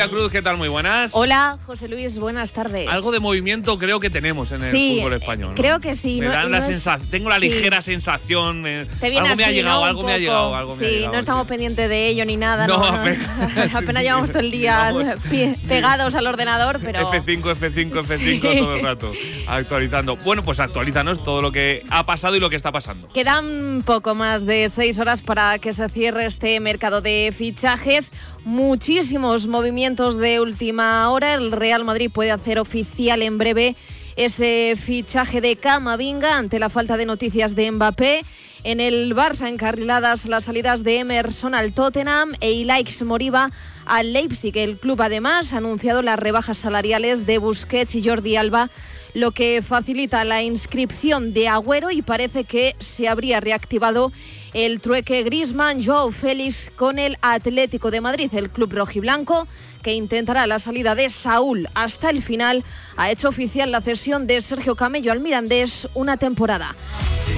Nuria 0.00 0.16
Cruz, 0.16 0.32
¿qué 0.32 0.40
tal? 0.40 0.56
Muy 0.56 0.68
buenas. 0.68 1.10
Hola, 1.12 1.58
José 1.66 1.86
Luis, 1.86 2.18
buenas 2.18 2.52
tardes. 2.52 2.88
Algo 2.88 3.12
de 3.12 3.20
movimiento 3.20 3.78
creo 3.78 4.00
que 4.00 4.08
tenemos 4.08 4.50
en 4.50 4.62
el 4.64 4.70
Sí, 4.72 4.96
fútbol 4.96 5.12
eh, 5.12 5.16
español. 5.16 5.48
¿no? 5.50 5.54
creo 5.56 5.78
que 5.78 5.94
sí, 5.94 6.20
Me 6.20 6.26
no- 6.26 6.32
dan 6.32 6.44
no 6.44 6.48
la 6.58 6.58
es- 6.58 6.64
sensa- 6.82 6.98
tengo 7.10 7.28
la 7.28 7.34
sí. 7.38 7.42
ligera 7.50 7.82
sensación. 7.82 8.66
eh, 8.66 8.86
Te 8.98 9.10
viene 9.10 9.26
algo 9.28 9.36
me 9.36 9.42
ha 9.44 9.46
así, 9.48 9.54
llegado, 9.56 9.84
algo 9.84 10.02
me 10.02 10.12
ha 10.14 10.18
llegado, 10.18 10.54
algo 10.56 10.74
me 10.76 10.86
ha 10.86 10.88
Sí, 10.88 10.94
llegado. 10.94 11.12
no 11.12 11.18
estamos 11.18 11.46
pendientes 11.46 11.88
de 11.90 12.08
ello 12.08 12.24
ni 12.24 12.38
nada. 12.38 12.66
No, 12.66 12.76
apenas- 12.82 13.74
apenas 13.74 14.02
llevamos 14.02 14.30
todo 14.30 14.38
el 14.40 14.50
día 14.50 14.90
pegados 15.68 16.14
al 16.14 16.26
ordenador, 16.26 16.80
pero. 16.82 17.10
F5, 17.12 17.42
F5, 17.56 17.92
F5 18.00 18.18
Sí. 18.52 18.58
todo 18.58 18.76
el 18.76 18.82
rato. 18.82 19.12
Actualizando. 19.48 20.16
Bueno, 20.16 20.42
pues 20.42 20.60
actualízanos 20.60 21.22
todo 21.22 21.42
lo 21.42 21.52
que 21.52 21.84
ha 21.90 22.06
pasado 22.06 22.36
y 22.36 22.40
lo 22.40 22.48
que 22.48 22.56
está 22.56 22.72
pasando. 22.72 23.08
Quedan 23.08 23.82
poco 23.84 24.14
más 24.14 24.46
de 24.46 24.70
seis 24.70 24.98
horas 24.98 25.20
para 25.20 25.58
que 25.58 25.74
se 25.74 25.86
cierre 25.90 26.24
este 26.24 26.58
mercado 26.60 27.02
de 27.02 27.34
fichajes. 27.36 28.12
Muchísimos 28.44 29.46
movimientos 29.46 30.16
de 30.16 30.40
última 30.40 31.10
hora. 31.10 31.34
El 31.34 31.52
Real 31.52 31.84
Madrid 31.84 32.10
puede 32.12 32.30
hacer 32.30 32.58
oficial 32.58 33.20
en 33.20 33.36
breve 33.36 33.76
ese 34.16 34.76
fichaje 34.82 35.42
de 35.42 35.56
Camavinga 35.56 36.38
ante 36.38 36.58
la 36.58 36.70
falta 36.70 36.96
de 36.96 37.04
noticias 37.04 37.54
de 37.54 37.70
Mbappé. 37.70 38.22
En 38.64 38.80
el 38.80 39.14
Barça 39.14 39.48
encarriladas 39.48 40.26
las 40.26 40.44
salidas 40.44 40.84
de 40.84 41.00
Emerson 41.00 41.54
al 41.54 41.72
Tottenham 41.74 42.32
e 42.40 42.52
Ilaix 42.52 43.02
Moriba 43.02 43.50
al 43.84 44.12
Leipzig. 44.14 44.56
El 44.56 44.78
club 44.78 45.02
además 45.02 45.52
ha 45.52 45.58
anunciado 45.58 46.00
las 46.00 46.18
rebajas 46.18 46.58
salariales 46.58 47.26
de 47.26 47.38
Busquets 47.38 47.94
y 47.94 48.02
Jordi 48.02 48.36
Alba 48.36 48.70
lo 49.14 49.32
que 49.32 49.62
facilita 49.62 50.24
la 50.24 50.42
inscripción 50.42 51.32
de 51.32 51.48
Agüero 51.48 51.90
y 51.90 52.02
parece 52.02 52.44
que 52.44 52.76
se 52.78 53.08
habría 53.08 53.40
reactivado 53.40 54.12
el 54.54 54.80
trueque 54.80 55.22
Grisman 55.22 55.84
Joao 55.84 56.10
Félix 56.12 56.70
con 56.76 56.98
el 56.98 57.16
Atlético 57.22 57.90
de 57.90 58.00
Madrid, 58.00 58.30
el 58.34 58.50
club 58.50 58.72
rojiblanco 58.72 59.46
que 59.82 59.94
intentará 59.94 60.46
la 60.46 60.58
salida 60.58 60.94
de 60.94 61.10
Saúl 61.10 61.68
hasta 61.74 62.10
el 62.10 62.22
final, 62.22 62.64
ha 62.96 63.10
hecho 63.10 63.28
oficial 63.28 63.70
la 63.70 63.80
cesión 63.80 64.26
de 64.26 64.42
Sergio 64.42 64.74
Camello 64.74 65.12
al 65.12 65.20
Mirandés 65.20 65.88
una 65.94 66.16
temporada. 66.16 66.76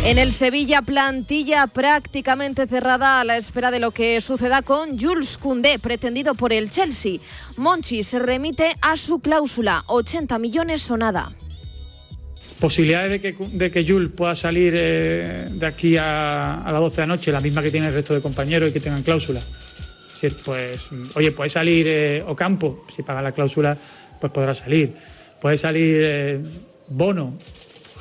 En 0.04 0.18
el 0.18 0.32
Sevilla, 0.32 0.82
plantilla 0.82 1.66
prácticamente 1.68 2.66
cerrada 2.66 3.20
a 3.20 3.24
la 3.24 3.36
espera 3.36 3.70
de 3.70 3.78
lo 3.78 3.92
que 3.92 4.20
suceda 4.20 4.62
con 4.62 4.98
Jules 4.98 5.38
Koundé, 5.38 5.78
pretendido 5.78 6.34
por 6.34 6.52
el 6.52 6.70
Chelsea. 6.70 7.20
Monchi 7.56 8.02
se 8.02 8.18
remite 8.18 8.74
a 8.80 8.96
su 8.96 9.20
cláusula, 9.20 9.84
80 9.86 10.38
millones 10.38 10.90
o 10.90 10.96
nada. 10.96 11.32
Posibilidades 12.62 13.10
de 13.10 13.20
que, 13.20 13.34
de 13.34 13.70
que 13.72 13.84
Jules 13.84 14.10
pueda 14.16 14.36
salir 14.36 14.72
eh, 14.76 15.48
de 15.50 15.66
aquí 15.66 15.96
a, 15.96 16.62
a 16.62 16.70
las 16.70 16.80
12 16.80 16.94
de 16.94 17.02
la 17.02 17.06
noche, 17.08 17.32
la 17.32 17.40
misma 17.40 17.60
que 17.60 17.72
tiene 17.72 17.88
el 17.88 17.92
resto 17.92 18.14
de 18.14 18.20
compañeros 18.20 18.70
y 18.70 18.72
que 18.72 18.78
tengan 18.78 19.02
cláusula. 19.02 19.40
Sí, 20.14 20.28
pues, 20.44 20.90
oye, 21.16 21.32
puede 21.32 21.50
salir 21.50 21.88
eh, 21.88 22.22
Ocampo, 22.24 22.86
si 22.94 23.02
paga 23.02 23.20
la 23.20 23.32
cláusula, 23.32 23.76
pues 24.20 24.32
podrá 24.32 24.54
salir. 24.54 24.92
Puede 25.40 25.58
salir 25.58 26.00
eh, 26.04 26.40
Bono, 26.88 27.36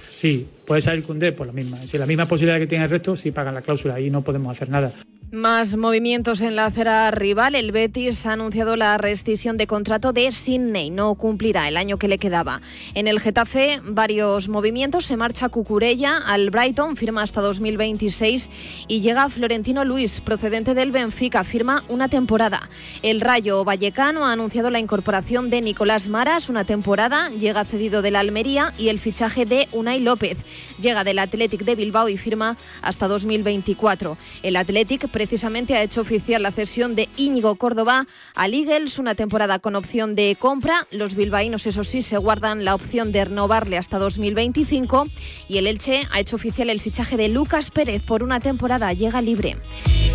sí. 0.07 0.47
Puede 0.64 0.84
salir 0.84 1.03
Cundé, 1.03 1.32
pues 1.32 1.47
la 1.47 1.53
misma. 1.53 1.78
Si 1.78 1.97
la 1.97 2.05
misma 2.05 2.28
posibilidad 2.28 2.59
que 2.59 2.68
tiene 2.68 2.84
el 2.84 2.91
resto, 2.91 3.16
si 3.16 3.32
pagan 3.32 3.55
la 3.55 3.64
cláusula, 3.64 3.95
ahí 3.95 4.12
no 4.12 4.22
podemos 4.22 4.55
hacer 4.55 4.70
nada. 4.70 4.91
Más 5.34 5.78
movimientos 5.78 6.42
en 6.42 6.58
la 6.58 6.66
acera 6.66 7.10
rival. 7.10 7.56
El 7.56 7.72
Betis 7.72 8.26
ha 8.26 8.34
anunciado 8.34 8.76
la 8.76 8.98
rescisión 8.98 9.56
de 9.56 9.66
contrato 9.66 10.12
de 10.12 10.30
Sidney. 10.34 10.90
No 10.90 11.16
cumplirá 11.16 11.70
el 11.70 11.78
año 11.78 11.96
que 11.96 12.10
le 12.10 12.18
quedaba. 12.18 12.60
En 12.96 13.08
el 13.08 13.22
Getafe, 13.22 13.80
varios 13.82 14.50
movimientos. 14.50 15.06
Se 15.06 15.16
marcha 15.16 15.48
Cucurella 15.48 16.18
al 16.18 16.50
Brighton, 16.50 16.98
firma 16.98 17.24
hasta 17.24 17.40
2026. 17.40 18.50
Y 18.90 19.00
llega 19.00 19.30
Florentino 19.30 19.86
Luis, 19.86 20.20
procedente 20.20 20.74
del 20.74 20.92
Benfica, 20.92 21.46
firma 21.46 21.86
una 21.88 22.10
temporada. 22.10 22.70
El 23.02 23.22
Rayo 23.22 23.64
Vallecano 23.64 24.26
ha 24.26 24.34
anunciado 24.34 24.70
la 24.70 24.80
incorporación 24.80 25.50
de 25.50 25.62
Nicolás 25.62 26.10
Maras, 26.10 26.50
una 26.50 26.66
temporada. 26.66 27.30
Llega 27.30 27.64
cedido 27.64 28.02
de 28.02 28.12
la 28.12 28.20
Almería 28.20 28.74
y 28.78 28.90
el 28.90 29.00
fichaje 29.00 29.46
de 29.46 29.70
Unai 29.72 30.02
López. 30.02 30.38
Llega 30.82 31.06
del 31.06 31.20
Athletic 31.20 31.62
de 31.62 31.76
Bilbao 31.76 32.10
y 32.10 32.18
firma 32.18 32.58
hasta 32.82 33.08
2024. 33.08 34.18
El 34.44 34.58
Athletic 34.58 35.08
precisamente 35.22 35.76
ha 35.76 35.84
hecho 35.84 36.02
oficial 36.02 36.42
la 36.42 36.52
cesión 36.52 36.96
de 36.96 37.08
Íñigo 37.16 37.54
Córdoba 37.54 38.08
al 38.34 38.56
Eagles, 38.56 38.98
una 38.98 39.14
temporada 39.14 39.60
con 39.60 39.76
opción 39.76 40.16
de 40.16 40.36
compra. 40.40 40.88
Los 40.90 41.14
bilbaínos, 41.14 41.68
eso 41.68 41.84
sí, 41.84 42.02
se 42.02 42.18
guardan 42.18 42.66
la 42.66 42.74
opción 42.74 43.12
de 43.12 43.24
renovarle 43.26 43.78
hasta 43.78 44.00
2025 44.00 45.06
y 45.48 45.60
el 45.60 45.68
Elche 45.68 46.08
ha 46.12 46.20
hecho 46.20 46.38
oficial 46.38 46.72
el 46.72 46.82
fichaje 46.82 47.18
de 47.18 47.28
Lucas 47.28 47.70
Pérez 47.70 48.02
por 48.02 48.24
una 48.24 48.40
temporada. 48.40 48.94
Llega 48.94 49.22
libre. 49.22 49.58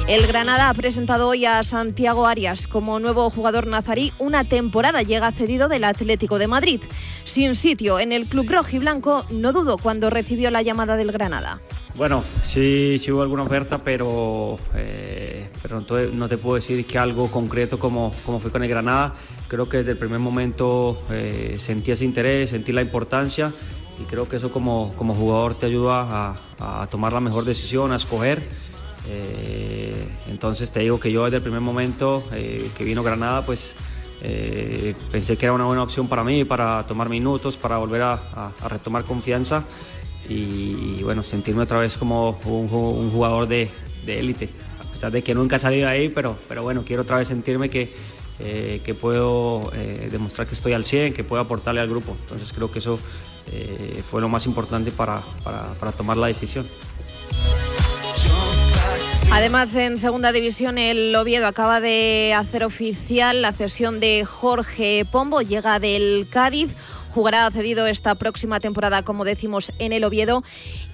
El 0.08 0.26
Granada 0.26 0.68
ha 0.68 0.74
presentado 0.74 1.28
hoy 1.28 1.46
a 1.46 1.62
Santiago 1.62 2.26
Arias 2.26 2.66
como 2.66 2.98
nuevo 2.98 3.30
jugador 3.30 3.68
nazarí. 3.68 4.12
Una 4.18 4.42
temporada 4.42 5.02
llega 5.02 5.30
cedido 5.30 5.68
del 5.68 5.84
Atlético 5.84 6.40
de 6.40 6.48
Madrid. 6.48 6.80
Sin 7.26 7.54
sitio 7.54 8.00
en 8.00 8.10
el 8.10 8.26
club 8.26 8.50
rojiblanco, 8.50 9.24
no 9.30 9.52
dudo 9.52 9.78
cuando 9.78 10.10
recibió 10.10 10.50
la 10.50 10.62
llamada 10.62 10.96
del 10.96 11.12
Granada. 11.12 11.60
Bueno, 11.96 12.22
sí, 12.42 13.00
hubo 13.08 13.22
alguna 13.22 13.44
oferta, 13.44 13.78
pero, 13.78 14.58
eh, 14.74 15.48
pero 15.62 15.80
te, 15.80 16.08
no 16.12 16.28
te 16.28 16.36
puedo 16.36 16.56
decir 16.56 16.84
que 16.84 16.98
algo 16.98 17.30
concreto 17.30 17.78
como, 17.78 18.12
como 18.26 18.38
fue 18.38 18.50
con 18.50 18.62
el 18.62 18.68
Granada. 18.68 19.14
Creo 19.48 19.66
que 19.66 19.78
desde 19.78 19.92
el 19.92 19.96
primer 19.96 20.18
momento 20.18 21.00
eh, 21.10 21.56
sentí 21.58 21.92
ese 21.92 22.04
interés, 22.04 22.50
sentí 22.50 22.72
la 22.72 22.82
importancia 22.82 23.50
y 23.98 24.04
creo 24.04 24.28
que 24.28 24.36
eso 24.36 24.50
como, 24.50 24.92
como 24.98 25.14
jugador 25.14 25.54
te 25.54 25.64
ayuda 25.64 26.34
a, 26.58 26.82
a 26.82 26.86
tomar 26.88 27.14
la 27.14 27.20
mejor 27.20 27.46
decisión, 27.46 27.92
a 27.92 27.96
escoger. 27.96 28.46
Eh, 29.08 29.94
entonces 30.28 30.70
te 30.70 30.80
digo 30.80 31.00
que 31.00 31.10
yo 31.10 31.24
desde 31.24 31.38
el 31.38 31.42
primer 31.42 31.62
momento 31.62 32.24
que 32.30 32.84
vino 32.84 33.02
Granada, 33.02 33.46
pues 33.46 33.74
pensé 35.10 35.38
que 35.38 35.46
era 35.46 35.54
una 35.54 35.64
buena 35.64 35.82
opción 35.82 36.08
para 36.08 36.24
mí, 36.24 36.44
para 36.44 36.82
tomar 36.86 37.08
minutos, 37.08 37.56
para 37.56 37.78
volver 37.78 38.02
a 38.02 38.52
retomar 38.68 39.04
confianza 39.04 39.64
y, 40.28 41.02
bueno, 41.02 41.22
sentirme 41.22 41.62
otra 41.62 41.78
vez 41.78 41.96
como 41.96 42.38
un, 42.44 42.68
ju- 42.70 42.94
un 42.96 43.10
jugador 43.10 43.46
de 43.48 43.70
élite, 44.06 44.48
a 44.80 44.84
pesar 44.92 45.10
de 45.12 45.22
que 45.22 45.34
nunca 45.34 45.58
salido 45.58 45.86
de 45.88 45.92
ahí, 45.92 46.08
pero, 46.08 46.36
pero 46.48 46.62
bueno, 46.62 46.84
quiero 46.86 47.02
otra 47.02 47.18
vez 47.18 47.28
sentirme 47.28 47.68
que, 47.68 47.88
eh, 48.40 48.80
que 48.84 48.94
puedo 48.94 49.70
eh, 49.74 50.08
demostrar 50.10 50.46
que 50.46 50.54
estoy 50.54 50.72
al 50.72 50.84
100, 50.84 51.12
que 51.14 51.24
puedo 51.24 51.42
aportarle 51.42 51.80
al 51.80 51.88
grupo. 51.88 52.16
Entonces 52.22 52.52
creo 52.52 52.70
que 52.70 52.78
eso 52.80 52.98
eh, 53.52 54.02
fue 54.10 54.20
lo 54.20 54.28
más 54.28 54.46
importante 54.46 54.90
para- 54.92 55.22
para 55.78 55.92
tomar 55.92 56.16
la 56.16 56.26
decisión. 56.28 56.66
Además, 59.32 59.74
en 59.74 59.98
segunda 59.98 60.32
división, 60.32 60.78
el 60.78 61.14
Oviedo 61.14 61.46
acaba 61.46 61.80
de 61.80 62.32
hacer 62.36 62.64
oficial 62.64 63.42
la 63.42 63.52
cesión 63.52 64.00
de 64.00 64.24
Jorge 64.24 65.04
Pombo, 65.10 65.42
llega 65.42 65.78
del 65.78 66.26
Cádiz. 66.30 66.70
Jugará 67.16 67.50
cedido 67.50 67.86
esta 67.86 68.14
próxima 68.14 68.60
temporada, 68.60 69.02
como 69.02 69.24
decimos, 69.24 69.72
en 69.78 69.94
el 69.94 70.04
Oviedo. 70.04 70.44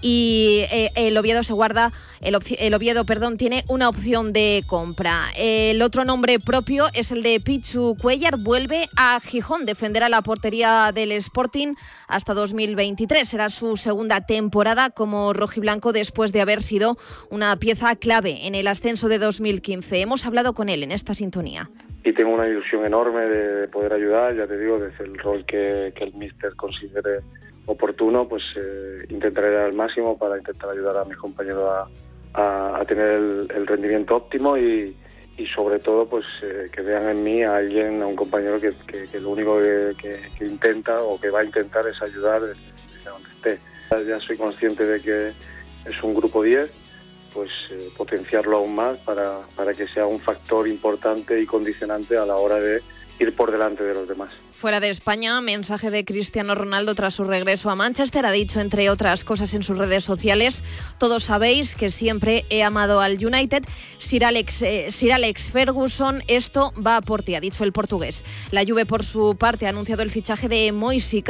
Y 0.02 0.60
eh, 0.70 0.92
el 0.94 1.16
Oviedo 1.16 1.42
se 1.42 1.52
guarda, 1.52 1.92
el, 2.20 2.38
el 2.60 2.74
Oviedo, 2.74 3.04
perdón, 3.04 3.38
tiene 3.38 3.64
una 3.66 3.88
opción 3.88 4.32
de 4.32 4.62
compra. 4.68 5.32
El 5.36 5.82
otro 5.82 6.04
nombre 6.04 6.38
propio 6.38 6.86
es 6.92 7.10
el 7.10 7.24
de 7.24 7.40
Pichu 7.40 7.96
Cuellar. 8.00 8.36
Vuelve 8.36 8.88
a 8.96 9.18
Gijón, 9.18 9.66
defenderá 9.66 10.08
la 10.08 10.22
portería 10.22 10.92
del 10.94 11.10
Sporting 11.10 11.74
hasta 12.06 12.34
2023. 12.34 13.28
Será 13.28 13.50
su 13.50 13.76
segunda 13.76 14.20
temporada 14.20 14.90
como 14.90 15.32
rojiblanco 15.32 15.92
después 15.92 16.30
de 16.30 16.40
haber 16.40 16.62
sido 16.62 16.98
una 17.30 17.56
pieza 17.56 17.96
clave 17.96 18.46
en 18.46 18.54
el 18.54 18.68
ascenso 18.68 19.08
de 19.08 19.18
2015. 19.18 20.00
Hemos 20.00 20.24
hablado 20.24 20.54
con 20.54 20.68
él 20.68 20.84
en 20.84 20.92
esta 20.92 21.16
sintonía. 21.16 21.68
Y 22.04 22.12
tengo 22.12 22.32
una 22.34 22.48
ilusión 22.48 22.84
enorme 22.84 23.22
de, 23.28 23.54
de 23.62 23.68
poder 23.68 23.92
ayudar, 23.92 24.34
ya 24.34 24.46
te 24.46 24.58
digo, 24.58 24.78
desde 24.78 25.04
el 25.04 25.16
rol 25.18 25.44
que, 25.46 25.88
el 25.96 26.14
míster 26.14 26.54
considere 26.56 27.20
oportuno, 27.66 28.28
pues 28.28 28.42
eh, 28.56 29.04
intentaré 29.08 29.52
dar 29.52 29.66
al 29.66 29.72
máximo 29.72 30.18
para 30.18 30.36
intentar 30.36 30.70
ayudar 30.70 30.96
a 30.96 31.04
mis 31.04 31.16
compañeros 31.16 31.86
a, 32.34 32.84
tener 32.86 33.06
el, 33.10 33.48
el 33.54 33.66
rendimiento 33.66 34.16
óptimo 34.16 34.56
y, 34.58 34.96
sobre 35.54 35.80
todo 35.80 36.08
pues 36.08 36.24
eh, 36.42 36.68
que 36.72 36.82
vean 36.82 37.08
en 37.08 37.24
mí 37.24 37.42
a 37.42 37.56
alguien, 37.56 38.00
a 38.00 38.06
un 38.06 38.14
compañero 38.14 38.60
que, 38.60 38.72
que- 39.10 39.20
lo 39.20 39.30
único 39.30 39.58
que, 39.58 39.92
que- 40.38 40.44
intenta 40.46 41.02
o 41.02 41.20
que 41.20 41.30
va 41.30 41.40
a 41.40 41.44
intentar 41.44 41.84
es 41.88 42.00
ayudar 42.00 42.42
desde, 42.42 42.60
donde 43.04 43.28
esté. 43.30 43.60
Ya 44.08 44.20
soy 44.20 44.36
consciente 44.36 44.86
de 44.86 45.02
que 45.02 45.28
es 45.84 46.02
un 46.04 46.14
grupo 46.14 46.42
10, 46.44 46.70
pues 47.32 47.50
eh, 47.70 47.90
potenciarlo 47.96 48.58
aún 48.58 48.74
más 48.74 48.98
para, 48.98 49.40
para 49.56 49.74
que 49.74 49.88
sea 49.88 50.06
un 50.06 50.20
factor 50.20 50.68
importante 50.68 51.40
y 51.40 51.46
condicionante 51.46 52.16
a 52.16 52.26
la 52.26 52.36
hora 52.36 52.60
de 52.60 52.82
ir 53.18 53.34
por 53.34 53.50
delante 53.50 53.84
de 53.84 53.94
los 53.94 54.08
demás. 54.08 54.30
Fuera 54.62 54.78
de 54.78 54.90
España, 54.90 55.40
mensaje 55.40 55.90
de 55.90 56.04
Cristiano 56.04 56.54
Ronaldo 56.54 56.94
tras 56.94 57.14
su 57.14 57.24
regreso 57.24 57.68
a 57.68 57.74
Manchester. 57.74 58.24
Ha 58.24 58.30
dicho, 58.30 58.60
entre 58.60 58.90
otras 58.90 59.24
cosas, 59.24 59.54
en 59.54 59.64
sus 59.64 59.76
redes 59.76 60.04
sociales, 60.04 60.62
todos 60.98 61.24
sabéis 61.24 61.74
que 61.74 61.90
siempre 61.90 62.44
he 62.48 62.62
amado 62.62 63.00
al 63.00 63.14
United. 63.14 63.64
Sir 63.98 64.24
Alex, 64.24 64.62
eh, 64.62 64.92
Sir 64.92 65.14
Alex 65.14 65.50
Ferguson, 65.50 66.22
esto 66.28 66.72
va 66.74 67.00
por 67.00 67.24
ti, 67.24 67.34
ha 67.34 67.40
dicho 67.40 67.64
el 67.64 67.72
portugués. 67.72 68.22
La 68.52 68.64
Juve, 68.64 68.86
por 68.86 69.02
su 69.02 69.34
parte, 69.34 69.66
ha 69.66 69.70
anunciado 69.70 70.04
el 70.04 70.12
fichaje 70.12 70.48
de 70.48 70.70
Moise. 70.70 71.24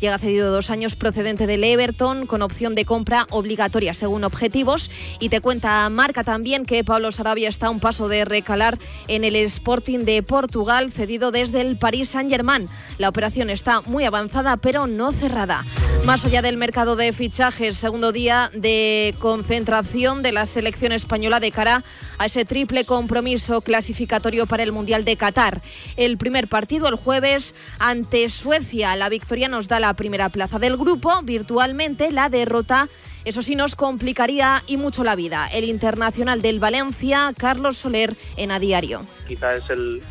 Llega 0.00 0.18
cedido 0.18 0.50
dos 0.50 0.70
años 0.70 0.96
procedente 0.96 1.46
del 1.46 1.64
Everton, 1.64 2.26
con 2.26 2.40
opción 2.40 2.74
de 2.74 2.86
compra 2.86 3.26
obligatoria 3.28 3.92
según 3.92 4.24
objetivos. 4.24 4.90
Y 5.20 5.28
te 5.28 5.42
cuenta 5.42 5.86
Marca 5.90 6.24
también 6.24 6.64
que 6.64 6.84
Pablo 6.84 7.12
Sarabia 7.12 7.50
está 7.50 7.66
a 7.66 7.70
un 7.70 7.80
paso 7.80 8.08
de 8.08 8.24
recalar 8.24 8.78
en 9.08 9.24
el 9.24 9.36
Sporting 9.36 10.06
de 10.06 10.22
Portugal, 10.22 10.90
cedido 10.90 11.32
desde 11.32 11.60
el 11.60 11.76
Paris 11.76 12.08
Saint-Germain. 12.08 12.61
La 12.98 13.08
operación 13.08 13.50
está 13.50 13.80
muy 13.82 14.04
avanzada, 14.04 14.56
pero 14.56 14.86
no 14.86 15.12
cerrada. 15.12 15.64
Más 16.04 16.24
allá 16.24 16.42
del 16.42 16.56
mercado 16.56 16.96
de 16.96 17.12
fichajes, 17.12 17.76
segundo 17.76 18.12
día 18.12 18.50
de 18.52 19.14
concentración 19.18 20.22
de 20.22 20.32
la 20.32 20.46
selección 20.46 20.92
española 20.92 21.38
de 21.38 21.52
cara 21.52 21.84
a 22.18 22.26
ese 22.26 22.44
triple 22.44 22.84
compromiso 22.84 23.60
clasificatorio 23.60 24.46
para 24.46 24.62
el 24.62 24.72
Mundial 24.72 25.04
de 25.04 25.16
Qatar. 25.16 25.62
El 25.96 26.18
primer 26.18 26.48
partido 26.48 26.88
el 26.88 26.96
jueves 26.96 27.54
ante 27.78 28.28
Suecia. 28.30 28.96
La 28.96 29.08
victoria 29.08 29.48
nos 29.48 29.68
da 29.68 29.80
la 29.80 29.94
primera 29.94 30.28
plaza 30.28 30.58
del 30.58 30.76
grupo. 30.76 31.22
Virtualmente 31.22 32.10
la 32.10 32.28
derrota 32.28 32.88
eso 33.24 33.42
sí 33.42 33.54
nos 33.54 33.76
complicaría 33.76 34.64
y 34.66 34.76
mucho 34.76 35.04
la 35.04 35.14
vida. 35.14 35.46
El 35.52 35.64
internacional 35.64 36.42
del 36.42 36.58
Valencia, 36.58 37.32
Carlos 37.36 37.78
Soler, 37.78 38.16
en 38.36 38.50
A 38.50 38.58
Diario. 38.58 39.06
quizá 39.28 39.54
es 39.54 39.70
el, 39.70 40.02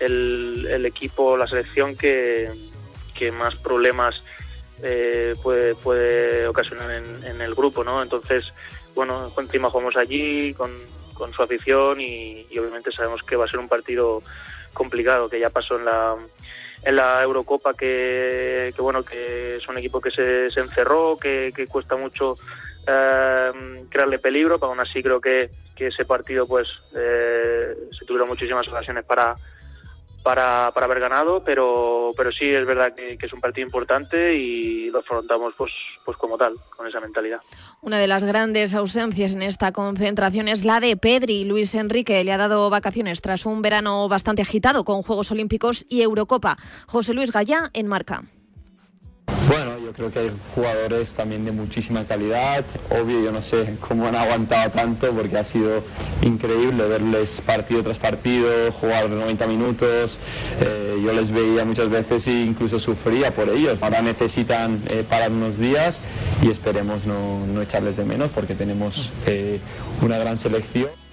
el, 0.00 0.86
equipo, 0.86 1.36
la 1.36 1.46
selección 1.46 1.96
que, 1.96 2.48
que 3.14 3.32
más 3.32 3.56
problemas 3.56 4.22
eh, 4.82 5.34
puede, 5.42 5.74
puede 5.74 6.46
ocasionar 6.46 6.90
en, 6.90 7.24
en 7.24 7.40
el 7.40 7.54
grupo, 7.54 7.82
¿no? 7.84 8.02
Entonces, 8.02 8.52
bueno, 8.94 9.32
encima 9.38 9.70
jugamos 9.70 9.96
allí 9.96 10.54
con, 10.54 10.70
con 11.14 11.32
su 11.32 11.42
afición 11.42 12.00
y, 12.00 12.46
y 12.50 12.58
obviamente 12.58 12.92
sabemos 12.92 13.22
que 13.22 13.36
va 13.36 13.46
a 13.46 13.48
ser 13.48 13.58
un 13.60 13.68
partido 13.68 14.22
complicado, 14.72 15.28
que 15.28 15.40
ya 15.40 15.50
pasó 15.50 15.76
en 15.78 15.84
la 15.84 16.16
en 16.82 16.94
la 16.94 17.20
Eurocopa 17.20 17.74
que, 17.74 18.72
que 18.76 18.82
bueno 18.82 19.02
que 19.02 19.56
es 19.56 19.68
un 19.68 19.76
equipo 19.78 20.00
que 20.00 20.12
se, 20.12 20.50
se 20.52 20.60
encerró, 20.60 21.16
que, 21.16 21.52
que 21.54 21.66
cuesta 21.66 21.96
mucho 21.96 22.36
eh, 22.86 23.84
crearle 23.88 24.18
peligro, 24.20 24.60
pero 24.60 24.70
aún 24.70 24.80
así 24.80 25.02
creo 25.02 25.20
que, 25.20 25.50
que 25.74 25.88
ese 25.88 26.04
partido 26.04 26.46
pues 26.46 26.68
eh, 26.94 27.74
se 27.98 28.04
tuvieron 28.04 28.28
muchísimas 28.28 28.68
ocasiones 28.68 29.04
para, 29.04 29.34
para, 30.26 30.72
para 30.74 30.86
haber 30.86 30.98
ganado, 30.98 31.44
pero, 31.44 32.12
pero 32.16 32.32
sí 32.32 32.46
es 32.46 32.66
verdad 32.66 32.92
que, 32.96 33.16
es 33.24 33.32
un 33.32 33.40
partido 33.40 33.64
importante 33.64 34.34
y 34.34 34.90
lo 34.90 34.98
afrontamos 34.98 35.54
pues, 35.56 35.70
pues 36.04 36.16
como 36.16 36.36
tal, 36.36 36.56
con 36.76 36.84
esa 36.84 36.98
mentalidad. 36.98 37.38
Una 37.80 38.00
de 38.00 38.08
las 38.08 38.24
grandes 38.24 38.74
ausencias 38.74 39.34
en 39.34 39.42
esta 39.42 39.70
concentración 39.70 40.48
es 40.48 40.64
la 40.64 40.80
de 40.80 40.96
Pedri. 40.96 41.44
Luis 41.44 41.76
Enrique 41.76 42.24
le 42.24 42.32
ha 42.32 42.38
dado 42.38 42.68
vacaciones 42.70 43.20
tras 43.20 43.46
un 43.46 43.62
verano 43.62 44.08
bastante 44.08 44.42
agitado 44.42 44.84
con 44.84 45.04
Juegos 45.04 45.30
Olímpicos 45.30 45.86
y 45.88 46.02
Eurocopa. 46.02 46.56
José 46.88 47.14
Luis 47.14 47.30
Gallá 47.30 47.70
en 47.72 47.86
marca. 47.86 48.24
Bueno, 49.48 49.78
yo 49.78 49.92
creo 49.92 50.10
que 50.10 50.18
hay 50.18 50.32
jugadores 50.56 51.12
también 51.12 51.44
de 51.44 51.52
muchísima 51.52 52.04
calidad. 52.04 52.64
Obvio, 52.90 53.22
yo 53.22 53.30
no 53.30 53.40
sé 53.40 53.76
cómo 53.80 54.08
han 54.08 54.16
aguantado 54.16 54.72
tanto 54.72 55.12
porque 55.12 55.38
ha 55.38 55.44
sido 55.44 55.84
increíble 56.20 56.84
verles 56.88 57.40
partido 57.46 57.84
tras 57.84 57.98
partido, 57.98 58.72
jugar 58.72 59.08
90 59.08 59.46
minutos. 59.46 60.18
Eh, 60.60 61.00
yo 61.04 61.12
les 61.12 61.30
veía 61.30 61.64
muchas 61.64 61.88
veces 61.90 62.26
e 62.26 62.32
incluso 62.32 62.80
sufría 62.80 63.32
por 63.36 63.48
ellos. 63.48 63.78
Ahora 63.82 64.02
necesitan 64.02 64.82
eh, 64.90 65.04
parar 65.08 65.30
unos 65.30 65.58
días 65.58 66.00
y 66.42 66.50
esperemos 66.50 67.06
no, 67.06 67.46
no 67.46 67.62
echarles 67.62 67.96
de 67.96 68.04
menos 68.04 68.32
porque 68.34 68.56
tenemos 68.56 69.12
eh, 69.26 69.60
una 70.02 70.18
gran 70.18 70.38
selección. 70.38 71.05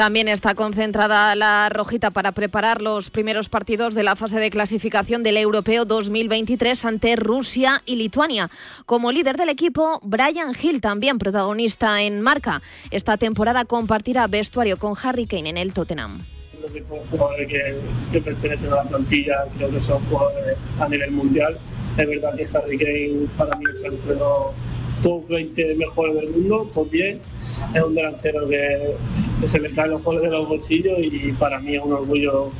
También 0.00 0.28
está 0.28 0.54
concentrada 0.54 1.36
la 1.36 1.68
rojita 1.68 2.10
para 2.10 2.32
preparar 2.32 2.80
los 2.80 3.10
primeros 3.10 3.50
partidos 3.50 3.94
de 3.94 4.02
la 4.02 4.16
fase 4.16 4.40
de 4.40 4.48
clasificación 4.48 5.22
del 5.22 5.36
Europeo 5.36 5.84
2023 5.84 6.86
ante 6.86 7.16
Rusia 7.16 7.82
y 7.84 7.96
Lituania. 7.96 8.48
Como 8.86 9.12
líder 9.12 9.36
del 9.36 9.50
equipo, 9.50 10.00
Brian 10.02 10.54
Hill, 10.58 10.80
también 10.80 11.18
protagonista 11.18 12.00
en 12.00 12.22
marca. 12.22 12.62
Esta 12.90 13.18
temporada 13.18 13.66
compartirá 13.66 14.26
vestuario 14.26 14.78
con 14.78 14.94
Harry 15.02 15.26
Kane 15.26 15.50
en 15.50 15.58
el 15.58 15.74
Tottenham. 15.74 16.22
Que 16.72 16.82
son 16.88 17.00
jugadores 17.10 17.46
que, 17.46 17.76
que 18.10 18.20
pertenecen 18.22 18.72
a 18.72 18.76
la 18.76 18.84
plantilla, 18.84 19.44
creo 19.58 19.70
que 19.70 19.82
son 19.82 20.02
jugadores 20.06 20.56
a 20.80 20.88
nivel 20.88 21.10
mundial. 21.10 21.58
Es 21.98 22.08
verdad 22.08 22.34
que 22.36 22.48
Harry 22.56 22.78
Kane 22.78 23.28
para 23.36 23.54
mí 23.56 23.66
es 23.84 24.16
los 24.16 24.54
top 25.02 25.28
20 25.28 25.74
mejores 25.74 26.14
del 26.14 26.30
mundo, 26.30 26.70
top 26.72 26.90
10. 26.90 27.18
Es 27.74 27.82
un 27.82 27.94
delantero 27.94 28.48
que 28.48 28.96
se 29.46 29.60
le 29.60 29.70
caen 29.72 29.92
los 29.92 30.02
goles 30.02 30.22
de 30.22 30.30
los 30.30 30.48
bolsillos 30.48 30.98
y 31.00 31.32
para 31.32 31.60
mí 31.60 31.76
es 31.76 31.82
un 31.82 31.92
orgullo 31.92 32.50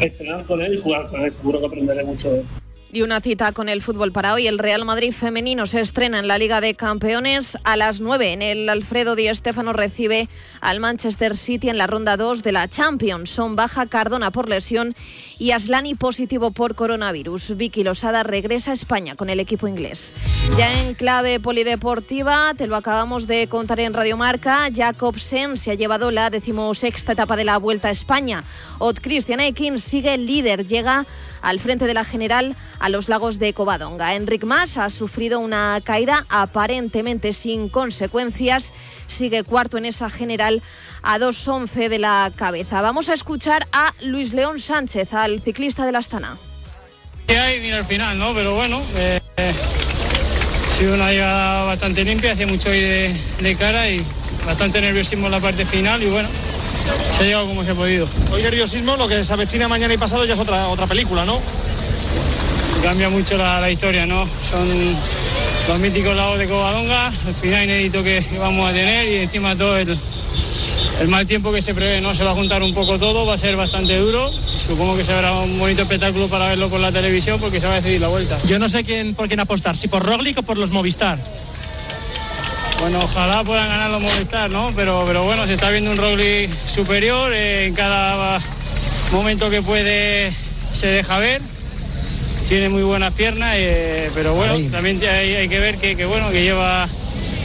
entrenar 0.00 0.44
con 0.46 0.62
él 0.62 0.74
y 0.74 0.78
jugar 0.78 1.08
con 1.08 1.20
él. 1.20 1.32
Seguro 1.32 1.60
que 1.60 1.66
aprenderé 1.66 2.04
mucho 2.04 2.30
de 2.30 2.40
él. 2.40 2.46
Y 2.94 3.00
una 3.00 3.22
cita 3.22 3.52
con 3.52 3.70
el 3.70 3.80
fútbol 3.80 4.12
para 4.12 4.34
hoy. 4.34 4.46
El 4.46 4.58
Real 4.58 4.84
Madrid 4.84 5.14
femenino 5.14 5.66
se 5.66 5.80
estrena 5.80 6.18
en 6.18 6.28
la 6.28 6.36
Liga 6.36 6.60
de 6.60 6.74
Campeones 6.74 7.56
a 7.64 7.78
las 7.78 8.00
9. 8.02 8.34
En 8.34 8.42
el 8.42 8.68
Alfredo 8.68 9.16
Di 9.16 9.34
Stéfano 9.34 9.72
recibe 9.72 10.28
al 10.60 10.78
Manchester 10.78 11.34
City 11.34 11.70
en 11.70 11.78
la 11.78 11.86
ronda 11.86 12.18
2 12.18 12.42
de 12.42 12.52
la 12.52 12.68
Champions. 12.68 13.30
Son 13.30 13.56
baja 13.56 13.86
Cardona 13.86 14.30
por 14.30 14.46
lesión 14.46 14.94
y 15.38 15.52
Aslani 15.52 15.94
positivo 15.94 16.50
por 16.50 16.74
coronavirus. 16.74 17.56
Vicky 17.56 17.82
Losada 17.82 18.24
regresa 18.24 18.72
a 18.72 18.74
España 18.74 19.16
con 19.16 19.30
el 19.30 19.40
equipo 19.40 19.66
inglés. 19.66 20.12
Ya 20.58 20.82
en 20.82 20.92
clave 20.92 21.40
polideportiva, 21.40 22.52
te 22.58 22.66
lo 22.66 22.76
acabamos 22.76 23.26
de 23.26 23.46
contar 23.46 23.80
en 23.80 23.94
Radio 23.94 24.18
Marca, 24.18 24.68
Jacobsen 24.70 25.56
se 25.56 25.70
ha 25.70 25.74
llevado 25.74 26.10
la 26.10 26.28
decimosexta 26.28 27.12
etapa 27.12 27.36
de 27.36 27.44
la 27.44 27.56
Vuelta 27.56 27.88
a 27.88 27.92
España. 27.92 28.44
Ot 28.80 29.00
Christian 29.00 29.40
sigue 29.78 30.18
líder, 30.18 30.66
llega 30.66 31.06
al 31.42 31.60
frente 31.60 31.86
de 31.86 31.94
la 31.94 32.04
general 32.04 32.56
a 32.78 32.88
los 32.88 33.08
lagos 33.08 33.38
de 33.38 33.52
Covadonga. 33.52 34.14
Enric 34.14 34.44
Mas 34.44 34.76
ha 34.78 34.88
sufrido 34.88 35.40
una 35.40 35.78
caída 35.84 36.24
aparentemente 36.30 37.34
sin 37.34 37.68
consecuencias. 37.68 38.72
Sigue 39.08 39.44
cuarto 39.44 39.76
en 39.76 39.84
esa 39.84 40.08
general 40.08 40.62
a 41.02 41.18
2.11 41.18 41.88
de 41.88 41.98
la 41.98 42.32
cabeza. 42.34 42.80
Vamos 42.80 43.08
a 43.08 43.14
escuchar 43.14 43.66
a 43.72 43.92
Luis 44.00 44.32
León 44.32 44.60
Sánchez, 44.60 45.12
al 45.12 45.42
ciclista 45.42 45.84
de 45.84 45.92
la 45.92 45.98
Astana. 45.98 46.38
que 47.26 47.38
hay 47.38 47.60
mira 47.60 47.78
al 47.78 47.84
final, 47.84 48.18
¿no? 48.18 48.32
Pero 48.34 48.54
bueno, 48.54 48.80
eh, 48.96 49.20
ha 49.36 50.74
sido 50.74 50.94
una 50.94 51.10
llegada 51.10 51.64
bastante 51.64 52.04
limpia, 52.04 52.32
hace 52.32 52.46
mucho 52.46 52.70
hoy 52.70 52.80
de, 52.80 53.14
de 53.40 53.56
cara 53.56 53.88
y 53.88 54.04
bastante 54.46 54.80
nerviosismo 54.80 55.26
en 55.26 55.32
la 55.32 55.40
parte 55.40 55.64
final 55.64 56.02
y 56.02 56.06
bueno, 56.06 56.28
se 57.14 57.20
ha 57.20 57.24
llegado 57.24 57.46
como 57.46 57.64
se 57.64 57.70
ha 57.70 57.74
podido. 57.74 58.06
Hoy 58.32 58.42
nerviosismo, 58.42 58.96
lo 58.96 59.08
que 59.08 59.22
se 59.24 59.32
avecina 59.32 59.68
mañana 59.68 59.94
y 59.94 59.98
pasado 59.98 60.24
ya 60.24 60.34
es 60.34 60.40
otra, 60.40 60.68
otra 60.68 60.86
película, 60.86 61.24
¿no? 61.24 61.40
Cambia 62.82 63.08
mucho 63.10 63.36
la, 63.36 63.60
la 63.60 63.70
historia, 63.70 64.06
¿no? 64.06 64.24
Son 64.26 64.96
los 65.68 65.78
míticos 65.78 66.16
lagos 66.16 66.38
de 66.38 66.48
Covadonga, 66.48 67.12
el 67.28 67.34
final 67.34 67.64
inédito 67.64 68.02
que, 68.02 68.24
que 68.28 68.38
vamos 68.38 68.68
a 68.68 68.72
tener 68.72 69.08
y 69.08 69.16
encima 69.16 69.56
todo 69.56 69.76
el, 69.78 69.96
el 71.00 71.08
mal 71.08 71.26
tiempo 71.26 71.52
que 71.52 71.62
se 71.62 71.74
prevé, 71.74 72.00
¿no? 72.00 72.14
Se 72.14 72.24
va 72.24 72.32
a 72.32 72.34
juntar 72.34 72.62
un 72.62 72.74
poco 72.74 72.98
todo, 72.98 73.24
va 73.26 73.34
a 73.34 73.38
ser 73.38 73.56
bastante 73.56 73.96
duro. 73.96 74.30
Supongo 74.32 74.96
que 74.96 75.04
se 75.04 75.12
verá 75.14 75.32
un 75.32 75.58
bonito 75.58 75.82
espectáculo 75.82 76.28
para 76.28 76.48
verlo 76.48 76.68
por 76.68 76.80
la 76.80 76.92
televisión 76.92 77.40
porque 77.40 77.60
se 77.60 77.66
va 77.66 77.72
a 77.72 77.76
decidir 77.76 78.00
la 78.00 78.08
vuelta. 78.08 78.38
Yo 78.46 78.58
no 78.58 78.68
sé 78.68 78.84
quién, 78.84 79.14
por 79.14 79.28
quién 79.28 79.40
apostar, 79.40 79.76
si 79.76 79.88
por 79.88 80.04
Roglic 80.04 80.38
o 80.38 80.42
por 80.42 80.56
los 80.56 80.70
Movistar. 80.70 81.18
Bueno, 82.82 82.98
ojalá 83.00 83.44
puedan 83.44 83.68
ganar 83.68 83.92
los 83.92 84.02
Movistar, 84.02 84.50
¿no? 84.50 84.72
Pero, 84.74 85.04
pero 85.06 85.22
bueno, 85.22 85.46
se 85.46 85.52
está 85.52 85.70
viendo 85.70 85.92
un 85.92 85.96
Roglic 85.98 86.50
superior, 86.66 87.32
eh, 87.32 87.66
en 87.66 87.74
cada 87.74 88.40
momento 89.12 89.48
que 89.50 89.62
puede 89.62 90.32
se 90.72 90.88
deja 90.88 91.16
ver. 91.18 91.40
Tiene 92.48 92.68
muy 92.70 92.82
buenas 92.82 93.14
piernas, 93.14 93.54
eh, 93.56 94.10
pero 94.16 94.34
bueno, 94.34 94.54
también 94.72 95.00
hay, 95.08 95.36
hay 95.36 95.48
que 95.48 95.60
ver 95.60 95.78
que, 95.78 95.94
que, 95.94 96.06
bueno, 96.06 96.28
que 96.32 96.42
lleva, 96.42 96.88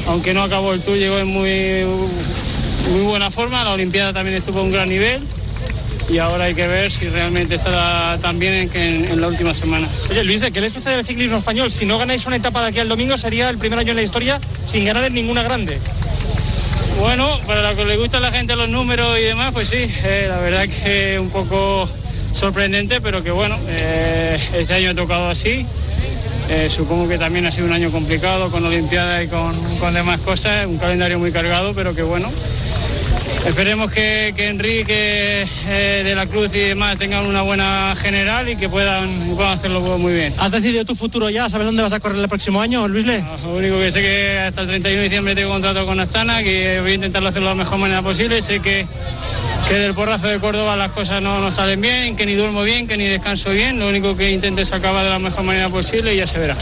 aunque 0.07 0.33
no 0.33 0.41
acabó 0.41 0.73
el 0.73 0.81
tour, 0.81 0.97
llegó 0.97 1.19
en 1.19 1.27
muy, 1.27 1.85
muy 2.89 3.03
buena 3.03 3.29
forma, 3.29 3.63
la 3.63 3.73
Olimpiada 3.73 4.13
también 4.13 4.37
estuvo 4.37 4.61
a 4.61 4.63
un 4.63 4.71
gran 4.71 4.89
nivel 4.89 5.21
y 6.09 6.17
ahora 6.19 6.45
hay 6.45 6.55
que 6.55 6.67
ver 6.67 6.91
si 6.91 7.07
realmente 7.09 7.55
está 7.55 8.17
tan 8.21 8.39
bien 8.39 8.53
en, 8.53 8.69
que 8.69 8.81
en, 8.81 9.05
en 9.05 9.21
la 9.21 9.27
última 9.27 9.53
semana. 9.53 9.87
Oye, 10.09 10.23
Luis, 10.23 10.43
¿qué 10.53 10.61
le 10.61 10.69
sucede 10.69 10.95
al 10.95 11.05
ciclismo 11.05 11.37
español? 11.37 11.69
Si 11.69 11.85
no 11.85 11.97
ganáis 11.97 12.25
una 12.25 12.37
etapa 12.37 12.61
de 12.61 12.69
aquí 12.69 12.79
al 12.79 12.89
domingo, 12.89 13.17
sería 13.17 13.49
el 13.49 13.57
primer 13.57 13.79
año 13.79 13.91
en 13.91 13.97
la 13.97 14.03
historia 14.03 14.39
sin 14.65 14.85
ganar 14.85 15.03
en 15.03 15.13
ninguna 15.13 15.43
grande. 15.43 15.79
Bueno, 16.99 17.29
para 17.45 17.69
lo 17.69 17.77
que 17.77 17.85
le 17.85 17.97
gusta 17.97 18.17
a 18.17 18.19
la 18.21 18.31
gente 18.31 18.55
los 18.55 18.69
números 18.69 19.19
y 19.19 19.21
demás, 19.21 19.53
pues 19.53 19.69
sí, 19.69 19.77
eh, 19.77 20.25
la 20.29 20.37
verdad 20.37 20.67
que 20.67 21.19
un 21.19 21.29
poco 21.29 21.87
sorprendente, 22.33 23.01
pero 23.01 23.23
que 23.23 23.31
bueno, 23.31 23.57
eh, 23.67 24.39
este 24.55 24.73
año 24.73 24.91
ha 24.91 24.95
tocado 24.95 25.29
así. 25.29 25.65
Eh, 26.49 26.69
supongo 26.69 27.09
que 27.09 27.17
también 27.17 27.45
ha 27.45 27.51
sido 27.51 27.67
un 27.67 27.73
año 27.73 27.91
complicado 27.91 28.49
con 28.49 28.63
Olimpiada 28.65 29.21
y 29.21 29.27
con, 29.27 29.53
con 29.79 29.93
demás 29.93 30.21
cosas, 30.21 30.65
un 30.65 30.77
calendario 30.77 31.19
muy 31.19 31.31
cargado, 31.31 31.73
pero 31.73 31.93
que 31.93 32.03
bueno. 32.03 32.31
Esperemos 33.45 33.89
que, 33.91 34.33
que 34.35 34.47
Enrique 34.47 35.47
eh, 35.67 36.01
de 36.03 36.15
la 36.15 36.25
Cruz 36.25 36.53
y 36.53 36.59
demás 36.59 36.97
tengan 36.97 37.25
una 37.25 37.41
buena 37.41 37.95
general 37.95 38.49
y 38.49 38.55
que 38.55 38.67
puedan, 38.67 39.09
puedan 39.35 39.53
hacerlo 39.53 39.81
muy 39.97 40.13
bien. 40.13 40.33
¿Has 40.37 40.51
decidido 40.51 40.85
tu 40.85 40.95
futuro 40.95 41.29
ya? 41.29 41.47
¿Sabes 41.47 41.65
dónde 41.65 41.81
vas 41.81 41.93
a 41.93 41.99
correr 41.99 42.19
el 42.19 42.27
próximo 42.27 42.61
año, 42.61 42.87
Luis 42.87 43.05
Le? 43.05 43.23
Lo 43.43 43.55
único 43.55 43.77
que 43.79 43.91
sé 43.91 44.01
que 44.01 44.39
hasta 44.39 44.61
el 44.61 44.67
31 44.67 44.97
de 44.97 45.03
diciembre 45.03 45.35
tengo 45.35 45.51
contrato 45.51 45.85
con 45.85 45.99
Astana, 45.99 46.43
que 46.43 46.79
voy 46.81 46.91
a 46.91 46.95
intentarlo 46.95 47.29
hacerlo 47.29 47.49
de 47.49 47.55
la 47.55 47.63
mejor 47.63 47.79
manera 47.79 48.01
posible. 48.01 48.41
Sé 48.41 48.59
que, 48.59 48.85
que 49.69 49.75
del 49.75 49.93
porrazo 49.93 50.27
de 50.27 50.39
Córdoba 50.39 50.75
las 50.75 50.91
cosas 50.91 51.21
no, 51.21 51.39
no 51.39 51.51
salen 51.51 51.79
bien, 51.79 52.15
que 52.15 52.25
ni 52.25 52.35
duermo 52.35 52.63
bien, 52.63 52.87
que 52.87 52.97
ni 52.97 53.05
descanso 53.05 53.51
bien. 53.51 53.79
Lo 53.79 53.87
único 53.87 54.17
que 54.17 54.31
intento 54.31 54.61
es 54.61 54.73
acabar 54.73 55.03
de 55.03 55.09
la 55.09 55.19
mejor 55.19 55.43
manera 55.43 55.69
posible 55.69 56.13
y 56.13 56.17
ya 56.17 56.27
se 56.27 56.37
verá. 56.37 56.55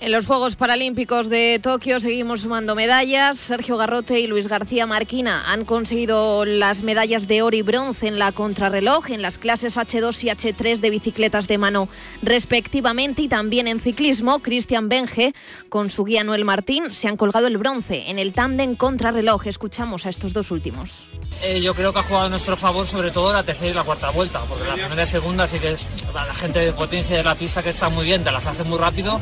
En 0.00 0.12
los 0.12 0.26
Juegos 0.26 0.54
Paralímpicos 0.54 1.28
de 1.28 1.58
Tokio 1.60 1.98
seguimos 1.98 2.42
sumando 2.42 2.76
medallas. 2.76 3.36
Sergio 3.36 3.76
Garrote 3.76 4.20
y 4.20 4.28
Luis 4.28 4.46
García 4.46 4.86
Marquina 4.86 5.50
han 5.50 5.64
conseguido 5.64 6.44
las 6.44 6.84
medallas 6.84 7.26
de 7.26 7.42
oro 7.42 7.56
y 7.56 7.62
bronce 7.62 8.06
en 8.06 8.20
la 8.20 8.30
contrarreloj, 8.30 9.10
en 9.10 9.22
las 9.22 9.38
clases 9.38 9.76
H2 9.76 10.22
y 10.22 10.28
H3 10.28 10.78
de 10.78 10.90
bicicletas 10.90 11.48
de 11.48 11.58
mano 11.58 11.88
respectivamente 12.22 13.22
y 13.22 13.28
también 13.28 13.66
en 13.66 13.80
ciclismo. 13.80 14.38
Cristian 14.38 14.88
Benge 14.88 15.34
con 15.68 15.90
su 15.90 16.04
guía 16.04 16.22
Noel 16.22 16.44
Martín 16.44 16.94
se 16.94 17.08
han 17.08 17.16
colgado 17.16 17.48
el 17.48 17.58
bronce 17.58 18.08
en 18.08 18.20
el 18.20 18.32
tándem 18.32 18.76
contrarreloj. 18.76 19.48
Escuchamos 19.48 20.06
a 20.06 20.10
estos 20.10 20.32
dos 20.32 20.52
últimos. 20.52 21.08
Eh, 21.42 21.60
yo 21.60 21.74
creo 21.74 21.92
que 21.92 21.98
ha 21.98 22.04
jugado 22.04 22.26
a 22.26 22.30
nuestro 22.30 22.56
favor 22.56 22.86
sobre 22.86 23.10
todo 23.10 23.32
la 23.32 23.42
tercera 23.42 23.70
y 23.72 23.74
la 23.74 23.82
cuarta 23.82 24.10
vuelta, 24.10 24.42
porque 24.48 24.64
la 24.64 24.74
primera 24.74 25.02
y 25.02 25.06
segunda 25.06 25.48
sí 25.48 25.58
que 25.58 25.72
es 25.72 25.84
la 26.14 26.24
gente 26.34 26.60
de 26.60 26.72
potencia 26.72 27.16
de 27.16 27.24
la 27.24 27.34
pista 27.34 27.64
que 27.64 27.70
está 27.70 27.88
muy 27.88 28.04
bien, 28.04 28.22
te 28.22 28.30
las 28.30 28.46
hace 28.46 28.62
muy 28.62 28.78
rápido, 28.78 29.20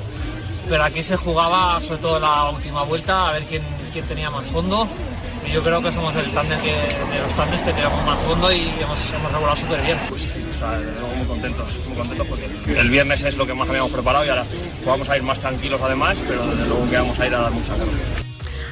pero 0.68 0.84
aquí 0.84 1.02
se 1.02 1.16
jugaba 1.16 1.80
sobre 1.80 1.98
todo 1.98 2.20
la 2.20 2.50
última 2.50 2.82
vuelta 2.82 3.28
a 3.28 3.32
ver 3.32 3.44
quién, 3.44 3.62
quién 3.92 4.04
tenía 4.06 4.30
más 4.30 4.46
fondo. 4.46 4.88
Y 5.46 5.52
yo 5.52 5.62
creo 5.62 5.80
que 5.80 5.92
somos 5.92 6.14
el 6.16 6.28
tándem 6.32 6.60
que, 6.60 6.72
de 6.72 7.22
los 7.22 7.32
tándems 7.34 7.62
que 7.62 7.72
teníamos 7.72 8.04
más 8.04 8.18
fondo 8.20 8.52
y 8.52 8.62
hemos, 8.80 9.12
hemos 9.12 9.32
regulado 9.32 9.56
súper 9.56 9.80
bien. 9.82 9.98
Pues 10.08 10.34
está, 10.50 10.76
de 10.78 10.84
nuevo 10.84 11.14
muy 11.16 11.26
contentos, 11.26 11.80
muy 11.86 11.96
contentos 11.96 12.26
porque 12.26 12.80
el 12.80 12.90
viernes 12.90 13.22
es 13.22 13.36
lo 13.36 13.46
que 13.46 13.54
más 13.54 13.68
habíamos 13.68 13.92
preparado 13.92 14.24
y 14.24 14.28
ahora 14.28 14.44
vamos 14.84 15.08
a 15.08 15.16
ir 15.16 15.22
más 15.22 15.38
tranquilos 15.38 15.80
además, 15.82 16.18
pero 16.26 16.44
desde 16.46 16.66
luego 16.66 16.90
que 16.90 16.96
vamos 16.96 17.20
a 17.20 17.26
ir 17.26 17.34
a 17.34 17.38
dar 17.38 17.52
mucha 17.52 17.74
guerra. 17.74 17.90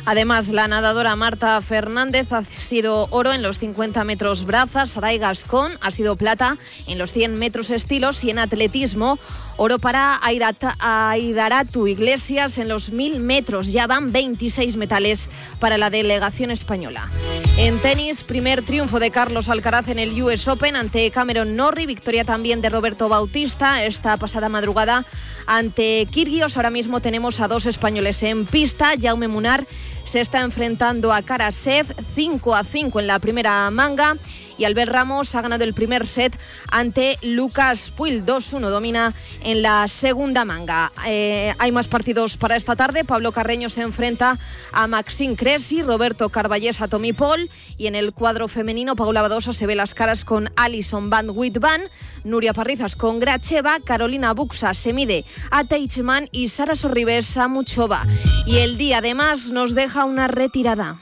Además, 0.07 0.49
la 0.49 0.69
nadadora 0.69 1.17
Marta 1.17 1.59
Fernández 1.63 2.31
ha 2.31 2.45
sido 2.45 3.07
oro 3.11 3.33
en 3.33 3.43
los 3.43 3.59
50 3.59 4.05
metros 4.05 4.45
brazas, 4.45 4.91
Saray 4.91 5.17
Gascón 5.19 5.79
ha 5.81 5.91
sido 5.91 6.17
plata 6.17 6.59
en 6.87 6.99
los 6.99 7.13
100 7.13 7.39
metros 7.39 7.71
estilos 7.71 8.23
y 8.23 8.31
en 8.31 8.39
atletismo, 8.39 9.19
oro 9.57 9.79
para 9.79 10.21
Aidaratu 10.23 11.87
Iglesias 11.87 12.59
en 12.59 12.69
los 12.69 12.91
1000 12.91 13.21
metros. 13.21 13.73
Ya 13.73 13.87
van 13.87 14.13
26 14.13 14.77
metales 14.77 15.29
para 15.61 15.79
la 15.79 15.91
delegación 15.91 16.51
española. 16.51 17.09
En 17.57 17.79
tenis, 17.79 18.25
primer 18.25 18.63
triunfo 18.63 18.99
de 18.99 19.11
Carlos 19.11 19.49
Alcaraz 19.49 19.89
en 19.89 19.99
el 19.99 20.21
US 20.23 20.49
Open 20.49 20.77
ante 20.77 21.11
Cameron 21.11 21.57
Norrie, 21.57 21.87
victoria 21.87 22.25
también 22.25 22.61
de 22.61 22.69
Roberto 22.69 23.09
Bautista 23.09 23.85
esta 23.85 24.17
pasada 24.17 24.49
madrugada 24.49 25.05
ante 25.47 26.07
Kirgios. 26.11 26.57
Ahora 26.57 26.71
mismo 26.71 27.01
tenemos 27.01 27.41
a 27.41 27.49
dos 27.49 27.67
españoles 27.67 28.23
en 28.23 28.47
pista. 28.47 28.93
Jaume 29.01 29.29
Munar 29.29 29.65
se 30.05 30.21
está 30.21 30.41
enfrentando 30.41 31.13
a 31.13 31.23
Karasev 31.23 31.87
5 32.15 32.55
a 32.55 32.65
5 32.65 33.01
en 33.01 33.07
la 33.07 33.19
primera 33.19 33.71
manga. 33.71 34.17
Y 34.59 34.65
Albert 34.65 34.93
Ramos 34.93 35.35
ha 35.35 35.43
ganado 35.43 35.65
el 35.65 35.75
primer 35.75 36.07
set 36.07 36.39
ante 36.71 37.19
Lucas 37.23 37.91
Puil. 37.91 38.25
2-1 38.25 38.71
domina 38.71 39.13
en 39.43 39.63
la 39.63 39.89
segunda 39.89 40.45
manga. 40.45 40.93
Eh, 41.07 41.55
hay 41.59 41.73
más 41.73 41.89
partidos 41.89 42.37
para 42.37 42.57
esta 42.57 42.77
tarde. 42.77 43.05
Pablo 43.05 43.33
Carreño 43.33 43.71
se 43.71 43.83
enfrenta 43.83 44.39
a 44.73 44.87
Maxime 44.87 45.37
Cressy, 45.37 45.83
Roberto 45.83 46.29
Carballés 46.29 46.81
a 46.81 46.89
Tommy 46.89 47.13
Paul. 47.13 47.51
Y 47.77 47.87
en 47.87 47.95
el 47.95 48.13
cuadro 48.13 48.49
femenino, 48.49 48.97
Paula 48.97 49.23
Badosa 49.23 49.53
se 49.53 49.67
ve 49.67 49.75
las 49.75 49.95
caras 49.95 50.25
con 50.25 50.51
Alison 50.57 51.11
Van 51.11 51.31
Whitban, 51.31 51.83
Nuria 52.25 52.53
Parrizas 52.53 52.97
con 52.97 53.19
Gracheva, 53.21 53.81
Carolina 53.81 54.33
Buxa 54.33 54.75
se 54.75 54.93
mide 54.93 55.25
a 55.51 55.65
Teichmann 55.65 56.29
y 56.33 56.49
Sara 56.49 56.77
Sorribes 56.77 57.37
a 57.37 57.49
Muchova. 57.49 58.07
Y 58.47 58.59
el 58.59 58.79
día 58.79 58.99
además 58.99 59.51
nos 59.51 59.75
deja 59.75 60.05
una 60.05 60.29
retirada. 60.29 61.01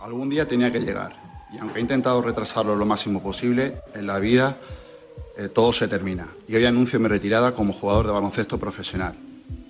Algún 0.00 0.28
día 0.28 0.46
tenía 0.48 0.72
que 0.72 0.80
llegar. 0.80 1.21
Y 1.52 1.58
aunque 1.58 1.78
he 1.78 1.82
intentado 1.82 2.22
retrasarlo 2.22 2.74
lo 2.74 2.86
máximo 2.86 3.22
posible, 3.22 3.82
en 3.94 4.06
la 4.06 4.18
vida 4.18 4.56
eh, 5.36 5.48
todo 5.48 5.72
se 5.72 5.86
termina. 5.86 6.28
Y 6.48 6.56
hoy 6.56 6.64
anuncio 6.64 6.98
mi 6.98 7.08
retirada 7.08 7.52
como 7.52 7.72
jugador 7.72 8.06
de 8.06 8.12
baloncesto 8.12 8.58
profesional. 8.58 9.14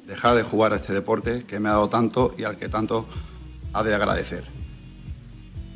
Dejar 0.06 0.36
de 0.36 0.42
jugar 0.42 0.72
a 0.72 0.76
este 0.76 0.92
deporte 0.92 1.44
que 1.44 1.58
me 1.58 1.68
ha 1.68 1.72
dado 1.72 1.88
tanto 1.88 2.34
y 2.38 2.44
al 2.44 2.56
que 2.56 2.68
tanto 2.68 3.06
ha 3.72 3.82
de 3.82 3.94
agradecer. 3.94 4.44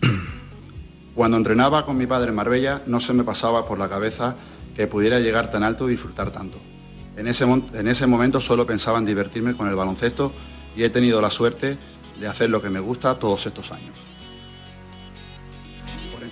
Cuando 1.15 1.37
entrenaba 1.37 1.85
con 1.85 1.97
mi 1.97 2.07
padre 2.07 2.31
en 2.31 2.37
Marbella, 2.37 2.83
no 2.87 3.01
se 3.01 3.13
me 3.13 3.25
pasaba 3.25 3.67
por 3.67 3.79
la 3.79 3.89
cabeza 3.89 4.37
que 4.77 4.87
pudiera 4.87 5.19
llegar 5.19 5.51
tan 5.51 5.63
alto 5.63 5.89
y 5.89 5.93
disfrutar 5.93 6.31
tanto. 6.31 6.59
En 7.17 7.27
ese, 7.27 7.45
en 7.45 7.89
ese 7.89 8.07
momento 8.07 8.41
solo 8.41 8.67
pensaba 8.67 8.99
en 8.99 9.07
divertirme 9.07 9.57
con 9.57 9.69
el 9.69 9.75
baloncesto 9.75 10.33
y 10.77 10.85
he 10.85 10.91
tenido 10.91 11.21
la 11.21 11.31
suerte 11.31 11.79
de 12.21 12.29
hacer 12.29 12.51
lo 12.51 12.61
que 12.61 12.71
me 12.71 12.81
gusta 12.81 13.19
todos 13.19 13.47
estos 13.47 13.73
años. 13.73 14.06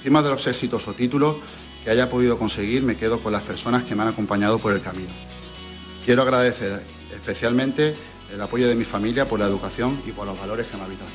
Encima 0.04 0.20
de 0.20 0.28
los 0.28 0.46
éxitos 0.46 0.86
o 0.86 0.92
títulos 0.92 1.36
que 1.82 1.88
haya 1.88 2.10
podido 2.10 2.38
conseguir, 2.38 2.82
me 2.82 2.94
quedo 2.94 3.20
con 3.20 3.32
las 3.32 3.40
personas 3.40 3.84
que 3.84 3.94
me 3.94 4.02
han 4.02 4.08
acompañado 4.08 4.58
por 4.58 4.74
el 4.74 4.82
camino. 4.82 5.08
Quiero 6.04 6.20
agradecer 6.20 6.82
especialmente 7.10 7.94
el 8.30 8.38
apoyo 8.38 8.68
de 8.68 8.74
mi 8.74 8.84
familia 8.84 9.26
por 9.26 9.40
la 9.40 9.46
educación 9.46 9.98
y 10.06 10.12
por 10.12 10.26
los 10.26 10.38
valores 10.38 10.66
que 10.66 10.76
me 10.76 10.82
habitan. 10.82 11.06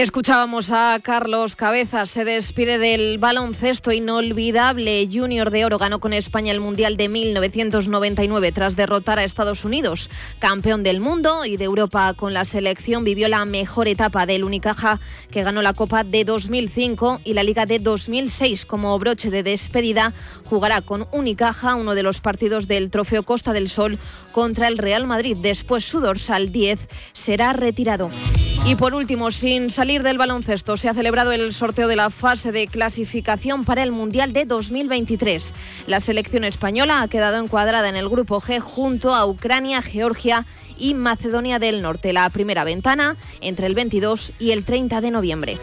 Escuchábamos 0.00 0.70
a 0.70 0.98
Carlos 1.02 1.56
Cabezas, 1.56 2.08
se 2.08 2.24
despide 2.24 2.78
del 2.78 3.18
baloncesto 3.18 3.92
inolvidable. 3.92 5.06
Junior 5.12 5.50
de 5.50 5.66
Oro 5.66 5.76
ganó 5.76 6.00
con 6.00 6.14
España 6.14 6.52
el 6.52 6.58
Mundial 6.58 6.96
de 6.96 7.10
1999 7.10 8.50
tras 8.52 8.76
derrotar 8.76 9.18
a 9.18 9.24
Estados 9.24 9.62
Unidos. 9.66 10.08
Campeón 10.38 10.82
del 10.82 11.00
mundo 11.00 11.44
y 11.44 11.58
de 11.58 11.64
Europa 11.64 12.14
con 12.14 12.32
la 12.32 12.46
selección, 12.46 13.04
vivió 13.04 13.28
la 13.28 13.44
mejor 13.44 13.88
etapa 13.88 14.24
del 14.24 14.42
Unicaja, 14.42 15.00
que 15.30 15.42
ganó 15.42 15.60
la 15.60 15.74
Copa 15.74 16.02
de 16.02 16.24
2005 16.24 17.20
y 17.22 17.34
la 17.34 17.42
Liga 17.42 17.66
de 17.66 17.78
2006. 17.78 18.64
Como 18.64 18.98
broche 18.98 19.28
de 19.28 19.42
despedida, 19.42 20.14
jugará 20.46 20.80
con 20.80 21.08
Unicaja 21.12 21.74
uno 21.74 21.94
de 21.94 22.04
los 22.04 22.22
partidos 22.22 22.66
del 22.68 22.88
Trofeo 22.88 23.22
Costa 23.22 23.52
del 23.52 23.68
Sol 23.68 23.98
contra 24.32 24.66
el 24.68 24.78
Real 24.78 25.06
Madrid. 25.06 25.36
Después 25.38 25.84
su 25.84 26.00
dorsal 26.00 26.52
10 26.52 26.88
será 27.12 27.52
retirado. 27.52 28.08
Y 28.66 28.76
por 28.76 28.94
último, 28.94 29.30
sin 29.30 29.70
salir 29.70 29.89
del 29.98 30.18
baloncesto, 30.18 30.76
se 30.76 30.88
ha 30.88 30.94
celebrado 30.94 31.32
el 31.32 31.52
sorteo 31.52 31.88
de 31.88 31.96
la 31.96 32.10
fase 32.10 32.52
de 32.52 32.68
clasificación 32.68 33.64
para 33.64 33.82
el 33.82 33.90
Mundial 33.90 34.32
de 34.32 34.44
2023. 34.44 35.52
La 35.88 35.98
selección 35.98 36.44
española 36.44 37.02
ha 37.02 37.08
quedado 37.08 37.42
encuadrada 37.42 37.88
en 37.88 37.96
el 37.96 38.08
grupo 38.08 38.40
G 38.40 38.60
junto 38.60 39.12
a 39.14 39.26
Ucrania, 39.26 39.82
Georgia 39.82 40.46
y 40.78 40.94
Macedonia 40.94 41.58
del 41.58 41.82
Norte. 41.82 42.12
La 42.12 42.30
primera 42.30 42.62
ventana 42.62 43.16
entre 43.40 43.66
el 43.66 43.74
22 43.74 44.32
y 44.38 44.52
el 44.52 44.64
30 44.64 45.00
de 45.00 45.10
noviembre. 45.10 45.58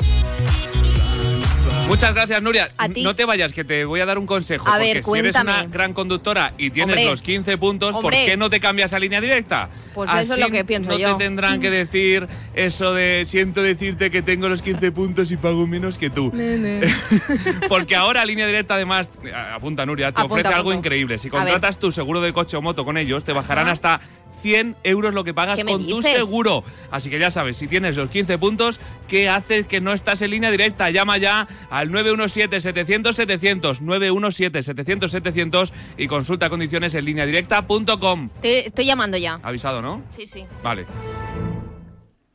Muchas 1.88 2.14
gracias, 2.14 2.42
Nuria. 2.42 2.70
A 2.78 2.90
ti. 2.90 3.02
No 3.02 3.16
te 3.16 3.24
vayas, 3.26 3.54
que 3.54 3.64
te 3.64 3.86
voy 3.86 4.02
a 4.02 4.06
dar 4.06 4.18
un 4.18 4.26
consejo. 4.26 4.68
A 4.68 4.74
porque 4.74 4.94
ver, 4.96 5.04
si 5.04 5.20
eres 5.20 5.36
una 5.36 5.64
gran 5.64 5.94
conductora 5.94 6.54
y 6.58 6.70
tienes 6.70 6.96
Hombre. 6.98 7.10
los 7.10 7.22
15 7.22 7.58
puntos, 7.58 7.96
¿por 7.96 8.12
qué 8.12 8.36
no 8.36 8.50
te 8.50 8.60
cambias 8.60 8.92
a 8.94 9.00
línea 9.00 9.22
directa? 9.22 9.70
Pues 9.94 10.10
eso 10.14 10.34
es 10.34 10.40
lo 10.40 10.50
que 10.50 10.64
pienso 10.66 10.92
no 10.92 10.98
yo. 10.98 11.16
te 11.16 11.24
tendrán 11.24 11.60
que 11.60 11.72
decir 11.72 12.28
eso 12.54 12.94
de 12.94 13.24
siento 13.26 13.62
decirte 13.64 14.12
que 14.12 14.22
tengo 14.22 14.48
los 14.50 14.62
15 14.62 14.92
puntos 14.92 15.32
y 15.32 15.38
pago 15.38 15.66
menos 15.66 15.98
que 15.98 16.10
tú. 16.10 16.32
Porque 17.70 17.96
ahora 17.96 18.26
línea 18.26 18.46
directa, 18.46 18.76
además, 18.76 19.10
eh, 19.24 19.32
apunta 19.34 19.86
Nuria, 19.86 20.12
te 20.12 20.22
Apunta, 20.22 20.34
ofrece 20.42 20.54
algo 20.54 20.74
increíble. 20.74 21.18
Si 21.18 21.30
contratas 21.30 21.80
tu 21.80 21.92
seguro 21.92 22.22
de 22.22 22.34
coche 22.34 22.58
o 22.58 22.62
moto 22.62 22.84
con 22.86 22.98
ellos, 22.98 23.24
te 23.24 23.32
bajarán 23.32 23.66
Ajá. 23.66 23.74
hasta 23.74 24.02
100 24.42 24.76
euros 24.84 25.14
lo 25.14 25.24
que 25.24 25.34
pagas 25.34 25.56
¿Qué 25.56 25.64
me 25.64 25.72
con 25.74 25.88
tu 25.88 25.98
dices? 25.98 26.16
seguro. 26.18 26.64
Así 26.92 27.10
que 27.10 27.20
ya 27.20 27.32
sabes, 27.32 27.58
si 27.58 27.68
tienes 27.68 27.96
los 27.98 28.10
15 28.10 28.38
puntos, 28.38 28.80
¿qué 29.08 29.28
haces 29.30 29.68
que 29.68 29.82
no 29.82 29.94
estás 29.94 30.22
en 30.22 30.32
línea 30.32 30.52
directa? 30.52 30.90
Llama 30.90 31.18
ya 31.18 31.48
al 31.70 31.90
917-700-700, 31.92 33.80
917-700-700 33.82 35.72
y 35.98 36.08
consulta 36.08 36.50
condiciones 36.50 36.94
en 36.96 37.06
línea 37.06 37.26
directa.com. 37.26 38.30
Te- 38.42 38.68
estoy 38.68 38.86
llamando 38.86 39.18
ya. 39.18 39.40
Avisado, 39.44 39.82
¿no? 39.82 40.02
Sí, 40.12 40.28
sí. 40.28 40.46
Vale. 40.64 40.86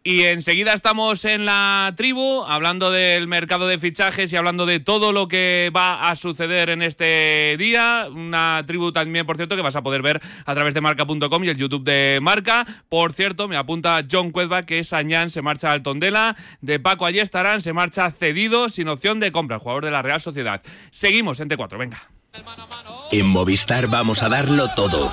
Y 0.04 0.22
enseguida 0.24 0.74
estamos 0.74 1.24
en 1.24 1.44
la 1.44 1.94
tribu 1.96 2.42
hablando 2.42 2.90
del 2.90 3.28
mercado 3.28 3.68
de 3.68 3.78
fichajes 3.78 4.32
y 4.32 4.36
hablando 4.36 4.66
de 4.66 4.80
todo 4.80 5.12
lo 5.12 5.28
que 5.28 5.70
va 5.74 6.02
a 6.02 6.16
suceder 6.16 6.70
en 6.70 6.82
este 6.82 7.54
día. 7.56 8.08
Una 8.10 8.64
tribu 8.66 8.90
también, 8.90 9.24
por 9.26 9.36
cierto, 9.36 9.54
que 9.54 9.62
vas 9.62 9.76
a 9.76 9.82
poder 9.82 10.02
ver 10.02 10.20
a 10.44 10.54
través 10.54 10.74
de 10.74 10.80
marca.com 10.80 11.44
y 11.44 11.48
el 11.48 11.56
YouTube 11.56 11.84
de 11.84 12.18
Marca. 12.20 12.66
Por 12.88 13.12
cierto, 13.12 13.46
me 13.46 13.56
apunta 13.56 14.04
John 14.10 14.32
Cuedva 14.32 14.66
que 14.66 14.82
Sañán 14.82 15.30
se 15.30 15.40
marcha 15.40 15.70
al 15.70 15.84
Tondela. 15.84 16.36
De 16.60 16.80
Paco 16.80 17.06
allí 17.06 17.20
estarán, 17.20 17.60
se 17.60 17.72
marcha 17.72 18.10
cedido 18.10 18.68
sin 18.70 18.88
opción 18.88 19.20
de 19.20 19.30
compra, 19.30 19.56
el 19.56 19.62
jugador 19.62 19.84
de 19.84 19.92
la 19.92 20.02
Real 20.02 20.20
Sociedad. 20.20 20.62
Seguimos 20.90 21.38
en 21.38 21.48
T4, 21.48 21.78
venga. 21.78 22.08
En 23.12 23.26
Movistar 23.26 23.86
vamos 23.86 24.22
a 24.24 24.28
darlo 24.28 24.68
todo. 24.74 25.12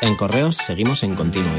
En 0.00 0.14
Correos 0.14 0.56
seguimos 0.56 1.02
en 1.02 1.16
Continuo 1.16 1.50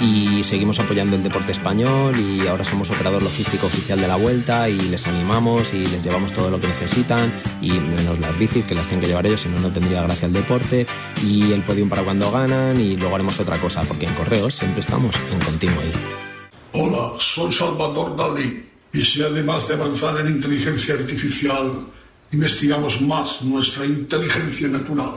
y 0.00 0.44
seguimos 0.44 0.78
apoyando 0.78 1.16
el 1.16 1.22
deporte 1.22 1.50
español 1.50 2.18
y 2.18 2.46
ahora 2.46 2.64
somos 2.64 2.90
operador 2.90 3.22
logístico 3.22 3.66
oficial 3.66 4.00
de 4.00 4.06
la 4.06 4.16
vuelta 4.16 4.68
y 4.68 4.78
les 4.78 5.06
animamos 5.08 5.74
y 5.74 5.86
les 5.86 6.04
llevamos 6.04 6.32
todo 6.32 6.50
lo 6.50 6.60
que 6.60 6.68
necesitan 6.68 7.32
y 7.60 7.70
menos 7.72 8.20
las 8.20 8.38
bicis 8.38 8.64
que 8.64 8.74
las 8.76 8.86
tienen 8.86 9.02
que 9.02 9.08
llevar 9.08 9.26
ellos, 9.26 9.40
si 9.40 9.48
no 9.48 9.58
no 9.58 9.70
tendría 9.72 10.02
gracia 10.02 10.26
el 10.26 10.32
deporte 10.32 10.86
y 11.24 11.52
el 11.52 11.62
podium 11.62 11.88
para 11.88 12.04
cuando 12.04 12.30
ganan 12.30 12.80
y 12.80 12.96
luego 12.96 13.16
haremos 13.16 13.38
otra 13.40 13.60
cosa 13.60 13.82
porque 13.82 14.06
en 14.06 14.14
Correos 14.14 14.54
siempre 14.54 14.80
estamos 14.80 15.16
en 15.32 15.40
Continuo. 15.40 15.82
Hola, 16.72 17.12
soy 17.18 17.52
Salvador 17.52 18.16
Dalí. 18.16 18.64
Y 18.92 19.00
si 19.00 19.22
además 19.22 19.66
de 19.68 19.74
avanzar 19.74 20.20
en 20.20 20.28
inteligencia 20.28 20.94
artificial, 20.94 21.86
investigamos 22.30 23.00
más 23.00 23.42
nuestra 23.42 23.86
inteligencia 23.86 24.68
natural, 24.68 25.12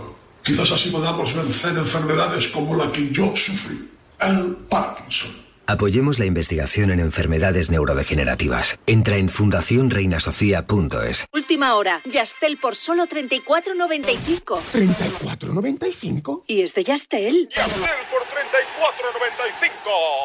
quizás 0.46 0.72
así 0.72 0.90
podamos 0.90 1.36
vencer 1.36 1.76
enfermedades 1.78 2.48
como 2.48 2.76
la 2.76 2.92
que 2.92 3.10
yo 3.12 3.36
sufrí, 3.36 3.90
el 4.22 4.56
Parkinson. 4.70 5.46
Apoyemos 5.68 6.20
la 6.20 6.26
investigación 6.26 6.92
en 6.92 7.00
enfermedades 7.00 7.72
neurodegenerativas. 7.72 8.78
Entra 8.86 9.18
en 9.18 9.30
fundacionreinasofía.es. 9.30 11.26
Última 11.34 11.74
hora. 11.74 12.02
Yastel 12.06 12.58
por 12.58 12.76
solo 12.76 13.08
34.95. 13.08 14.60
¿34.95? 14.72 16.44
¿Y 16.46 16.62
es 16.62 16.76
de 16.76 16.84
Yastel? 16.84 17.50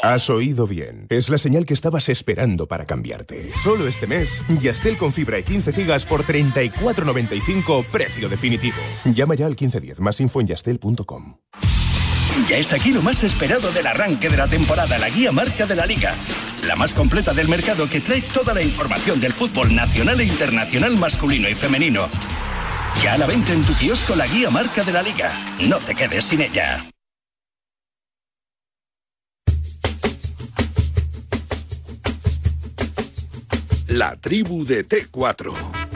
Has 0.02 0.30
oído 0.30 0.66
bien. 0.66 1.06
Es 1.08 1.28
la 1.28 1.38
señal 1.38 1.66
que 1.66 1.74
estabas 1.74 2.08
esperando 2.08 2.66
para 2.66 2.84
cambiarte. 2.84 3.50
Solo 3.62 3.86
este 3.86 4.06
mes, 4.06 4.42
Yastel 4.60 4.96
con 4.96 5.12
fibra 5.12 5.38
y 5.38 5.42
15 5.42 5.72
gigas 5.72 6.04
por 6.04 6.24
34.95, 6.24 7.84
precio 7.86 8.28
definitivo. 8.28 8.78
Llama 9.04 9.34
ya 9.34 9.46
al 9.46 9.52
1510, 9.52 10.00
más 10.00 10.20
info 10.20 10.40
en 10.40 10.48
yastel.com. 10.48 11.36
Ya 12.48 12.56
está 12.56 12.76
aquí 12.76 12.92
lo 12.92 13.02
más 13.02 13.22
esperado 13.22 13.70
del 13.70 13.86
arranque 13.86 14.28
de 14.28 14.36
la 14.36 14.46
temporada, 14.46 14.98
la 14.98 15.10
guía 15.10 15.30
marca 15.32 15.66
de 15.66 15.76
la 15.76 15.84
liga. 15.84 16.14
La 16.66 16.76
más 16.76 16.94
completa 16.94 17.32
del 17.34 17.48
mercado 17.48 17.88
que 17.88 18.00
trae 18.00 18.22
toda 18.22 18.54
la 18.54 18.62
información 18.62 19.20
del 19.20 19.32
fútbol 19.32 19.74
nacional 19.74 20.20
e 20.20 20.24
internacional 20.24 20.96
masculino 20.96 21.48
y 21.48 21.54
femenino. 21.54 22.08
Ya 23.02 23.14
a 23.14 23.18
la 23.18 23.26
venta 23.26 23.52
en 23.52 23.62
tu 23.64 23.74
kiosco 23.74 24.14
la 24.16 24.26
guía 24.26 24.50
marca 24.50 24.84
de 24.84 24.92
la 24.92 25.02
liga. 25.02 25.30
No 25.60 25.78
te 25.78 25.94
quedes 25.94 26.24
sin 26.24 26.40
ella. 26.40 26.86
La 33.90 34.14
tribu 34.14 34.62
de 34.64 34.84
T4. 34.86 35.89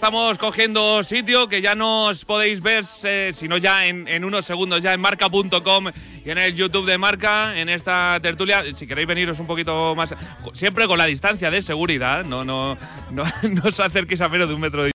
Estamos 0.00 0.38
cogiendo 0.38 1.04
sitio, 1.04 1.46
que 1.46 1.60
ya 1.60 1.74
nos 1.74 2.24
podéis 2.24 2.62
ver, 2.62 2.86
eh, 3.04 3.32
si 3.34 3.48
no 3.48 3.58
ya 3.58 3.84
en, 3.84 4.24
unos 4.24 4.46
segundos, 4.46 4.82
ya 4.82 4.94
en 4.94 5.00
marca.com 5.00 5.88
y 6.24 6.30
en 6.30 6.38
el 6.38 6.56
YouTube 6.56 6.86
de 6.86 6.96
Marca, 6.96 7.54
en 7.60 7.68
esta 7.68 8.18
tertulia. 8.22 8.64
Si 8.74 8.86
queréis 8.86 9.06
veniros 9.06 9.38
un 9.38 9.46
poquito 9.46 9.94
más, 9.94 10.14
siempre 10.54 10.86
con 10.86 10.96
la 10.96 11.04
distancia 11.04 11.50
de 11.50 11.60
seguridad, 11.60 12.24
no, 12.24 12.44
no, 12.44 12.78
no, 13.10 13.24
no 13.42 13.62
os 13.62 13.78
acerquéis 13.78 14.22
a 14.22 14.30
menos 14.30 14.48
de 14.48 14.54
un 14.54 14.62
metro 14.62 14.82
de 14.82 14.88